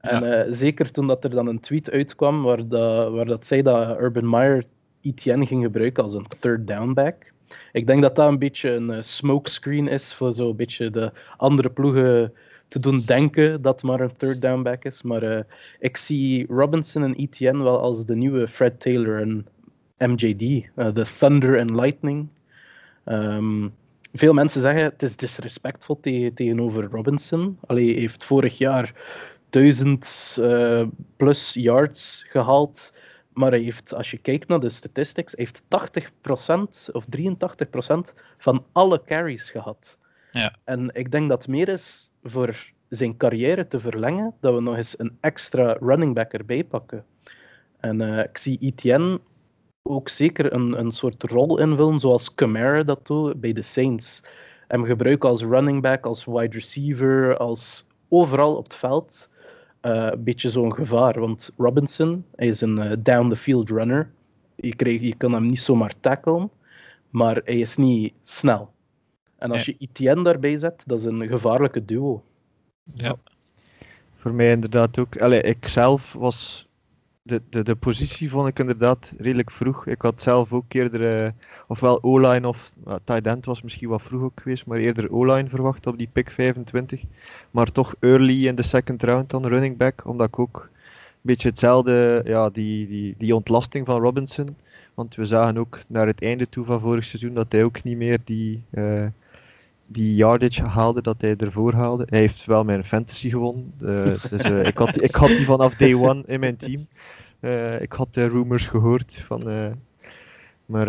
[0.00, 4.00] En zeker toen dat er dan een tweet uitkwam waar, dat, waar dat zei dat
[4.00, 4.64] Urban Meyer
[5.00, 7.32] ETN ging gebruiken als een third down back.
[7.72, 12.32] Ik denk dat dat een beetje een smokescreen is voor zo'n beetje de andere ploegen
[12.68, 15.02] te doen denken dat maar een third down back is.
[15.02, 15.46] Maar
[15.78, 19.46] ik zie Robinson en ETN wel als de nieuwe Fred Taylor en
[20.06, 20.42] MJD,
[20.74, 22.28] eh, de Thunder and Lightning.
[23.04, 23.68] Ehm,
[24.12, 27.58] veel mensen zeggen het is disrespectvol tegen, tegenover Robinson.
[27.66, 28.92] Allee, hij heeft vorig jaar
[29.50, 30.86] 1000 eh,
[31.16, 32.92] plus yards gehaald
[33.34, 38.64] maar hij heeft, als je kijkt naar de statistics, hij heeft 80% of 83% van
[38.72, 39.98] alle carries gehad.
[40.32, 40.56] Ja.
[40.64, 44.76] En ik denk dat het meer is voor zijn carrière te verlengen, dat we nog
[44.76, 47.04] eens een extra running back erbij pakken.
[47.80, 49.20] En eh, ik zie Etienne
[49.86, 54.22] ook zeker een, een soort rol invullen, zoals Camara dat doet bij de Saints.
[54.68, 59.30] Hem gebruiken als running back, als wide receiver, als overal op het veld.
[59.80, 64.10] Eh, een beetje zo'n gevaar, want Robinson hij is een eh, down-the-field runner.
[64.56, 66.50] Je, krijgt, je kan hem niet zomaar tacklen,
[67.10, 68.72] maar hij is niet snel.
[69.38, 72.24] En als je Etienne daarbij zet, dat is een gevaarlijke duo.
[72.94, 73.16] Ja.
[74.16, 75.18] Voor mij inderdaad ook.
[75.18, 76.68] Allee, ik zelf was.
[77.26, 79.86] De, de, de positie vond ik inderdaad redelijk vroeg.
[79.86, 81.30] Ik had zelf ook eerder, eh,
[81.68, 85.48] ofwel O-line of uh, tight end was misschien wat vroeg ook geweest, maar eerder O-line
[85.48, 87.02] verwacht op die pick 25.
[87.50, 91.48] Maar toch early in de second round dan running back, omdat ik ook een beetje
[91.48, 94.56] hetzelfde, ja, die, die, die ontlasting van Robinson.
[94.94, 97.96] Want we zagen ook naar het einde toe van vorig seizoen dat hij ook niet
[97.96, 99.06] meer die, uh,
[99.86, 102.06] die yardage haalde dat hij ervoor haalde.
[102.08, 103.74] Hij heeft wel mijn fantasy gewonnen.
[103.82, 106.86] Uh, dus uh, ik, had, ik had die vanaf day one in mijn team.
[107.40, 109.74] Uh, ik had de rumors gehoord van.
[110.66, 110.88] maar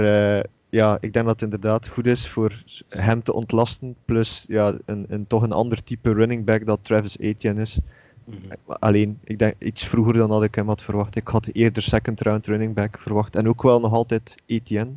[0.70, 3.96] ja, ik denk dat het inderdaad goed is voor hem te ontlasten.
[4.06, 7.80] Plus ja, een, een, toch een ander type running back dat Travis Etienne is.
[8.26, 8.76] Mm -hmm.
[8.80, 11.16] Alleen, ik denk iets vroeger dan dat ik hem had verwacht.
[11.16, 13.36] Ik had eerder second round running back verwacht.
[13.36, 14.92] En ook wel nog altijd Etienne.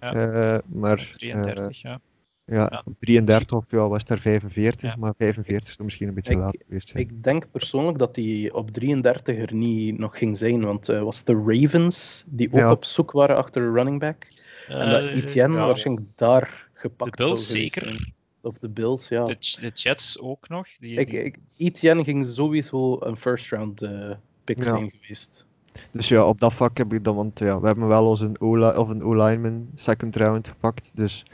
[0.00, 0.60] Ja.
[0.66, 2.00] maar, 33, ja.
[2.46, 2.82] Ja, Ja.
[2.98, 4.96] 33 of ja, was er 45, Ja.
[4.98, 6.88] maar 45 is er misschien een beetje Ik- laat geweest.
[6.88, 7.02] zijn.
[7.02, 11.24] Ik denk persoonlijk dat hij op 33 er niet nog ging zijn, want eh was
[11.24, 12.70] de Ravens die ook Ja.
[12.70, 14.26] op zoek waren achter een running back.
[14.68, 18.12] En dat Eh, Etienne ja, waarschijnlijk daar gepakt De Bills zeker.
[18.40, 19.24] Of de Bills, ja.
[19.24, 20.66] De, de Jets ook nog.
[20.78, 24.10] Die, Ik, die- ik, Etienne ging sowieso een first round eh,
[24.44, 24.62] pick Ja.
[24.64, 25.46] zijn geweest.
[25.90, 28.40] Dus ja, op dat vlak heb ik dan, want ja, we hebben wel als een
[28.40, 30.90] O-li- of een O-lineman second round gepakt.
[30.94, 31.24] Dus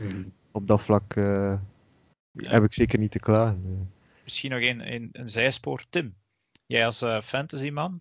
[0.52, 1.58] op dat vlak eh,
[2.32, 2.50] Ja.
[2.50, 3.62] heb ik zeker niet te klagen.
[3.64, 3.86] eh.
[4.22, 5.84] Misschien nog een, een, een zijspoor.
[5.90, 6.14] Tim,
[6.66, 8.00] jij als eh, fantasyman,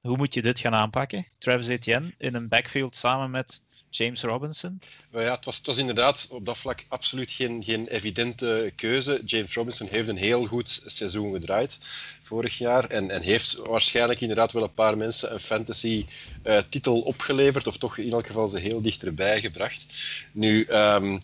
[0.00, 1.26] hoe moet je dit gaan aanpakken?
[1.38, 4.80] Travis Etienne in een backfield samen met James Robinson.
[5.12, 9.22] Ja, het was, inderdaad op dat vlak absoluut geen, geen evidente keuze.
[9.24, 11.78] James Robinson heeft een heel goed seizoen gedraaid
[12.20, 16.06] vorig jaar en, en heeft waarschijnlijk inderdaad wel een paar mensen een fantasy
[16.42, 19.86] eh, opgeleverd, of toch in elk geval ze heel dichterbij gebracht.
[20.32, 21.18] Nu, ehm,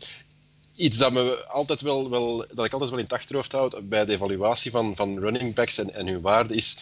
[0.76, 4.04] iets dat, me altijd wel, wel, dat ik altijd wel in het achterhoofd houd bij
[4.04, 6.76] de evaluatie van, van running backs en, en hun waarde is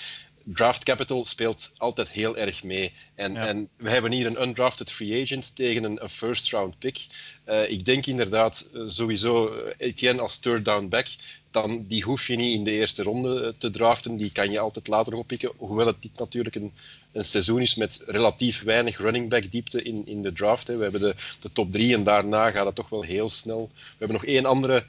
[0.44, 2.92] draft capital speelt altijd heel erg mee.
[3.14, 3.46] En, Ja.
[3.46, 7.06] en we hebben hier een undrafted free agent tegen een, een first round pick.
[7.44, 11.06] Eh, ik denk inderdaad eh, sowieso eh, Etienne als third down back,
[11.50, 14.16] dan, die hoef je niet in de eerste ronde te draften.
[14.16, 15.52] Die kan je altijd later nog oppikken.
[15.56, 16.72] Hoewel het dit natuurlijk een,
[17.12, 20.68] een seizoen is met relatief weinig running back diepte in, in de draft.
[20.68, 20.76] Hè.
[20.76, 23.70] We hebben de, de top drie en daarna gaat het toch wel heel snel.
[23.74, 24.84] We hebben nog één andere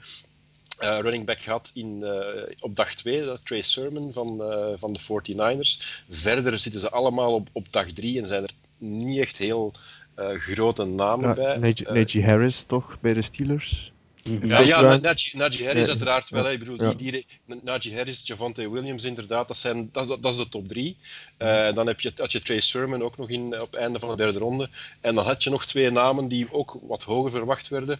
[0.79, 4.99] eh, running back gehad in, eh, op dag 2, Trey Sermon van, eh, van de
[4.99, 6.03] 49ers.
[6.09, 9.71] Verder zitten ze allemaal op, op dag 3 en zijn er niet echt heel
[10.15, 11.57] eh, grote namen Ja, bij.
[11.57, 13.91] Najee Eh, Najee Harris toch bij de Steelers?
[14.23, 15.01] ja, First ja round.
[15.01, 16.43] Najee, Najee Harris Ja, uiteraard wel.
[16.43, 16.49] ja.
[16.49, 16.93] Ik bedoel, ja.
[16.93, 17.25] die, die,
[17.63, 20.97] Najee Harris, Javante Williams inderdaad, dat, zijn, dat, dat is de top drie.
[21.37, 24.09] Eh, dan heb je, had je Trey Sermon ook nog in, op het einde van
[24.09, 24.69] de derde ronde.
[25.01, 27.99] En dan had je nog twee namen die ook wat hoger verwacht werden.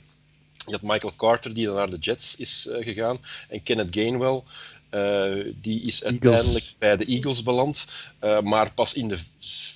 [0.66, 3.18] Je had Michael Carter, die dan naar de Jets is eh, gegaan.
[3.50, 4.44] En Kenneth Gainwell,
[4.90, 7.88] eh, die is uiteindelijk bij de Eagles beland.
[8.20, 9.18] Eh, maar pas in de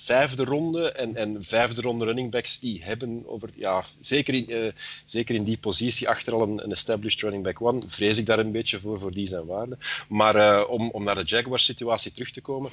[0.04, 0.92] vijfde ronde.
[0.92, 3.50] En, en vijfde ronde running backs, die hebben over...
[3.54, 4.72] Ja, zeker in,
[5.04, 8.38] zeker in die positie, achter al een, een established running back one, vrees ik daar
[8.38, 9.78] een beetje voor, voor die zijn waarde.
[10.08, 12.70] Maar om, om naar de Jaguars-situatie terug te komen,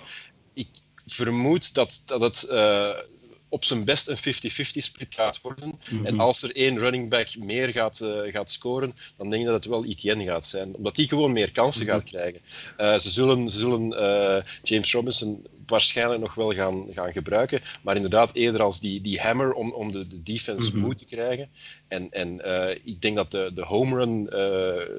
[0.53, 0.67] ik
[1.05, 2.47] vermoed dat, dat het
[3.49, 4.19] op zijn best een 50-50
[4.59, 5.79] split gaat worden.
[6.03, 9.55] En als er één running back meer gaat, eh, gaat scoren, dan denk ik dat
[9.55, 10.75] het wel Etienne gaat zijn.
[10.75, 12.41] Omdat die gewoon meer kansen gaat krijgen.
[12.77, 17.61] Eh, ze zullen, ze zullen eh, James Robinson waarschijnlijk nog wel gaan, gaan gebruiken.
[17.81, 20.79] Maar inderdaad eerder als die, die hammer om, om de, de defense Mhm.
[20.79, 21.49] moe te krijgen.
[21.87, 24.95] En, en eh, ik denk dat de, de home run eh,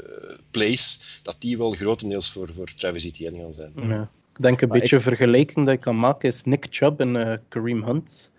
[0.51, 3.73] plays, dat die wel grotendeels voor, voor Travis Etienne gaan zijn.
[3.77, 4.11] Ja.
[4.37, 7.17] Ik denk een Maar beetje een vergelijking dat je kan maken is Nick Chubb en
[7.31, 8.31] eh, Kareem Hunt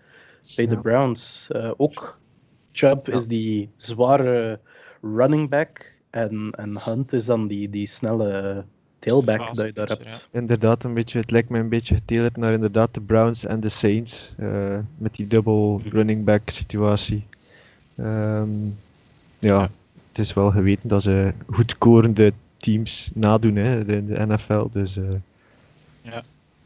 [0.56, 0.80] bij de Ja.
[0.80, 1.46] Browns.
[1.50, 2.18] Eh, ook
[2.72, 3.12] Chubb Ja.
[3.14, 4.58] is die zware
[5.02, 8.64] running back en, en Hunt is dan die, die snelle
[8.98, 10.28] tailback dat je daar hebt.
[10.30, 13.68] Inderdaad, een beetje, het lijkt me een beetje getailored naar inderdaad de Browns en de
[13.68, 14.34] Saints.
[14.38, 17.24] eh, met die double running back situatie.
[17.96, 18.64] Ehm,
[19.38, 19.70] ja, Ja.
[20.08, 24.66] het is wel geweten dat ze goedkorende teams nadoen hè, in de NFL.
[24.72, 25.04] Dus eh,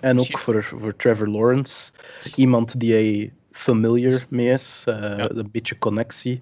[0.00, 1.92] En Misschien- ook voor, voor Trevor Lawrence,
[2.36, 6.38] iemand die hij familiar mee is, eh, een beetje connectie.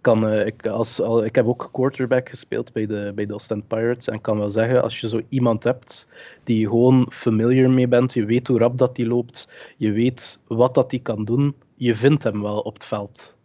[0.00, 3.68] Kan, eh, ik, als, al, ik heb ook quarterback gespeeld bij de, bij de Ostend
[3.68, 6.12] Pirates en kan wel zeggen, als je zo iemand hebt
[6.44, 10.42] die je gewoon familiar mee bent, je weet hoe rap dat die loopt, je weet
[10.46, 13.38] wat dat die kan doen, je vindt hem wel op het veld.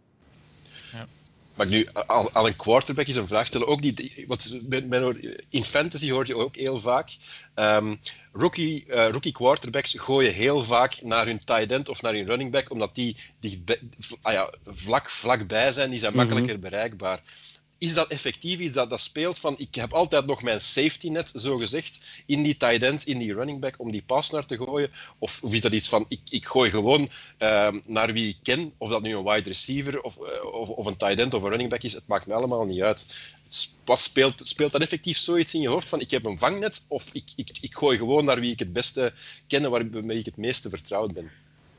[1.56, 3.66] Maar nu, aan, een quarterback is een vraag stellen.
[3.66, 7.10] Ook die, die- wat, men- men hoort- in fantasy hoor je ook heel vaak.
[7.54, 7.94] ehm,
[8.32, 12.50] rookie, eh, rookie quarterbacks gooien heel vaak naar hun tight end of naar hun running
[12.50, 13.16] back, omdat die
[13.98, 15.90] v- ah ja, vlak, vlakbij zijn.
[15.90, 16.20] Die zijn Mhm.
[16.20, 17.20] makkelijker bereikbaar.
[17.78, 21.32] Is dat effectief iets dat, dat speelt van ik heb altijd nog mijn safety net,
[21.34, 24.56] zo gezegd, in die tight end, in die running back, om die pas naar te
[24.56, 24.90] gooien?
[25.18, 27.08] Of, of is dat iets van ik, ik gooi gewoon
[27.38, 30.86] ehm, naar wie ik ken, of dat nu een wide receiver of, eh, of, of
[30.86, 33.06] een tight end of een running back is, het maakt me allemaal niet uit.
[33.84, 37.12] Wat speelt, speelt dat effectief zoiets in je hoofd van ik heb een vangnet of
[37.12, 39.12] ik, ik, ik gooi gewoon naar wie ik het beste
[39.46, 41.30] ken en waarmee ik het meeste vertrouwd ben?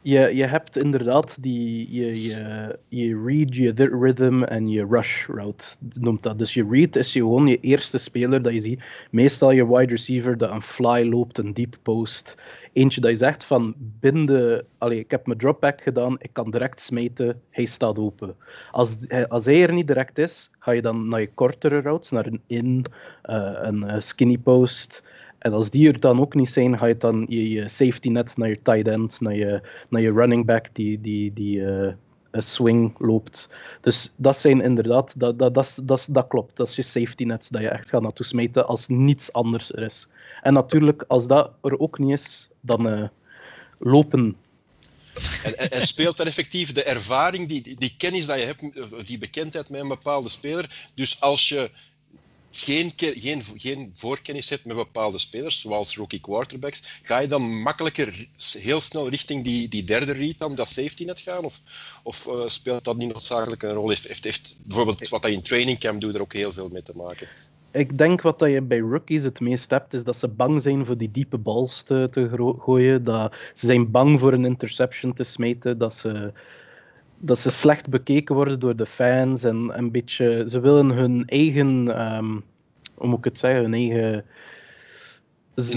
[0.08, 5.28] Je, je hebt inderdaad die, je, je, je read, je th- rhythm en je rush
[5.28, 6.40] route, noemt dat.
[6.40, 8.84] Dus je read is je gewoon je eerste speler dat je ziet.
[9.12, 12.38] Meestal je wide receiver dat een fly loopt, een deep post.
[12.74, 16.82] Eentje dat je zegt van binnen, allee, ik heb mijn dropback gedaan, ik kan direct
[16.82, 18.36] smeten, hij staat open.
[18.72, 22.10] Als, hij- als hij er niet direct is, ga je dan naar je kortere routes,
[22.12, 22.86] naar een in,
[23.22, 25.04] eh, een eh, skinny post.
[25.48, 28.50] En als die er dan ook niet zijn, ga je dan je, safety net naar
[28.50, 31.94] je tight end, naar je, naar je running back die, die, die eh,
[32.32, 33.50] een swing loopt.
[33.82, 36.58] Dus dat zijn inderdaad, dat, dat, dat, dat, dat klopt.
[36.58, 39.84] Dat is je safety net dat je echt gaat naartoe smeten als niets anders er
[39.84, 40.08] is.
[40.42, 43.08] En natuurlijk, als dat er ook niet is, dan eh,
[43.80, 44.36] lopen.
[45.70, 49.82] En, speelt dan effectief de ervaring, die, die kennis dat je hebt, die bekendheid met
[49.82, 50.90] een bepaalde speler.
[50.96, 51.72] Dus als je
[52.58, 58.28] geen, geen, geen voorkennis hebt met bepaalde spelers, zoals rookie quarterbacks, ga je dan makkelijker
[58.52, 61.44] heel snel richting die, die derde read, dan dat safety net gaan?
[61.44, 61.62] Of,
[62.04, 63.90] of eh, speelt dat niet noodzakelijk een rol?
[63.90, 66.84] Heeft, heeft, heeft bijvoorbeeld wat je in training camp doet er ook heel veel mee
[66.84, 67.28] te maken?
[67.72, 70.86] Ik denk wat dat je bij rookies het meest hebt, is dat ze bang zijn
[70.86, 73.04] voor die diepe balls te, te gooien.
[73.04, 75.78] Dat ze zijn bang voor een interception te smeten.
[75.78, 76.34] Dat ze,
[77.18, 79.44] dat ze slecht bekeken worden door de fans.
[79.44, 82.40] En een beetje, ze willen hun eigen, ehm,
[82.96, 84.26] hoe moet ik het zeggen, hun eigen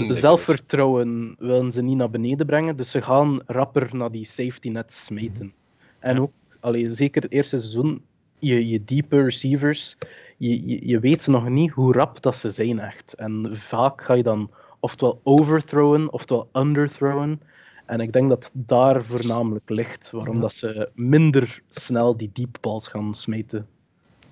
[0.09, 2.77] zelfvertrouwen willen ze niet naar beneden brengen.
[2.77, 5.53] Dus ze gaan rapper naar die safety net smeten.
[5.99, 8.01] En ook, allee, zeker het eerste seizoen,
[8.39, 9.97] je, je diepe receivers,
[10.37, 13.13] je, je, je weet nog niet hoe rap dat ze zijn echt.
[13.13, 17.41] En vaak ga je dan oftewel overthrowen, oftewel underthrowen.
[17.91, 22.87] En ik denk dat daar voornamelijk ligt, waarom dat ze minder snel die deep balls
[22.87, 23.67] gaan smeten.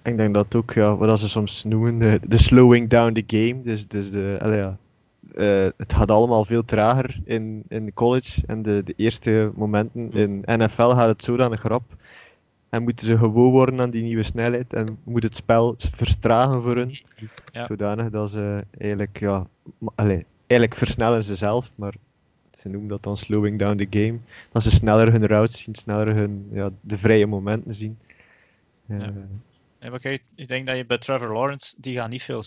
[0.01, 3.61] Ik denk dat ook, ja, wat ze soms noemen, de, de slowing down the game.
[3.61, 4.77] Dus, dus de, ja,
[5.33, 8.41] eh, het gaat allemaal veel trager in, in college.
[8.45, 11.95] En de, de eerste momenten in NFL gaat het zodanig rap.
[12.69, 14.73] En moeten ze gewoon worden aan die nieuwe snelheid.
[14.73, 16.99] En moet het spel vertragen voor hun.
[17.51, 17.65] Ja.
[17.65, 19.47] Zodanig dat ze eigenlijk, ja,
[19.95, 21.71] allee, eigenlijk versnellen ze zelf.
[21.75, 21.93] Maar
[22.59, 24.19] ze noemen dat dan slowing down the game.
[24.51, 27.99] Dat ze sneller hun routes zien, sneller hun, ja, de vrije momenten zien.
[28.85, 28.99] Ja.
[28.99, 29.09] Eh,
[29.79, 32.43] Nee, maar kijk, ik denk dat je bij Trevor Lawrence, die gaat niet veel,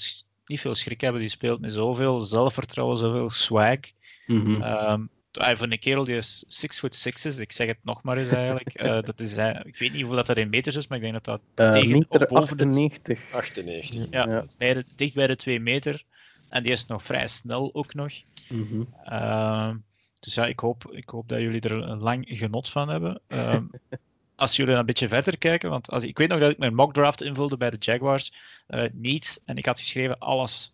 [0.47, 1.21] niet veel schrik hebben.
[1.21, 3.79] Die speelt met zoveel zelfvertrouwen, zoveel swag.
[4.27, 5.01] Ehm,
[5.33, 8.17] hij van een kerel die is 6 foot 6 is, ik zeg het nog maar
[8.17, 8.69] eens eigenlijk.
[8.83, 11.03] Eh, dat is, eh, ik weet niet hoeveel dat, dat in meters is, maar ik
[11.05, 13.33] denk dat dat Eh, tegen meter de- 98.
[13.33, 14.07] 98.
[14.11, 14.45] ja, Ja.
[14.59, 16.03] bij de- dicht bij de 2 meter.
[16.49, 18.13] En die is nog vrij snel ook nog.
[18.49, 18.83] Mhm.
[19.05, 19.77] Ehm,
[20.23, 23.21] dus ja, ik hoop, ik hoop dat jullie er een lang genot van hebben.
[23.27, 23.65] Ehm,
[24.37, 26.93] als jullie een beetje verder kijken, want als, ik weet nog dat ik mijn mock
[26.93, 28.33] draft invulde bij de Jaguars.
[28.67, 29.41] eh niets.
[29.45, 30.71] En ik had geschreven alles.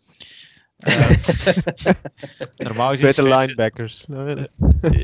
[0.79, 1.15] Ehm,
[2.57, 4.05] normaal gezien je- linebackers.
[4.07, 4.47] Nou,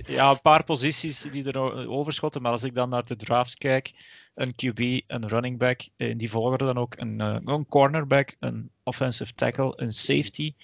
[0.06, 2.42] ja, een paar posities die er overschotten.
[2.42, 3.92] Maar als ik dan naar de draft kijk,
[4.34, 8.36] een QB, een running back, eh, in die volgorde dan ook een, eh, een cornerback,
[8.40, 10.54] een offensive tackle, een safety,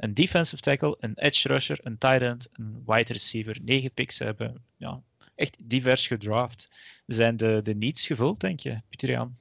[0.00, 3.56] een defensive tackle, een edge rusher, een tight end, een wide receiver.
[3.64, 5.00] Negen picks hebben ja,
[5.34, 6.68] echt divers gedraft.
[7.06, 9.36] Zijn de, de needs gevuld, denk je, Pieter Jan?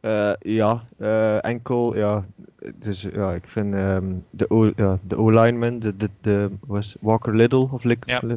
[0.00, 2.26] Eh, ja, eh, enkel, ja,
[2.74, 7.36] dus, ja, ik vind ehm, de O- ja, de O-lineman, de, de, de was Walker
[7.36, 8.20] Little, of Lick, Ja.
[8.22, 8.36] Li-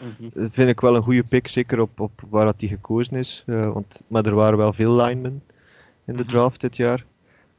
[0.00, 0.28] Mhm.
[0.42, 3.42] dat vind ik wel een goede pick, zeker op, op waar dat die gekozen is,
[3.46, 5.42] eh, want, maar er waren wel veel linemen
[6.04, 6.28] in de Mhm.
[6.30, 7.04] draft dit jaar.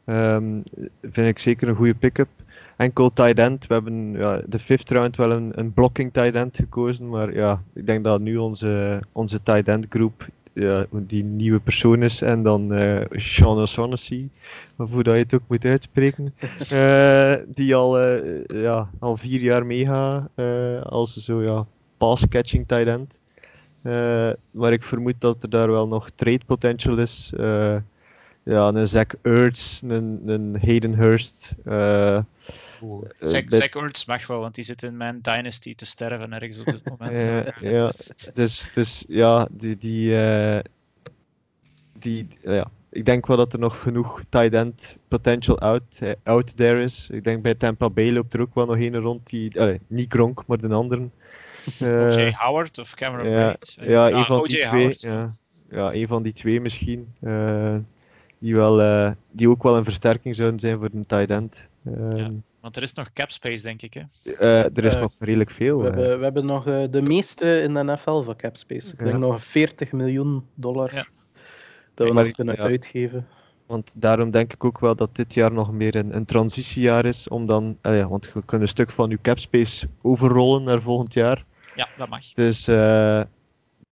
[0.06, 0.62] Ehm,
[1.02, 2.30] vind ik zeker een goede pick-up.
[2.78, 6.56] Enkel tight end, we hebben ja, de fifth round wel een, een blocking tight end
[6.56, 11.60] gekozen, maar ja, ik denk dat nu onze, onze tight end groep ja, die nieuwe
[11.60, 12.22] persoon is.
[12.22, 14.28] En dan eh Sean O'Shaughnessy,
[14.78, 16.34] of hoe dat je het ook moet uitspreken.
[16.70, 20.30] eh, die al, eh, ja, al vier jaar meegaat
[20.84, 21.66] als zo ja,
[21.98, 23.20] pass-catching tight end.
[24.52, 27.34] Maar ik vermoed dat er daar wel nog trade potential is.
[28.44, 31.54] Ja, een Zach Ertz, een, een Hayden Hurst.
[31.64, 36.60] Zach, bij- Zach Ertz mag wel, want die zit in mijn dynasty te sterven ergens
[36.60, 37.12] op dit moment.
[37.62, 37.92] Ja, ja.
[38.34, 40.60] Dus, dus ja, die, die, eh,
[42.00, 42.72] die ja.
[42.90, 47.10] ik denk wel dat er nog genoeg tight end potential out, out there is.
[47.12, 50.44] Ik denk bij Tampa Bay loopt er ook wel nog een rond die, niet Gronk,
[50.48, 51.12] maar de anderen.
[51.80, 52.32] Eh, O.J.
[52.36, 54.48] Howard of Cameron ja, ja, een van O.J.
[54.48, 54.96] die twee.
[54.98, 55.32] Ja.
[55.70, 57.14] ja, een van die twee misschien.
[58.44, 61.68] Die, wel, eh, die ook wel een versterking zouden zijn voor een tight end.
[61.86, 62.30] Ehm, Ja.
[62.62, 63.94] Want er is nog cap space, denk ik.
[63.94, 64.32] Hè?
[64.32, 65.78] eh, er is Eh, nog redelijk veel.
[65.78, 68.94] We hebben, we hebben nog eh, de meeste in de NFL van capspace.
[68.94, 69.06] Ik Ja.
[69.06, 71.06] denk nog 40 miljoen dollar Ja.
[71.94, 72.62] dat we Maar- nog kunnen ja.
[72.62, 73.28] uitgeven.
[73.66, 77.28] Want daarom denk ik ook wel dat dit jaar nog meer een, een transitiejaar is.
[77.28, 81.46] Om dan, ja, want we kunnen een stuk van uw capspace overrollen naar volgend jaar.
[81.76, 82.34] Ja, dat mag.
[82.34, 83.22] Dus, eh,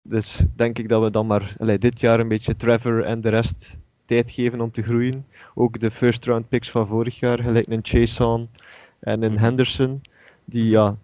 [0.02, 3.28] dus denk ik dat we dan maar allee, dit jaar een beetje Trevor en de
[3.28, 3.78] rest
[4.10, 5.26] tijd geven om te groeien.
[5.54, 8.48] Ook de first round picks van vorig jaar, gelijk een Chason
[9.00, 9.42] en een Mhm.
[9.42, 10.00] Henderson.
[10.44, 10.96] Die ja,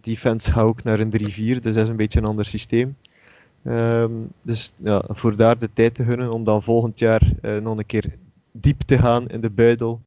[0.00, 2.96] defense gaat ook naar een 3-4, dus dat is een beetje een ander systeem.
[3.64, 4.12] Ehm,
[4.42, 7.86] dus ja, voor daar de tijd te gunnen om dan volgend jaar eh, nog een
[7.86, 8.14] keer
[8.52, 10.00] diep te gaan in de buidel.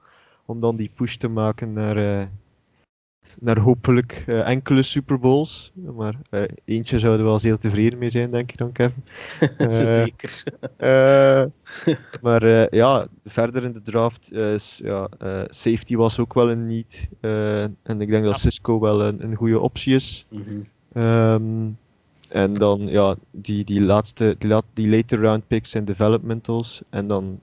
[0.45, 2.25] Om dan die push te maken naar, eh,
[3.39, 5.71] naar hopelijk eh, enkele Super Bowls.
[5.95, 9.03] Maar eh, eentje zouden we wel zeer tevreden mee zijn, denk ik dan, Kevin.
[9.57, 10.43] Eh, Zeker.
[12.21, 15.07] maar ja, verder in de draft is ja,
[15.49, 16.85] safety was ook wel een.
[17.19, 18.39] Eh, en ik denk dat.
[18.39, 20.25] Cisco wel een, een goede optie is.
[20.29, 20.43] Mhm.
[20.93, 21.43] Ehm,
[22.29, 26.81] en dan ja, die, die laatste, die, la- die later round picks en developmentals.
[26.89, 27.39] En dan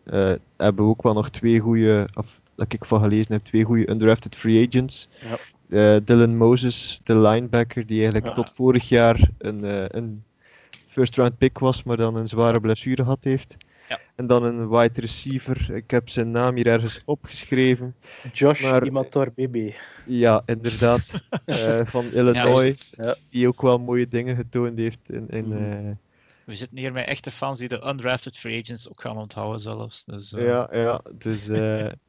[0.56, 3.90] hebben we ook wel nog twee goede, of dat ik van gelezen heb, twee goede
[3.90, 5.08] undrafted free agents.
[5.20, 5.36] Ja.
[5.68, 8.34] Eh, Dylan Moses, de linebacker, die eigenlijk Ja.
[8.34, 10.22] tot vorig jaar een, eh, een
[10.86, 13.56] first round pick was, maar dan een zware blessure gehad heeft.
[13.88, 14.00] Ja.
[14.14, 17.94] En dan een wide receiver, ik heb zijn naam hier ergens opgeschreven.
[18.32, 19.70] Josh Maar- Imator BB.
[20.06, 25.46] Ja, inderdaad, eh, van Illinois Ja, die ook wel mooie dingen getoond heeft in, in
[25.48, 25.56] Mhm.
[25.72, 25.90] eh,
[26.44, 30.04] We zitten hier met echte fans die de undrafted free agents ook gaan onthouden zelfs.
[30.04, 31.86] Dus, ja, ja, dus eh,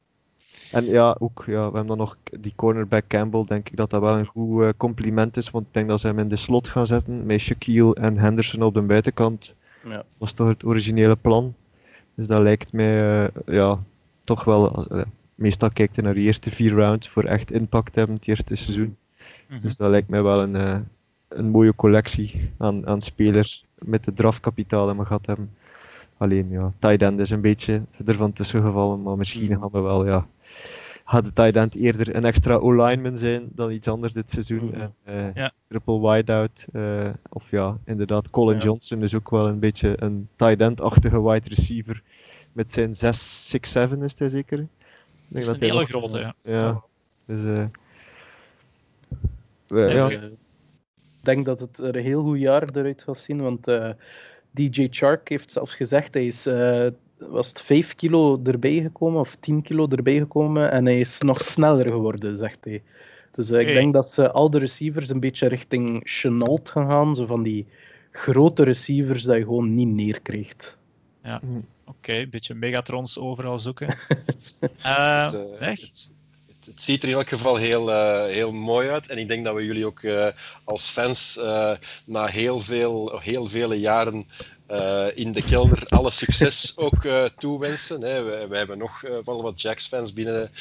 [0.72, 4.02] en ja, ook, ja, we hebben dan nog die cornerback Campbell, denk ik dat dat
[4.02, 6.68] wel een goed eh, compliment is, want ik denk dat ze hem in de slot
[6.70, 9.54] gaan zetten met Shaquille en Henderson op de buitenkant.
[9.90, 10.04] Ja.
[10.18, 11.54] was toch het originele plan.
[12.16, 13.80] Dus dat lijkt mij, eh, ja,
[14.24, 15.02] toch wel, eh,
[15.36, 18.56] meestal kijkt je naar de eerste vier rounds voor echt impact te hebben het eerste
[18.56, 18.98] seizoen.
[19.50, 19.62] mhm.
[19.62, 20.86] Dus dat lijkt mij wel een,
[21.28, 25.52] een mooie collectie aan, aan spelers met de draftkapitaal dat we gehad hebben.
[26.18, 29.60] Alleen ja, tight end is een beetje ervan tussen gevallen, maar misschien Mhm.
[29.60, 30.28] gaan we wel, ja.
[31.08, 34.74] Gaat de tight end eerder een extra O-lineman zijn dan iets anders dit seizoen?
[34.74, 35.52] En, eh, Ja.
[35.68, 36.66] Triple wideout.
[36.74, 38.64] eh of ja, inderdaad, Colin Ja.
[38.64, 42.02] Johnson is ook wel een beetje een tight end-achtige wide receiver.
[42.54, 44.60] Met zijn 6, 6, 7 is hij zeker?
[44.60, 44.68] Ik
[45.28, 46.34] denk is een hij hele nog- grote, ja.
[46.42, 46.82] Ja.
[47.26, 47.66] Dus, eh,
[49.68, 50.10] we- ja.
[50.10, 53.90] Ik denk dat het er een heel goed jaar eruit gaat zien, want eh,
[54.52, 56.88] DJ Chark heeft zelfs gezegd, hij is eh,
[57.30, 61.42] was het 5 kilo erbij gekomen, of 10 kilo erbij gekomen, en hij is nog
[61.42, 62.84] sneller geworden, zegt hij.
[63.32, 67.16] Dus eh, ik denk dat ze al de receivers een beetje richting Chenault gaan gaan,
[67.16, 67.66] zo van die
[68.12, 70.78] grote receivers dat je gewoon niet neerkrijgt.
[71.86, 73.98] Oké, een beetje Megatrons overal zoeken.
[74.82, 76.16] Eh, Het, echt?
[76.66, 79.08] het, ziet er in elk geval heel, eh, heel mooi uit.
[79.08, 80.28] En ik denk dat we jullie ook eh,
[80.64, 81.72] als fans eh,
[82.06, 84.28] na heel, veel, heel vele jaren
[84.68, 88.02] eh, in de kelder alle succes ook eh, toewensen.
[88.02, 88.48] Hè.
[88.48, 90.52] We hebben nog eh, wel wat Jacks-fans binnen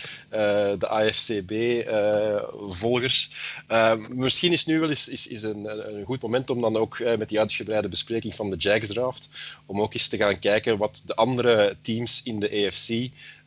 [0.79, 3.31] de AFCB-volgers.
[4.09, 7.29] Misschien is nu wel eens is, is een, een goed moment om dan ook met
[7.29, 9.29] die uitgebreide bespreking van de Jacks-draft,
[9.67, 12.49] om ook eens te gaan kijken wat de andere teams in de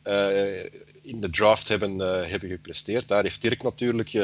[0.08, 0.64] eh,
[1.02, 3.08] in de draft hebben, hebben gepresteerd.
[3.08, 4.14] Daar heeft Dirk natuurlijk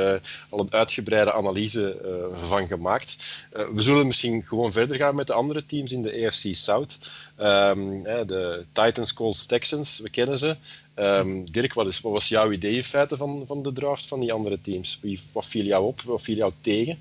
[0.48, 1.98] al een uitgebreide analyse
[2.34, 3.16] van gemaakt.
[3.50, 6.98] We zullen misschien gewoon verder gaan met de andere teams in de AFC South.
[7.36, 10.56] Ehm, de Titans, Colts, Texans, we kennen ze.
[10.94, 14.20] Ehm, Dirk, wat, is, wat was jouw idee in feite van, van de draft van
[14.20, 14.98] die andere teams?
[15.02, 16.00] Wie, wat viel jou op?
[16.00, 16.98] Wat viel jou tegen?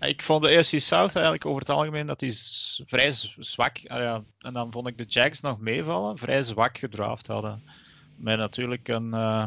[0.00, 2.32] Ik vond de AFC South eigenlijk over het algemeen dat die
[2.86, 3.80] vrij zwak.
[3.86, 7.62] ah ja, en dan vond ik de Jags nog meevallen, vrij zwak gedraft hadden.
[8.16, 9.46] Met natuurlijk een, eh,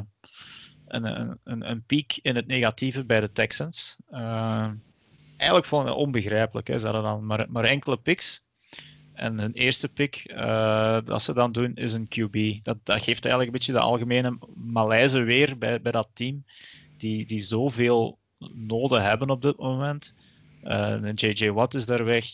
[0.87, 3.95] een, een, een, een piek in het negatieve bij de Texans.
[4.09, 4.69] Eh,
[5.37, 6.67] eigenlijk vond ik onbegrijpelijk.
[6.67, 6.77] Hè.
[6.77, 8.41] Ze hadden dan maar, maar enkele picks.
[9.19, 12.63] En hun eerste pick uh, dat ze dan doen is een QB.
[12.63, 16.43] Dat, dat geeft eigenlijk een beetje de algemene malaise weer bij, bij dat team,
[16.97, 18.19] die, die zoveel
[18.53, 20.13] noden hebben op dit moment.
[20.63, 22.25] Uh, JJ Watt is daar weg.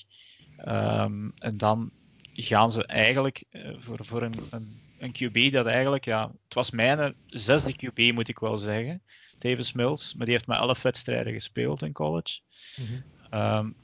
[0.67, 1.91] Um, en dan
[2.33, 6.71] gaan ze eigenlijk uh, voor, voor een, een, een, QB dat eigenlijk, ja, het was
[6.71, 9.01] mijn zesde QB moet ik wel zeggen,
[9.39, 12.39] Davis Mills, maar die heeft maar elf wedstrijden gespeeld in college.
[12.75, 13.39] Mm -hmm.
[13.39, 13.75] um,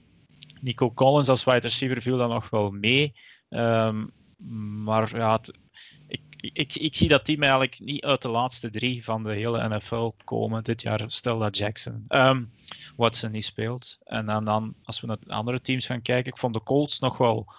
[0.61, 3.13] Nico Collins als wide receiver viel dan nog wel mee.
[3.49, 4.11] Um,
[4.83, 5.39] maar ja,
[6.07, 9.67] ik, ik, ik zie dat team eigenlijk niet uit de laatste drie van de hele
[9.69, 11.03] NFL komen dit jaar.
[11.07, 12.51] Stel dat Jackson, um,
[12.95, 13.97] Watson niet speelt.
[14.03, 17.17] En dan, dan, als we naar andere teams gaan kijken, ik vond de Colts nog
[17.17, 17.53] wel,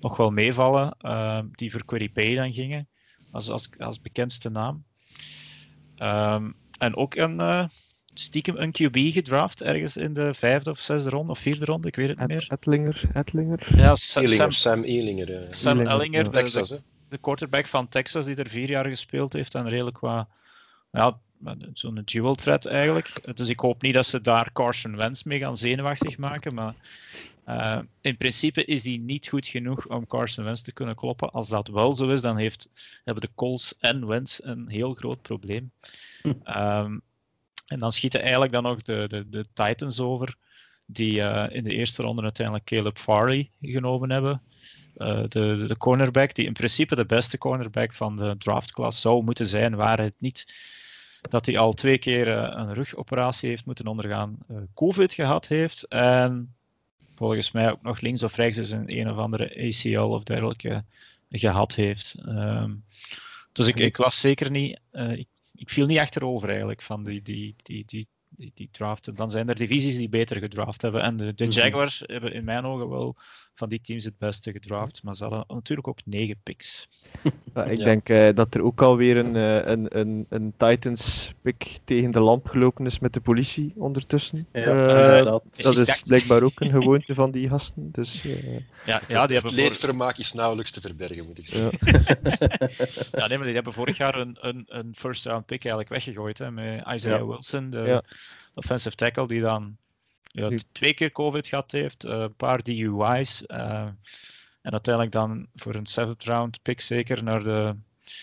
[0.00, 0.96] nog wel meevallen.
[1.00, 2.88] Uh, die voor Query Pay dan gingen,
[3.30, 4.84] als, als, als bekendste naam.
[6.78, 7.66] En ook een, uh,
[8.14, 11.96] stiekem een QB gedraft ergens in de vijfde of zesde ronde of vierde ronde, ik
[11.96, 12.46] weet het niet meer.
[12.48, 13.76] Ettlinger, Ettlinger.
[13.76, 14.52] Ja, Sam Ellinger.
[14.52, 16.22] Sam Ellinger, uh, Sam Ellinger, ja.
[16.22, 16.80] de, Texas, de, hè?
[17.08, 20.28] de quarterback van Texas, die er vier jaar gespeeld heeft en redelijk qua,
[20.92, 21.18] ja,
[21.72, 23.36] zo'n dual threat eigenlijk.
[23.36, 26.74] Dus ik hoop niet dat ze daar Carson Wentz mee gaan zenuwachtig maken, maar
[27.48, 31.30] uh, in principe is die niet goed genoeg om Carson Wentz te kunnen kloppen.
[31.30, 32.68] Als dat wel zo is, dan heeft,
[33.04, 35.72] hebben de Colts en Wentz een heel groot probleem.
[36.22, 36.58] Hm.
[36.58, 37.02] Um,
[37.66, 40.36] en dan schieten eigenlijk dan nog de, de, de Titans over,
[40.86, 44.42] die uh, in de eerste ronde uiteindelijk Caleb Farley genomen hebben.
[44.96, 49.46] Uh, de, de cornerback, die in principe de beste cornerback van de draftklas zou moeten
[49.46, 50.54] zijn, waar het niet
[51.30, 54.38] dat hij al twee keer uh, een rugoperatie heeft moeten ondergaan,
[54.74, 55.82] COVID gehad heeft.
[55.88, 56.54] En
[57.14, 60.84] volgens mij ook nog links of rechts is een een of andere ACL of dergelijke
[61.30, 62.16] gehad heeft.
[62.26, 62.84] Um,
[63.52, 64.80] dus ik, ik was zeker niet.
[64.92, 69.16] Ik, ik viel niet achterover eigenlijk van die, die, die, die, die, die draft.
[69.16, 71.02] Dan zijn er divisies die beter gedraft hebben.
[71.02, 72.14] En de, de Jaguars mm -hmm.
[72.14, 73.16] hebben in mijn ogen wel
[73.54, 75.02] van die teams het beste gedraft.
[75.02, 76.88] Maar ze hadden natuurlijk ook negen picks.
[77.54, 77.84] Ja, ik ja.
[77.84, 82.20] denk uh, dat er ook alweer een, uh, een, een, een Titans pick tegen de
[82.20, 84.46] lamp gelopen is met de politie ondertussen.
[84.52, 86.06] Ja, uh, dat, dat is dacht...
[86.06, 87.88] blijkbaar ook een gewoonte van die gasten.
[87.92, 88.22] Dus,
[88.86, 91.78] ja, ja, die het leedvermaak is nauwelijks te verbergen, moet ik zeggen.
[93.20, 96.38] ja, nee, maar die hebben vorig jaar een, een, een first round pick eigenlijk weggegooid
[96.38, 98.04] hè, met Isaiah Wilson, de
[98.54, 99.76] offensive tackle, die dan
[100.34, 103.42] ja, twee keer COVID gehad heeft, een uh, paar DUI's.
[103.46, 103.86] Uh,
[104.62, 107.74] en uiteindelijk dan voor een seventh round pick zeker naar de,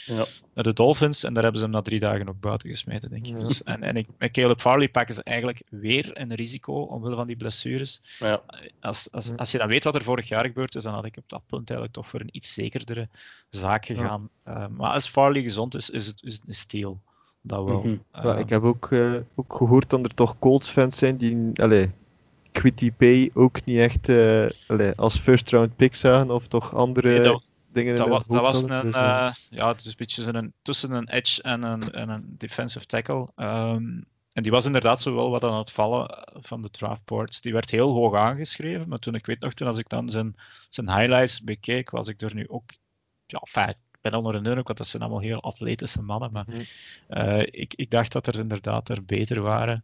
[0.06, 0.26] ja.
[0.54, 1.24] naar de Dolphins.
[1.24, 3.38] En daar hebben ze hem na drie dagen ook buiten gesmeten, denk ik.
[3.38, 3.44] Ja.
[3.44, 7.28] Dus, en en ik, met Caleb Farley pakken ze eigenlijk weer een risico omwille van
[7.28, 8.02] die blessures.
[8.20, 8.42] Ja.
[8.80, 11.18] Als, als, als je dan weet wat er vorig jaar gebeurd is, dan had ik
[11.18, 13.08] op dat punt eigenlijk toch voor een iets zekerdere
[13.50, 14.30] zaak gegaan.
[14.48, 17.02] Uh, maar als Farley gezond is, is het, is het een steal.
[17.42, 17.78] Dat wel.
[17.78, 18.24] Mm -hmm.
[18.24, 21.92] ja, ik heb ook, uh, ook gehoord dat er toch Colts-fans zijn die allee,
[22.52, 27.10] Quitty Pay ook niet echt uh, allee, als first round pick zagen of toch andere
[27.10, 27.44] nee, dat,
[27.74, 30.54] dingen dat, in was, dat was een, Dus, uh, ja, het is een beetje een,
[30.62, 33.28] tussen een edge en een, en een defensive tackle.
[33.36, 37.42] Um, en die was inderdaad zo wel wat aan het vallen van de draftboards.
[37.42, 40.36] Die werd heel hoog aangeschreven, maar toen ik weet nog, toen als ik dan zijn,
[40.70, 42.72] zijn highlights bekeek, was ik er nu ook,
[43.26, 43.42] ja,
[44.02, 46.62] ben onder de indruk, want dat zijn allemaal heel atletische mannen, maar Mhm.
[47.10, 49.84] uh, ik, ik dacht dat er inderdaad er beter waren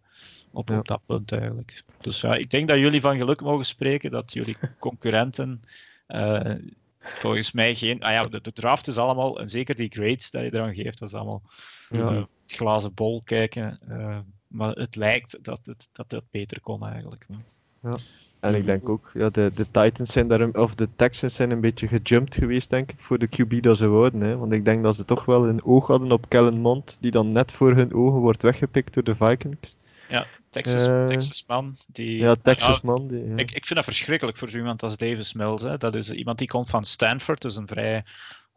[0.51, 1.83] op, op dat punt eigenlijk.
[2.01, 5.61] Dus ja, ik denk dat jullie van geluk mogen spreken dat jullie concurrenten
[6.07, 6.55] uh,
[6.99, 8.03] volgens mij geen...
[8.03, 10.99] Ah ja, de, de, draft is allemaal, en zeker die grades die je eraan geeft,
[10.99, 11.41] dat is allemaal
[11.89, 12.11] Ja.
[12.11, 13.79] uh, glazen bol kijken.
[13.89, 17.25] Uh, maar het lijkt dat het, dat het beter kon eigenlijk.
[18.39, 21.61] En ik denk ook, ja, de, de Titans zijn daar, of de Texans zijn een
[21.61, 24.21] beetje gejumpt geweest, denk ik, voor de QB dat ze wouden.
[24.21, 24.37] Hè.
[24.37, 27.31] Want ik denk dat ze toch wel een oog hadden op Kellen Mond, die dan
[27.31, 29.75] net voor hun ogen wordt weggepikt door de Vikings.
[30.49, 32.17] Texas, Eh, Texas man, die...
[32.17, 33.07] Ja, Texas ja, man.
[33.07, 33.35] Die, ja.
[33.35, 35.61] Ik, ik vind dat verschrikkelijk voor zo iemand als Davis Mills.
[35.61, 35.77] Hè.
[35.77, 38.03] Dat is iemand die komt van Stanford, dus een vrij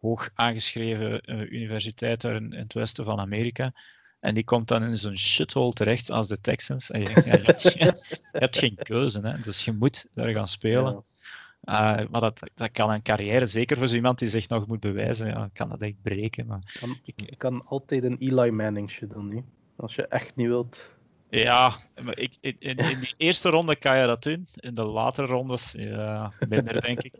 [0.00, 3.72] hoog aangeschreven uh, universiteit daar in, in, het westen van Amerika.
[4.20, 6.90] En die komt dan in zo'n shithole terecht als de Texans.
[6.90, 7.94] En je denkt, ja, je, hebt, je,
[8.32, 9.40] hebt, geen keuze, hè.
[9.40, 10.92] dus je moet daar gaan spelen.
[10.92, 12.00] Ja.
[12.00, 14.80] Uh, maar dat, dat kan een carrière, zeker voor zo iemand die zich nog moet
[14.80, 16.46] bewijzen, ja, kan dat echt breken.
[16.46, 16.78] Maar...
[16.80, 19.44] Kan, ik kan altijd een Eli Manning doen, niet?
[19.80, 20.90] als je echt niet wilt.
[21.30, 24.46] Ja, maar ik, in, in, die eerste ronde kan je dat doen.
[24.54, 27.14] In de latere rondes, ja, minder denk ik.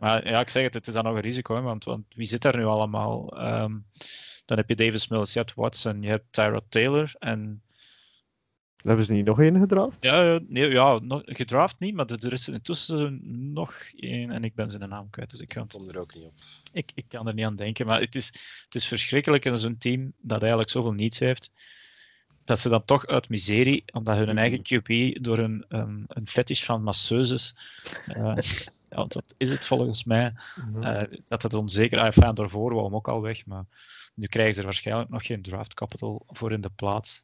[0.00, 2.26] Maar ja, ik zeg het, het is dan nog een risico, hè, want, want wie
[2.26, 3.42] zit er nu allemaal?
[3.62, 3.84] Um,
[4.44, 7.62] dan heb je Davis Mills, je hebt Watson, je hebt Tyrod Taylor en...
[8.76, 9.96] Hebben ze niet nog één gedraft?
[10.00, 13.20] Ja, nee, ja nog, gedraft niet, maar er is intussen
[13.52, 16.24] nog één en ik ben zijn naam kwijt, dus ik kan kom er ook niet
[16.24, 16.34] op.
[16.72, 18.26] Ik, ik kan er niet aan denken, maar het is,
[18.64, 21.50] het is verschrikkelijk in zo'n team dat eigenlijk zoveel niets heeft
[22.44, 26.64] dat ze dan toch uit miserie, omdat hun eigen QB door een, een, een fetish
[26.64, 27.56] van masseuses,
[28.08, 28.36] uh,
[28.90, 30.32] ja, dat is het volgens mij,
[30.76, 33.64] uh, dat het onzeker, ah, enfin, daarvoor wou hem ook al weg, maar
[34.14, 37.20] nu krijgen ze er waarschijnlijk nog geen draft capital voor in de plaats.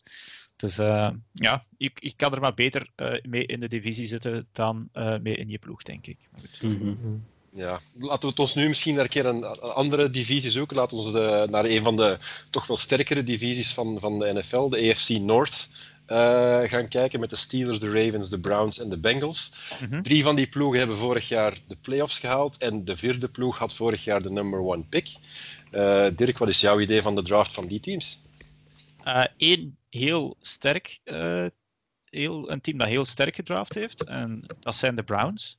[0.56, 2.90] Dus uh, ja, ik, ik kan er maar beter
[3.22, 4.88] mee in de divisie zitten dan
[5.22, 6.18] mee in je ploeg, denk ik.
[6.60, 7.24] Mm -hmm.
[7.52, 10.76] Ja, laten we het ons nu misschien naar een keer een andere divisie zoeken.
[10.76, 12.18] Laten we de, naar een van de
[12.50, 15.68] toch wel sterkere divisies van, van de NFL, de AFC North,
[16.06, 19.52] uh, gaan kijken met de Steelers, de Ravens, de Browns en de Bengals.
[19.80, 20.02] Mm -hmm.
[20.02, 23.74] Drie van die ploegen hebben vorig jaar de playoffs gehaald en de vierde ploeg had
[23.74, 25.08] vorig jaar de number one pick.
[25.72, 28.20] Uh, Dirk, wat is jouw idee van de draft van die teams?
[29.36, 31.00] Eén uh, heel sterk,
[32.04, 35.58] heel, een team dat heel sterk gedraft heeft, en dat zijn de Browns.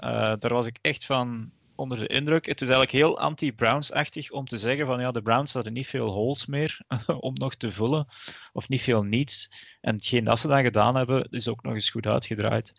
[0.00, 2.46] Uh, daar was ik echt van onder de indruk.
[2.46, 6.08] Het is eigenlijk heel anti-Browns-achtig om te zeggen van ja, de Browns hadden niet veel
[6.08, 6.80] holes meer
[7.20, 8.06] om nog te vullen,
[8.52, 9.48] of niet veel needs.
[9.80, 12.72] En hetgeen dat ze dan gedaan hebben, is ook nog eens goed uitgedraaid.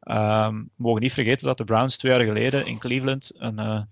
[0.00, 3.82] Um, we mogen niet vergeten dat de Browns twee jaar geleden in Cleveland, een, uh,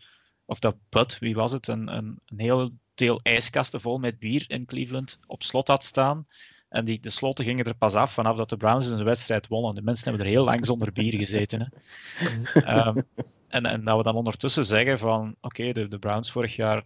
[0.44, 4.44] of dat Bud, wie was het, een, een, een heel deel ijskasten vol met bier
[4.46, 6.26] in Cleveland op slot had staan.
[6.72, 9.74] En die, de sloten gingen er pas af vanaf dat de Browns een wedstrijd wonnen.
[9.74, 11.60] De mensen hebben er heel lang zonder bier gezeten.
[11.60, 12.86] Hè.
[12.86, 13.02] um,
[13.48, 16.84] en, en dat we dan ondertussen zeggen van oké, okay, de, de Browns vorig jaar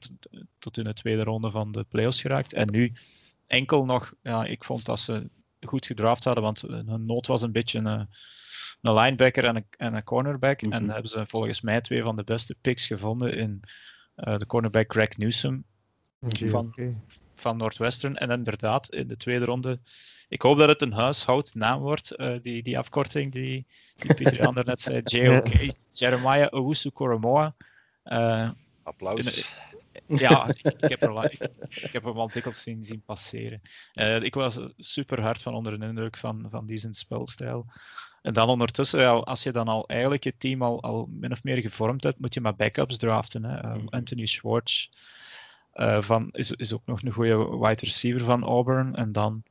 [0.58, 2.52] tot in de tweede ronde van de playoffs geraakt.
[2.52, 2.92] En nu
[3.46, 5.30] enkel nog, ja, ik vond dat ze
[5.60, 8.08] goed gedraft hadden, want hun nood was een beetje een,
[8.80, 10.62] een linebacker en een, en een cornerback.
[10.62, 10.80] Mm -hmm.
[10.80, 13.60] En hebben ze volgens mij twee van de beste picks gevonden in
[14.16, 15.64] uh, de cornerback Greg Newsom.
[16.20, 16.92] Okay, van, okay.
[17.40, 18.16] Van Northwestern.
[18.16, 19.80] En inderdaad, in de tweede ronde.
[20.28, 23.66] Ik hoop dat het een huishoudnaam wordt, uh, die, die afkorting die,
[23.96, 25.00] die Pieter Ander net zei.
[25.04, 25.72] JOK, ja.
[25.92, 27.54] Jeremiah Owusu Koromoa.
[28.04, 28.50] Uh,
[28.82, 29.54] Applaus.
[30.06, 33.60] In, ja, ik, ik, heb er, ik, ik, heb hem al dikwijls zien, zien passeren.
[33.94, 37.66] Uh, ik was super hard van onder de indruk van, van die zijn spelstijl.
[38.22, 41.42] En dan ondertussen, ja, als je dan al eigenlijk je team al, al min of
[41.42, 43.44] meer gevormd hebt, moet je maar backups draften.
[43.44, 43.56] Hè.
[43.56, 43.88] Uh, mm-hmm.
[43.88, 44.88] Anthony Schwartz,
[45.76, 48.94] uh, van, is, is ook nog een goede wide receiver van Auburn.
[48.94, 49.42] En dan,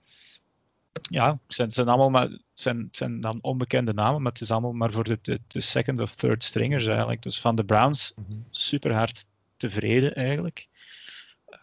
[1.01, 4.73] ja, het zijn, zijn allemaal maar, zijn, zijn dan onbekende namen, maar het is allemaal
[4.73, 7.21] maar voor de, de, de second of third stringers eigenlijk.
[7.21, 8.45] Dus van de Browns mm-hmm.
[8.49, 9.25] super hard
[9.57, 10.67] tevreden eigenlijk.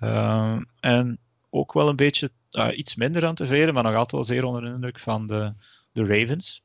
[0.00, 1.18] Uh, en
[1.50, 4.62] ook wel een beetje uh, iets minder aan tevreden, maar nog altijd wel zeer onder
[4.62, 5.52] de indruk van de,
[5.92, 6.62] de Ravens.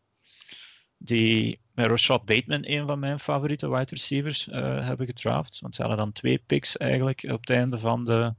[0.97, 5.59] Die met Rashad Bateman, een van mijn favoriete wide receivers, uh, hebben gedraft.
[5.59, 8.33] Want ze hadden dan twee picks eigenlijk op het einde van de,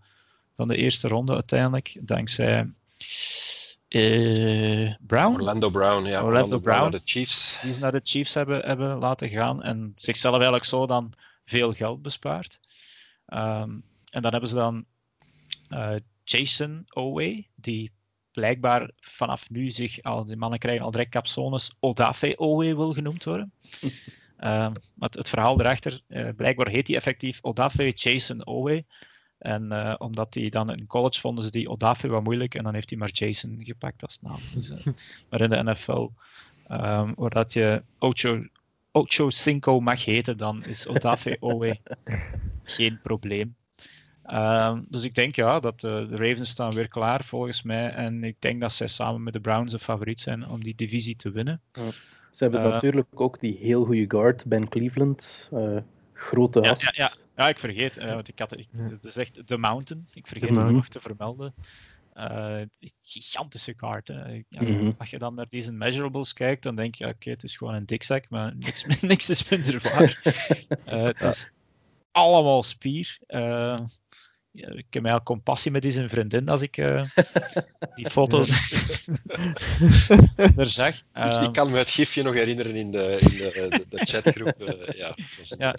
[0.57, 1.97] van de eerste ronde uiteindelijk.
[2.01, 2.71] Dankzij
[3.89, 5.35] uh, Brown.
[5.35, 6.23] Orlando Brown, ja.
[6.23, 7.61] Orlando, Orlando Brown, naar de Chiefs.
[7.63, 11.13] Die ze naar de Chiefs hebben, hebben laten gaan en zichzelf eigenlijk zo dan
[11.45, 12.61] veel geld bespaard.
[13.27, 14.85] Um, en dan hebben ze dan
[15.71, 15.95] uh,
[16.25, 17.93] Jason Owe, die
[18.39, 23.25] blijkbaar vanaf nu zich al, die mannen krijgen al direct capsones, Odafe Owe wil genoemd
[23.25, 23.53] worden.
[24.41, 28.85] um, maar het verhaal erachter, uh, blijkbaar heet hij effectief Odafe Jason Owe.
[29.39, 32.75] En uh, omdat hij dan in college vonden ze die Odafe wat moeilijk en dan
[32.75, 34.39] heeft hij maar Jason gepakt als naam.
[34.55, 34.77] Dus, uh,
[35.31, 36.09] maar in de NFL,
[36.71, 38.43] um, waar dat je Ocho,
[38.91, 41.79] Ocho Cinco mag heten, dan is Odafe Owe
[42.65, 43.57] geen probleem.
[44.35, 47.91] Um, dus ik denk ja, dat uh, de Ravens staan weer klaar volgens mij.
[47.91, 51.17] En ik denk dat zij samen met de Browns de favoriet zijn om die divisie
[51.17, 51.61] te winnen.
[51.73, 51.83] Ja.
[52.31, 55.49] Ze hebben uh, natuurlijk ook die heel goede guard, Ben Cleveland.
[55.53, 55.77] Uh,
[56.13, 58.05] grote ja, ja, ja, ja, ik vergeet.
[58.05, 60.07] want ik had, ik, het is echt The Mountain.
[60.13, 61.55] Ik vergeet het nog te vermelden.
[63.03, 64.09] gigantische kaart.
[64.09, 64.33] Hè.
[64.49, 64.95] Ja, mm-hmm.
[64.99, 67.75] Als je dan naar deze measurables kijkt, dan denk je, oké, okay, het is gewoon
[67.75, 70.21] een dikzak, maar niks, niks is minder waar.
[71.05, 71.51] het is
[72.13, 73.19] allemaal spier.
[74.67, 77.05] Ik heb mij al compassie met die zijn vriendin als ik uh,
[77.95, 78.39] die foto
[80.57, 80.95] er zag.
[81.15, 84.61] Um, ik kan me het gifje nog herinneren in de, in de, de, de chatgroep.
[84.61, 85.17] Uh, ja,
[85.59, 85.77] ja.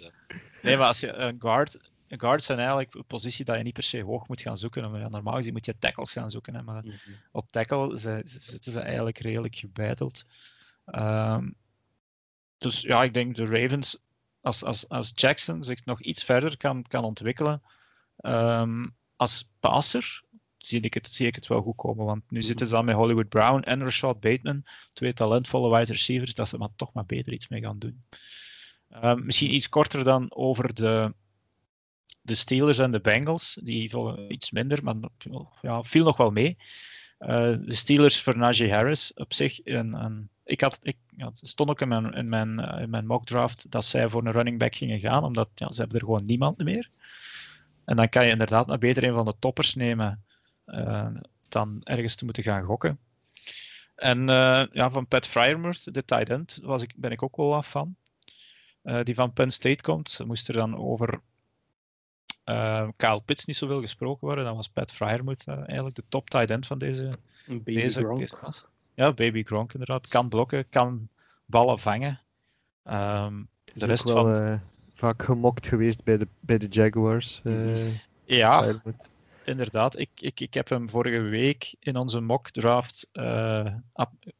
[0.62, 1.78] Nee, maar als je een guard.
[2.18, 4.92] Guards zijn eigenlijk een positie dat je niet per se hoog moet gaan zoeken.
[4.92, 6.56] Maar normaal gezien moet je tackles gaan zoeken.
[6.56, 7.16] Hè, maar mm-hmm.
[7.32, 10.26] op tackle ze, zitten ze eigenlijk redelijk gebeiteld.
[10.86, 11.56] Um,
[12.58, 13.98] dus ja, ik denk de Ravens,
[14.42, 17.62] als, als, als Jackson zich nog iets verder kan, kan ontwikkelen,
[18.22, 20.24] Um, als passer
[20.58, 22.06] zie ik, het, ik het wel goed komen.
[22.06, 24.64] Want nu zitten ze dan met Hollywood Brown en Rashad Bateman,
[24.94, 28.04] twee talentvolle wide receivers, dat ze maar toch maar beter iets mee gaan doen.
[29.04, 31.14] Um, misschien iets korter dan over de,
[32.22, 33.60] de Steelers en de Bengals.
[33.64, 34.96] Die volgen iets minder, maar
[35.62, 36.58] ja, viel nog wel mee.
[37.20, 37.28] Uh,
[37.62, 39.60] de Steelers voor Najee Harris op zich.
[39.60, 40.98] En, en ik had, ik,
[41.34, 44.60] stond ook in mijn, in, mijn, in mijn mock draft dat zij voor een running
[44.60, 46.90] back gingen gaan, omdat ja, ze hebben er gewoon niemand meer.
[47.90, 50.24] En dan kan je inderdaad maar beter een van de toppers nemen.
[50.66, 51.08] Uh,
[51.50, 53.00] dan ergens te moeten gaan gokken.
[53.96, 57.56] En eh, ja, van Pat Fryermuth, de tight end, was ik, ben ik ook wel
[57.56, 57.96] af van.
[58.84, 60.20] Uh, die van Penn State komt.
[60.26, 61.22] Moest er dan over
[62.96, 64.46] Kyle Pitts niet zoveel gesproken worden.
[64.46, 67.10] Dan was Pat Fryermuth eigenlijk de top tight end van deze,
[67.48, 68.20] Baby deze, Gronk.
[68.20, 68.66] deze klas.
[68.94, 70.08] Ja, Baby Gronk inderdaad.
[70.08, 71.10] Kan blokken, kan
[71.46, 72.22] ballen vangen.
[72.84, 74.62] Um, de rest wel, van...
[75.00, 77.41] Vaak gemokt geweest bij de, bij de Jaguars.
[77.43, 77.76] Uh,
[78.26, 79.08] ja, Fryermuth.
[79.45, 80.00] inderdaad.
[80.00, 83.66] Ik, ik, ik heb hem vorige week in onze mock draft uh,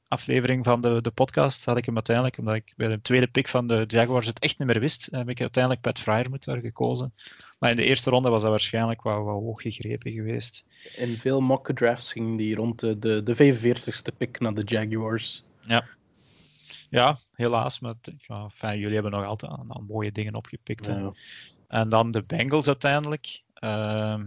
[0.07, 3.47] aflevering van de, de podcast had ik hem uiteindelijk, omdat ik bij de tweede pick
[3.47, 7.14] van de Jaguars het echt niet meer wist, heb ik uiteindelijk Pat Fryermuth daar gekozen.
[7.60, 10.66] Maar in de eerste ronde was dat waarschijnlijk wat, wat hoog gegrepen geweest.
[10.97, 15.43] In veel mock drafts ging die rond de, de, de 45ste pick naar de Jaguars.
[15.62, 15.86] Ja.
[16.90, 17.80] Ja, helaas.
[17.80, 20.86] Maar ja, enfin, jullie hebben nog altijd aan, aan mooie dingen opgepikt.
[20.86, 21.12] Ja.
[21.68, 23.44] En dan de Bengals uiteindelijk.
[23.64, 24.20] Uh,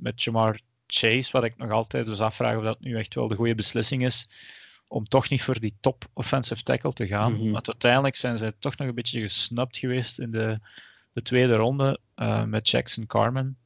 [0.00, 3.34] met Jamar Chase, wat ik nog altijd dus afvraag of dat nu echt wel de
[3.34, 4.28] goede beslissing is
[4.88, 7.32] om toch niet voor die top offensive tackle te gaan.
[7.32, 7.52] Mm -hmm.
[7.52, 10.60] Want uiteindelijk zijn zij toch nog een beetje gesnapt geweest in de,
[11.12, 13.58] de tweede ronde uh, met Jackson Carmen.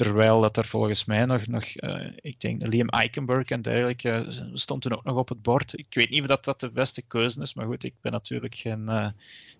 [0.00, 4.50] Terwijl dat er volgens mij nog, nog uh, ik denk Liam Eichenberg en dergelijke uh,
[4.52, 5.78] stond toen ook nog op het bord.
[5.78, 8.54] Ik weet niet of dat, dat de beste keuze is, maar goed, ik ben natuurlijk
[8.54, 9.08] geen uh,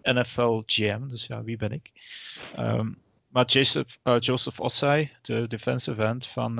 [0.02, 1.92] NFL GM, dus ja, wie ben ik?
[2.58, 6.56] Um, maar Joseph, Joseph Ossai, de defensive end van,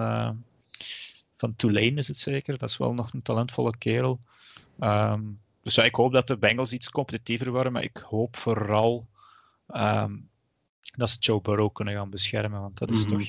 [1.37, 4.20] van Tulane is het zeker, dat is wel nog een talentvolle kerel.
[4.81, 9.07] Um, dus ja, ik hoop dat de Bengals iets competitiever worden, maar ik hoop vooral
[9.66, 10.31] um,
[10.97, 12.61] dat ze Joe Burrow kunnen gaan beschermen.
[12.61, 13.09] Want dat is Mhm.
[13.18, 13.28] toch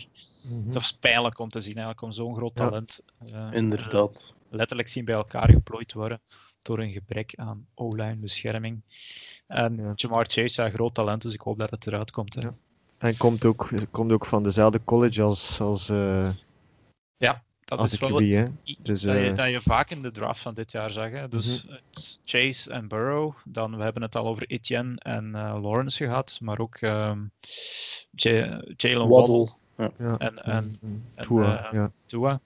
[0.74, 2.66] dat is pijnlijk om te zien, eigenlijk, om zo'n groot Ja.
[2.66, 4.34] talent eh, Inderdaad.
[4.50, 6.22] letterlijk zien bij elkaar geplooid worden
[6.62, 8.82] door een gebrek aan O-line bescherming.
[9.48, 9.92] En Ja.
[9.96, 12.34] Jamar Chase, ja, groot talent, dus ik hoop dat het eruit komt.
[12.36, 12.42] Hè.
[12.42, 12.56] Ja.
[12.98, 16.30] En komt ook, komt ook van dezelfde college als, als, eh
[17.78, 18.46] Dat als is wel QB, hè.
[18.80, 21.12] Dus, dat, je, eh, dat je vaak in de draft van dit jaar zag.
[21.12, 21.28] Hè.
[21.30, 21.74] Dus Mhm.
[21.94, 23.34] is Chase en Burrow.
[23.46, 27.20] Dan, we hebben het al over Etienne en eh, Lawrence gehad, maar ook ehm,
[28.12, 29.50] Jalen Waddle Waddle.
[29.98, 30.18] ja.
[30.18, 30.80] en, en
[31.16, 31.92] en, Tua, eh, ja.
[32.06, 32.42] Tua.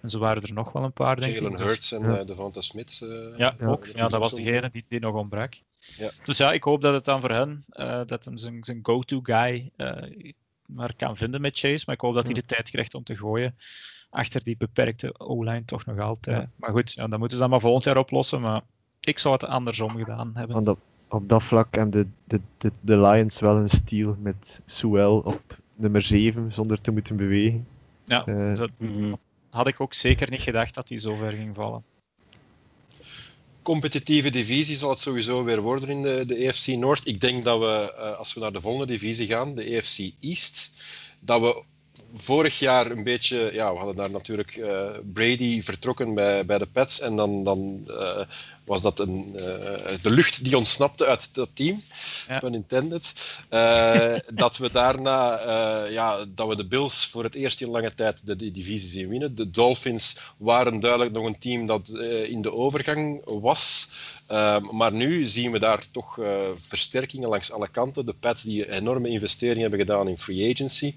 [0.00, 1.58] En zo waren er nog wel een paar, denk Jalen ik.
[1.58, 2.18] Hurts en Ja.
[2.18, 3.00] eh, Devonta Smith.
[3.02, 3.66] eh, Ja, Ja.
[3.66, 3.86] ook.
[3.86, 5.54] Ja, dat was degene die, die nog ontbrak.
[5.96, 6.10] Ja.
[6.24, 9.20] Dus ja, ik hoop dat het dan voor hen, eh, dat hem zijn, zijn go-to
[9.22, 10.30] guy eh,
[10.66, 11.82] maar kan vinden met Chase.
[11.86, 13.56] Maar ik hoop dat hij de tijd krijgt om te gooien.
[14.12, 16.36] Achter die beperkte O-line toch nog altijd.
[16.36, 16.48] Ja.
[16.56, 18.40] Maar goed, ja, dat moeten ze dan maar volgend jaar oplossen.
[18.40, 18.62] Maar
[19.00, 20.54] ik zou het andersom gedaan hebben.
[20.54, 22.06] Want op, op dat vlak hebben de,
[22.36, 27.16] de, de, de Lions wel een steal met Sewell op nummer 7 zonder te moeten
[27.16, 27.66] bewegen.
[28.04, 29.12] Ja, Eh, dat Mhm.
[29.50, 31.82] had ik ook zeker niet gedacht dat hij zo ver ging vallen.
[33.62, 37.06] competitieve divisie zal het sowieso weer worden in de, de EFC Noord.
[37.06, 40.72] Ik denk dat we, eh, als we naar de volgende divisie gaan, de EFC East,
[41.20, 41.64] dat we
[42.12, 46.66] vorig jaar een beetje, ja, we hadden daar natuurlijk eh, Brady vertrokken bij, bij de
[46.66, 48.20] Pets en dan, dan eh,
[48.64, 49.42] was dat een, eh,
[50.02, 51.82] de lucht die ontsnapte uit dat team,
[52.28, 52.38] Ja.
[52.38, 53.12] pun intended.
[54.34, 55.40] Dat we daarna,
[55.88, 59.08] ja, dat we de Bills voor het eerst in lange tijd de, de divisie zien
[59.08, 59.34] winnen.
[59.34, 61.88] De Dolphins waren duidelijk nog een team dat
[62.26, 63.88] in de overgang was.
[64.26, 66.18] Ehm, maar nu zien we daar toch
[66.56, 68.06] versterkingen langs alle kanten.
[68.06, 70.94] De Pats die enorme investeringen hebben gedaan in free agency.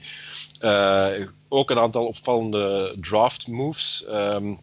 [0.59, 1.04] Eh,
[1.49, 4.05] ook een aantal opvallende draft moves.
[4.05, 4.53] Ehm,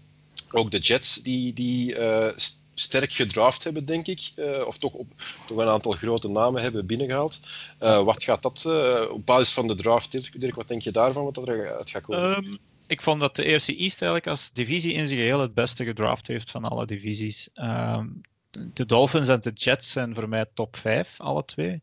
[0.51, 4.31] ook de Jets die, die eh, st- sterk gedraft hebben, denk ik.
[4.37, 5.13] Eh, of toch, op,
[5.47, 7.41] toch een aantal grote namen hebben binnengehaald.
[7.79, 11.25] Eh, wat gaat dat eh, op basis van de draft, Dirk, wat denk je daarvan,
[11.25, 12.37] wat er uit gaat komen?
[12.37, 15.85] Ehm, ik vond dat de EFC East eigenlijk als divisie in zijn geheel het beste
[15.85, 17.49] gedraft heeft van alle divisies.
[17.55, 18.07] Ehm,
[18.51, 21.83] de Dolphins en de Jets zijn voor mij top 5, alle twee.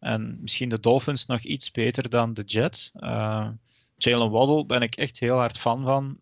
[0.00, 2.90] En misschien de Dolphins nog iets beter dan de Jets.
[3.96, 6.18] Jalen Waddle ben ik echt heel hard fan van.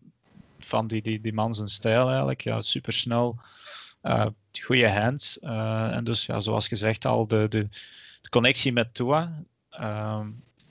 [0.59, 2.41] Van die, die, die man zijn stijl eigenlijk.
[2.41, 3.39] Ja, supersnel.
[4.01, 4.25] eh
[4.61, 5.39] goede hands.
[5.39, 7.67] eh, en dus, ja, zoals gezegd al, de, de,
[8.21, 9.43] de connectie met Tua.
[9.69, 10.27] Ehm,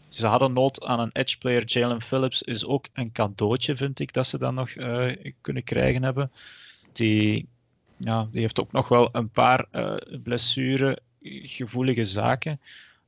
[0.09, 1.64] ze hadden nood aan een edge player.
[1.66, 6.02] Jalen Phillips is ook een cadeautje, vind ik, dat ze dan nog eh, kunnen krijgen
[6.02, 6.32] hebben.
[6.93, 7.48] Die,
[7.97, 9.66] ja, die heeft ook nog wel een paar
[10.22, 12.60] blessuregevoelige zaken.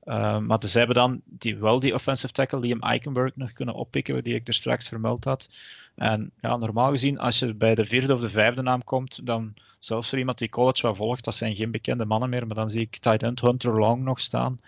[0.07, 4.24] Uh, maar ze hebben dan die, wel die offensive tackle, Liam Eichenberg, nog kunnen oppikken,
[4.24, 5.49] die ik er straks vermeld had.
[5.95, 9.55] En ja, normaal gezien, als je bij de vierde of de vijfde naam komt, dan
[9.78, 12.70] zelfs voor iemand die college wat volgt, dat zijn geen bekende mannen meer, maar dan
[12.70, 14.59] zie ik tight Hunter Long nog staan.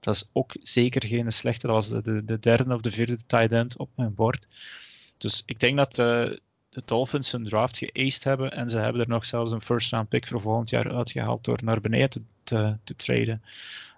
[0.00, 1.66] Dat is ook zeker geen slechte.
[1.66, 4.46] Dat was de, de, de derde of de vierde tight op mijn bord.
[5.18, 6.36] Dus ik denk dat uh,
[6.68, 10.08] de Dolphins hun draft geaced hebben en ze hebben er nog zelfs een first round
[10.08, 13.42] pick voor volgend jaar uitgehaald door naar beneden te, te, te traden.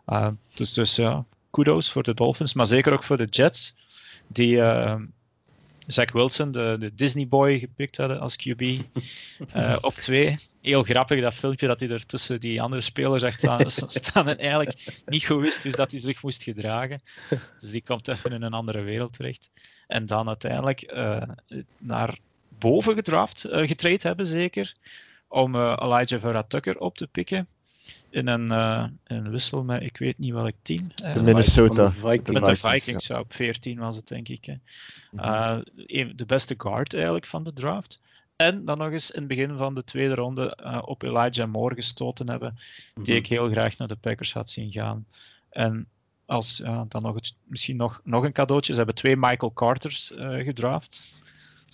[0.06, 3.74] Uh, dus dus ja, kudos voor de Dolphins, maar zeker ook voor de Jets,
[4.26, 4.94] die, uh,
[5.86, 8.60] Zach Wilson, de, de Disney boy, gepikt hadden als QB.
[8.60, 10.38] Uh, op twee.
[10.60, 14.38] Heel grappig dat filmpje dat hij er tussen die andere spelers echt staan, staan en
[14.38, 17.00] eigenlijk niet goed wist dus dat hij zich moest gedragen.
[17.58, 19.50] Dus die komt even in een andere wereld terecht.
[19.86, 20.94] En dan uiteindelijk
[21.78, 22.18] naar
[22.58, 24.74] boven gedraft, uh, getraind hebben zeker,
[25.28, 27.48] om Elijah Vera Tucker op te pikken
[28.10, 30.88] in een, uh, een wissel met ik weet niet welk team.
[30.94, 32.30] De Minnesota Vikings.
[32.30, 33.18] Met de Vikings, ja.
[33.18, 34.44] op 14 was het denk ik.
[34.44, 34.54] Hè.
[35.12, 35.58] Uh,
[36.16, 38.00] de beste guard eigenlijk van de draft.
[38.36, 41.74] En dan nog eens in het begin van de tweede ronde uh, op Elijah Moore
[41.74, 42.56] gestoten hebben,
[42.94, 43.12] die mhm.
[43.12, 45.06] ik heel graag naar de Packers had zien gaan.
[45.50, 45.88] En
[46.26, 48.72] als ja, dan nog het, misschien nog, nog een cadeautje.
[48.72, 51.22] Ze hebben twee Michael Carters gedraft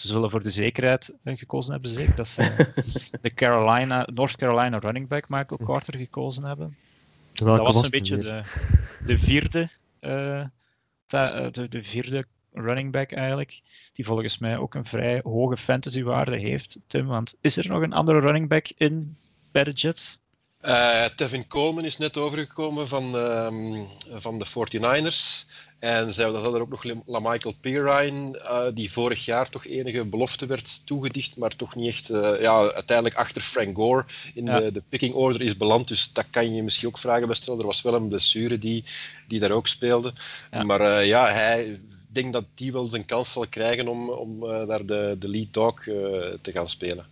[0.00, 2.14] ze zullen voor de zekerheid eh, gekozen hebben, zeker.
[2.14, 2.72] Dat ze
[3.22, 6.76] de Carolina, North Carolina running back Michael Carter gekozen hebben.
[7.32, 8.42] dat was een beetje de,
[9.04, 9.70] de vierde,
[10.00, 10.44] uh,
[11.06, 13.60] de, de vierde running back eigenlijk,
[13.92, 17.06] die volgens mij ook een vrij hoge fantasywaarde heeft, Tim.
[17.06, 19.16] Want is er nog een andere running back in
[19.52, 20.19] bij de Jets?
[20.64, 25.46] Uh, Tevin Coleman is net overgekomen van, um, van de 49ers.
[25.78, 30.46] En zij hadden er ook nog LaMichael Pirine, uh, die vorig jaar toch enige belofte
[30.46, 34.04] werd toegedicht, maar toch niet echt uh, ja, uiteindelijk achter Frank Gore
[34.34, 35.88] in de, de picking order is beland.
[35.88, 37.60] Dus dat kan je misschien ook vragen bij stellen.
[37.60, 38.84] Er was wel een blessure die,
[39.28, 40.12] die daar ook speelde.
[40.50, 40.62] Ja.
[40.62, 45.16] Maar ja, hij denkt dat die wel zijn kans zal krijgen om, om daar de,
[45.18, 45.82] de lead dog
[46.40, 47.06] te gaan spelen.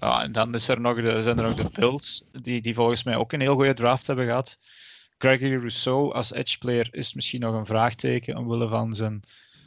[0.00, 0.22] Ja.
[0.22, 3.16] En dan is er nog de, zijn er nog de Bills, die, die volgens mij
[3.16, 4.58] ook een heel goede draft hebben gehad.
[5.18, 9.22] Gregory Rousseau als edgeplayer is misschien nog een vraagteken omwille van zijn,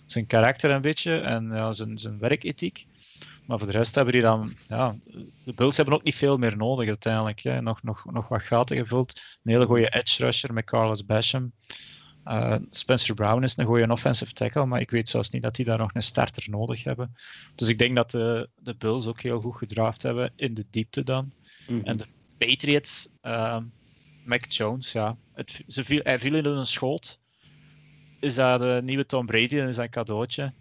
[0.06, 2.86] zijn karakter een beetje en ja, zijn, zijn werkethiek.
[3.46, 4.96] Maar voor de rest hebben die dan, ja,
[5.46, 7.40] de Bills hebben ook niet veel meer nodig uiteindelijk.
[7.40, 7.62] Hè.
[7.62, 9.22] Nog, nog, nog wat gaten gevuld.
[9.44, 11.52] Een hele goede edge rusher met Carlos Basham.
[12.26, 15.66] Uh, Spencer Brown is een goede offensive tackle, maar ik weet zelfs niet dat die
[15.66, 17.16] daar nog een starter nodig hebben.
[17.56, 21.04] Dus ik denk dat de, de Bills ook heel goed gedraft hebben in de diepte
[21.04, 21.32] dan.
[21.68, 21.86] Mm -hmm.
[21.86, 22.06] En de
[22.38, 23.58] Patriots, uh,
[24.26, 25.18] Mac Jones, ja.
[25.34, 27.20] Het, ze viel, hij viel in een schoot.
[28.20, 30.52] Is dat de nieuwe Tom Brady en is dat een cadeautje?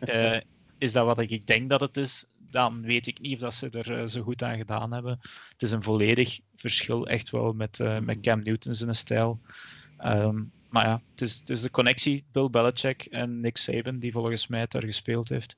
[0.00, 0.40] uh,
[0.78, 2.24] is dat wat ik denk dat het is?
[2.50, 5.18] Dan weet ik niet of dat ze er uh, zo goed aan gedaan hebben.
[5.52, 9.40] Het is een volledig verschil, echt wel, met, met Cam Newton zijn stijl.
[10.04, 14.12] Um, maar ja, het is, het is de connectie Bill Belichick en Nick Saban die
[14.12, 15.56] volgens mij daar gespeeld heeft.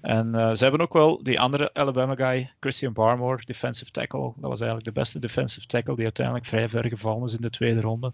[0.00, 4.32] En uh, ze hebben ook wel die andere Alabama guy, Christian Barmore, defensive tackle.
[4.36, 7.50] Dat was eigenlijk de beste defensive tackle die uiteindelijk vrij ver gevallen is in de
[7.50, 8.12] tweede ronde.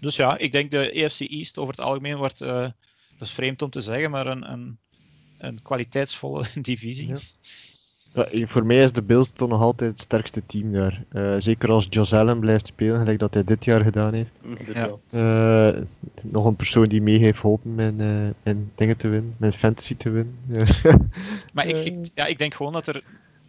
[0.00, 2.72] Dus ja, ik denk de EFC East over het algemeen wordt, uh, dat
[3.18, 4.78] is vreemd om te zeggen, maar een, een,
[5.38, 7.08] een kwaliteitsvolle divisie.
[7.08, 7.18] Ja.
[8.12, 11.04] Ja, voor mij is de Bills toch nog altijd het sterkste team daar.
[11.12, 14.30] Uh, zeker als Josh Allen blijft spelen, gelijk dat hij dit jaar gedaan heeft.
[14.74, 14.90] Ja.
[15.10, 15.82] Uh,
[16.24, 19.96] nog een persoon die mee heeft geholpen met, uh, in dingen te winnen, met fantasy
[19.96, 20.36] te winnen.
[21.54, 23.02] maar ik, ik, ja, ik denk gewoon dat er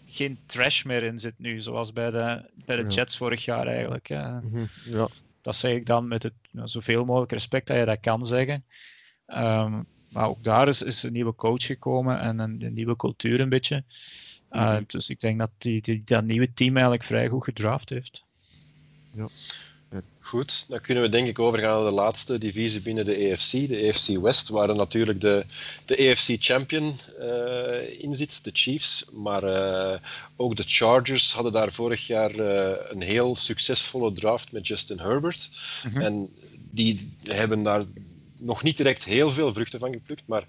[0.08, 4.08] geen trash meer in zit nu, zoals bij de, bij de Jets vorig jaar eigenlijk.
[4.08, 4.42] Ja.
[4.44, 5.08] Mhm, ja.
[5.42, 8.64] Dat zeg ik dan met het, nou, zoveel mogelijk respect dat je dat kan zeggen.
[9.28, 13.40] Um, maar ook daar is, is een nieuwe coach gekomen en een, een nieuwe cultuur
[13.40, 13.84] een beetje.
[14.52, 18.23] Uh, dus ik denk dat die, die, dat nieuwe team eigenlijk vrij goed gedraft heeft.
[19.14, 19.28] Ja.
[20.32, 23.78] Goed, dan kunnen we denk ik overgaan naar de laatste divisie binnen de EFC, de
[23.78, 25.45] EFC West, waar natuurlijk de,
[25.86, 29.06] de EFC champion uh, in zit, de Chiefs.
[29.11, 29.98] Maar uh,
[30.36, 35.49] ook de Chargers hadden daar vorig jaar uh, een heel succesvolle draft met Justin Herbert.
[35.86, 36.02] Mm -hmm.
[36.02, 36.30] En
[36.69, 37.84] die hebben daar
[38.41, 40.43] nog niet direct heel veel vruchten van geplukt, maar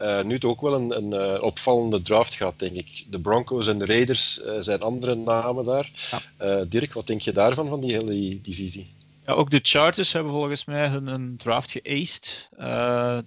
[0.00, 3.04] uh, nu toch ook wel een, een uh, opvallende draft gehad, denk ik.
[3.10, 5.90] De Broncos en de Raiders uh, zijn andere namen daar.
[6.38, 6.64] Ja.
[6.64, 8.94] Dirk, wat denk je daarvan, van die hele divisie?
[9.26, 12.48] Ja, ook de Chargers hebben volgens mij hun een draft geaced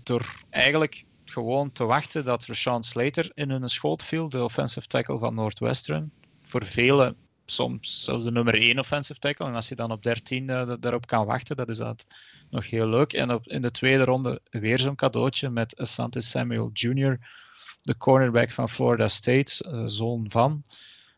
[0.03, 5.17] door eigenlijk gewoon te wachten dat Rashawn Slater in hun schoot viel, de offensive tackle
[5.17, 6.11] van Northwestern.
[6.43, 7.15] Voor velen
[7.45, 9.45] soms zelfs de nummer 1 offensive tackle.
[9.45, 12.05] En als je dan op 13 uh, daarop kan wachten, dat is dat
[12.51, 13.13] nog heel leuk.
[13.13, 17.19] En op, in de tweede ronde weer zo'n cadeautje met Asante Samuel Jr.,
[17.81, 20.63] de cornerback van Florida State, uh, zoon van.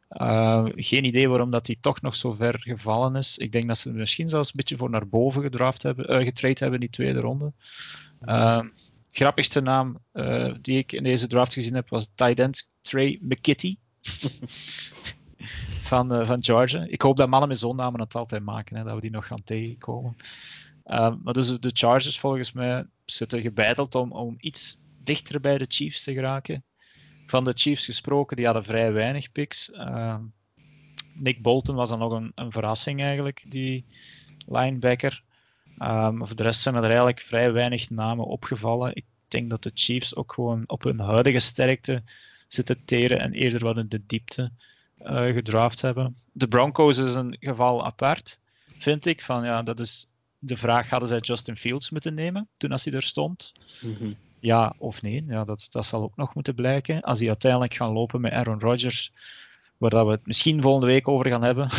[0.10, 3.38] Uh, geen idee waarom dat hij toch nog zo ver gevallen is.
[3.38, 6.74] Ik denk dat ze misschien zelfs een beetje voor naar boven gedraft hebben, uh, hebben
[6.74, 7.52] in die tweede ronde.
[9.12, 9.98] Grappigste naam
[10.62, 13.78] die ik in deze draft gezien heb was tight end Trey McKitty.
[15.94, 16.86] van, van Georgia.
[16.88, 19.28] Ik hoop dat mannen met zo'n namen het altijd maken, hè, dat we die nog
[19.28, 20.16] gaan tegenkomen.
[20.86, 25.66] Um, maar dus de Chargers volgens mij zitten gebeiteld om, om iets dichter bij de
[25.68, 26.64] Chiefs te geraken.
[27.26, 29.70] Van de Chiefs gesproken, die hadden vrij weinig picks.
[29.70, 30.16] Uh,
[31.14, 33.86] Nick Bolton was dan nog een, een verrassing eigenlijk, die
[34.48, 35.24] linebacker.
[35.80, 38.96] Um, voor de rest zijn er eigenlijk vrij weinig namen opgevallen.
[38.96, 42.04] Ik denk dat de Chiefs ook gewoon op hun huidige sterkte
[42.48, 44.52] zitten teren en eerder wat in de diepte
[45.02, 46.18] uh, gedraft hebben.
[46.32, 49.22] De Broncos is een geval apart, vind ik.
[49.22, 50.08] Van, ja, dat is
[50.46, 53.52] de vraag, hadden zij Justin Fields moeten nemen toen als hij er stond?
[53.82, 54.14] Mhm.
[54.40, 55.26] Ja of nee?
[55.28, 57.02] Ja, dat, dat zal ook nog moeten blijken.
[57.02, 59.12] Als die uiteindelijk gaan lopen met Aaron Rodgers,
[59.78, 61.70] waar dat we het misschien volgende week over gaan hebben,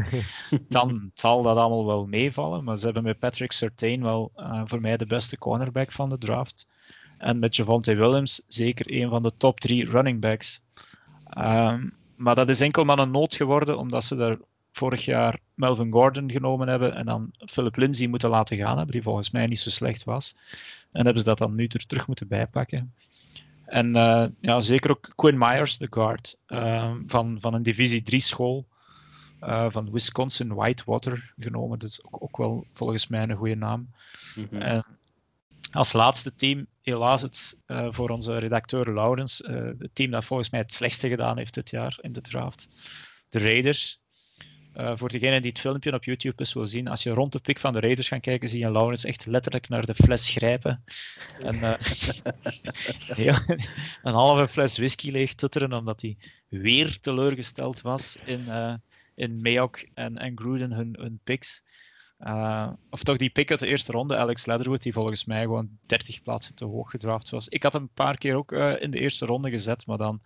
[0.68, 2.64] dan zal dat allemaal wel meevallen.
[2.64, 6.18] Maar ze hebben met Patrick Surtain wel uh, voor mij de beste cornerback van de
[6.18, 6.66] draft.
[7.18, 10.60] En met Javante Williams zeker een van de top drie running backs.
[11.38, 14.36] Um, maar dat is enkel maar een nood geworden, omdat ze daar
[14.72, 19.02] vorig jaar Melvin Gordon genomen hebben en dan Philip Lindsay moeten laten gaan hebben, die
[19.02, 20.36] volgens mij niet zo slecht was.
[20.92, 22.92] En hebben ze dat dan nu er terug moeten bijpakken.
[23.72, 28.20] En uh, ja, zeker ook Quinn Myers, de guard, uh, van, van een divisie 3
[28.20, 28.66] school
[29.42, 31.78] uh, van Wisconsin Whitewater genomen.
[31.78, 33.90] Dat is ook, ook wel volgens mij een goede naam.
[34.34, 34.60] Mm -hmm.
[34.60, 34.84] En
[35.70, 39.42] als laatste team, helaas het, voor onze redacteur Laurens,
[39.78, 42.68] het team dat volgens mij het slechtste gedaan heeft dit jaar in de draft.
[43.28, 44.01] De Raiders.
[44.76, 47.38] Uh, voor degene die het filmpje op YouTube eens wil zien, als je rond de
[47.38, 50.84] pik van de Raiders gaat kijken, zie je Laurens echt letterlijk naar de fles grijpen.
[51.40, 51.58] En
[53.22, 53.34] heel,
[54.02, 56.16] een halve fles whisky leeg tutteren, omdat hij
[56.48, 58.46] weer teleurgesteld was in,
[59.14, 61.62] in Mayock en, en Gruden hun, hun picks.
[62.26, 65.78] Uh, of toch die pick uit de eerste ronde, Alex Leatherwood, die volgens mij gewoon
[65.86, 67.48] 30 plaatsen te hoog gedraft was.
[67.48, 70.20] Ik had hem een paar keer ook uh, in de eerste ronde gezet, maar dan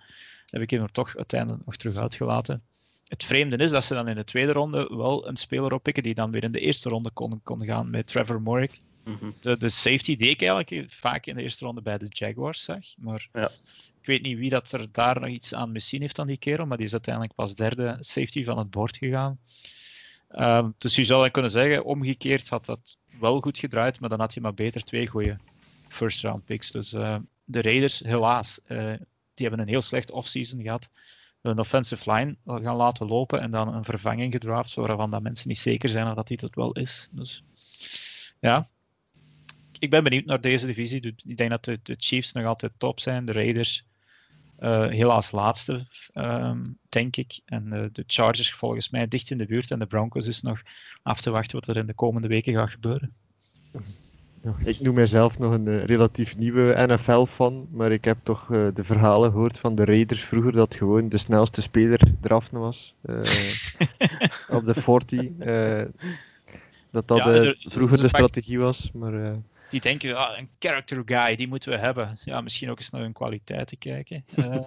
[0.47, 2.63] heb ik hem er toch uiteindelijk nog terug uitgelaten.
[3.09, 6.15] Het vreemde is dat ze dan in de tweede ronde wel een speler oppikken die
[6.15, 8.81] dan weer in de eerste ronde kon, kon gaan met Trevor Morrick.
[9.05, 9.35] Mm -hmm.
[9.41, 12.85] de, de, safety die ik eigenlijk vaak in de eerste ronde bij de Jaguars zag.
[12.97, 13.51] Maar ja.
[14.01, 16.67] ik weet niet wie dat er daar nog iets aan misschien heeft aan die kerel,
[16.67, 19.39] maar die is uiteindelijk pas derde safety van het bord gegaan.
[20.39, 24.21] Um, dus je zou dan kunnen zeggen, omgekeerd had dat wel goed gedraaid, maar dan
[24.21, 25.39] had je maar beter twee goede
[25.89, 26.71] first round picks.
[26.71, 28.93] Dus uh, de Raiders, helaas, uh,
[29.35, 30.91] die hebben een heel slecht offseason gehad.
[31.47, 35.59] Een offensive line gaan laten lopen en dan een vervanging gedraft, waarvan dat mensen niet
[35.59, 37.09] zeker zijn dat hij dat wel is.
[37.11, 37.43] Dus
[38.41, 38.67] ja,
[39.79, 41.15] ik ben benieuwd naar deze divisie.
[41.27, 43.85] Ik denk dat de, Chiefs nog altijd top zijn, de Raiders
[44.59, 47.41] uh, helaas laatste, um, denk ik.
[47.45, 49.71] En uh, de Chargers volgens mij dicht in de buurt.
[49.71, 50.63] En de Broncos is nog
[51.03, 53.15] af te wachten wat er in de komende weken gaat gebeuren.
[54.65, 59.31] Ik noem mijzelf nog een uh, relatief nieuwe NFL-fan, maar ik heb toch de verhalen
[59.31, 62.95] gehoord van de Raiders vroeger dat gewoon de snelste speler eraf was
[64.49, 65.29] op de 40.
[66.91, 69.39] dat dat ja, vroeger de strategie was, maar
[69.69, 72.19] die denken, ah, een character guy, die moeten we hebben.
[72.25, 74.25] Ja, misschien ook eens naar hun kwaliteiten kijken.
[74.37, 74.47] Uh,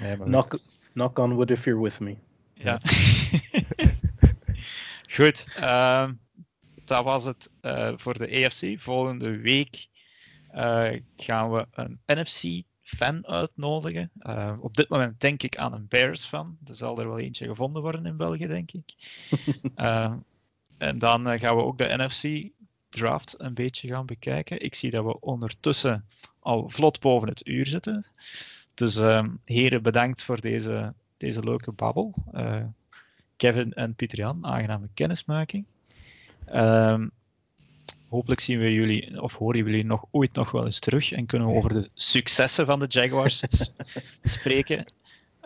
[0.00, 0.58] nee, knock,
[0.92, 2.16] knock on wood if you're with me.
[2.54, 2.80] Ja.
[5.16, 6.08] Goed, uh,
[6.90, 8.80] dat was het uh, voor de AFC.
[8.80, 9.88] Volgende week
[10.54, 14.10] uh, gaan we een NFC-fan uitnodigen.
[14.20, 16.58] Uh, op dit moment denk ik aan een Bears-fan.
[16.64, 18.94] Er zal er wel eentje gevonden worden in België, denk ik.
[20.78, 22.50] en dan gaan we ook de NFC
[22.88, 24.60] draft een beetje gaan bekijken.
[24.60, 26.04] Ik zie dat we ondertussen
[26.38, 28.06] al vlot boven het uur zitten.
[28.74, 32.14] Dus uh, heren, bedankt voor deze, deze leuke babbel.
[33.36, 35.64] Kevin en Pieter-Jan, aangename kennismaking.
[36.52, 37.04] Uh,
[38.08, 41.48] hopelijk zien we jullie, of horen jullie nog ooit nog wel eens terug en kunnen
[41.48, 43.42] we over de successen van de Jaguars
[44.22, 44.84] spreken.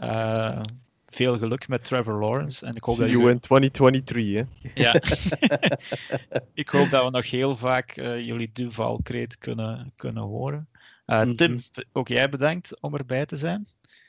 [0.02, 0.60] Uh,
[1.08, 2.66] veel geluk met Trevor Lawrence.
[2.66, 4.82] En ik hoop See dat you in 2023, hè?
[4.82, 4.94] Ja.
[6.62, 10.68] ik hoop dat we nog heel vaak uh, jullie Duval-kreet kunnen, kunnen horen.
[11.06, 11.36] Uh, mm -hmm.
[11.36, 11.62] Tim,
[11.92, 13.68] ook jij bedankt om erbij te zijn.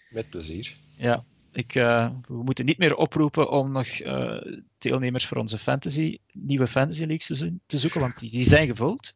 [0.09, 0.73] Met plezier.
[0.95, 1.23] Ja,
[1.57, 3.87] ik, uh, we moeten niet meer oproepen om nog
[4.77, 9.13] deelnemers voor onze fantasy, nieuwe fantasy leagues te, te zoeken, want die, die zijn gevuld.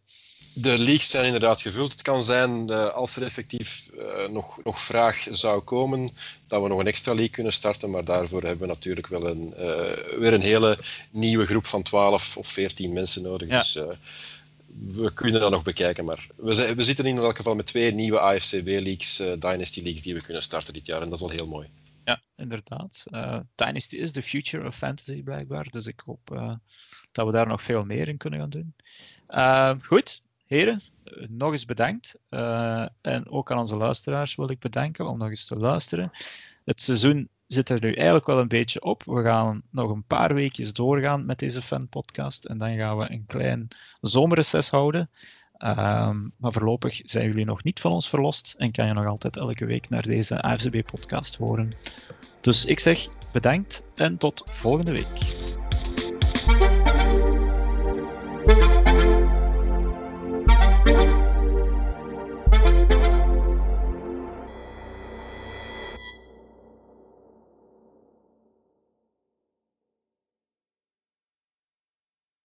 [0.53, 1.91] De leagues zijn inderdaad gevuld.
[1.91, 3.89] Het kan zijn, uh, als er effectief
[4.29, 6.09] nog, nog vraag zou komen,
[6.45, 7.89] dat we nog een extra league kunnen starten.
[7.89, 9.53] Maar daarvoor hebben we natuurlijk wel een,
[10.19, 10.77] weer een hele
[11.11, 13.49] nieuwe groep van 12 of 14 mensen nodig.
[13.49, 13.57] Ja.
[13.57, 13.77] Dus
[14.87, 16.05] we kunnen dat nog bekijken.
[16.05, 20.21] Maar we, we, zitten in elk geval met twee nieuwe AFCB-leagues, Dynasty Leagues, die we
[20.21, 21.01] kunnen starten dit jaar.
[21.01, 21.67] En dat is al heel mooi.
[22.10, 23.06] Ja, inderdaad.
[23.56, 25.69] Dynasty is the future of fantasy blijkbaar.
[25.69, 26.60] Dus ik hoop
[27.11, 28.73] dat we daar nog veel meer in kunnen gaan doen.
[29.86, 30.81] goed, heren,
[31.27, 32.18] nog eens bedankt.
[32.30, 36.11] Uh, en ook aan onze luisteraars wil ik bedanken om nog eens te luisteren.
[36.65, 39.03] Het seizoen zit er nu eigenlijk wel een beetje op.
[39.03, 42.45] We gaan nog een paar weekjes doorgaan met deze fanpodcast.
[42.45, 43.68] En dan gaan we een klein
[44.02, 45.10] zomerreces houden.
[45.64, 49.38] Uh, maar voorlopig zijn jullie nog niet van ons verlost en kan je nog altijd
[49.38, 51.73] elke week naar deze AFCB-podcast horen.
[52.41, 55.38] Dus ik zeg bedankt en tot volgende week.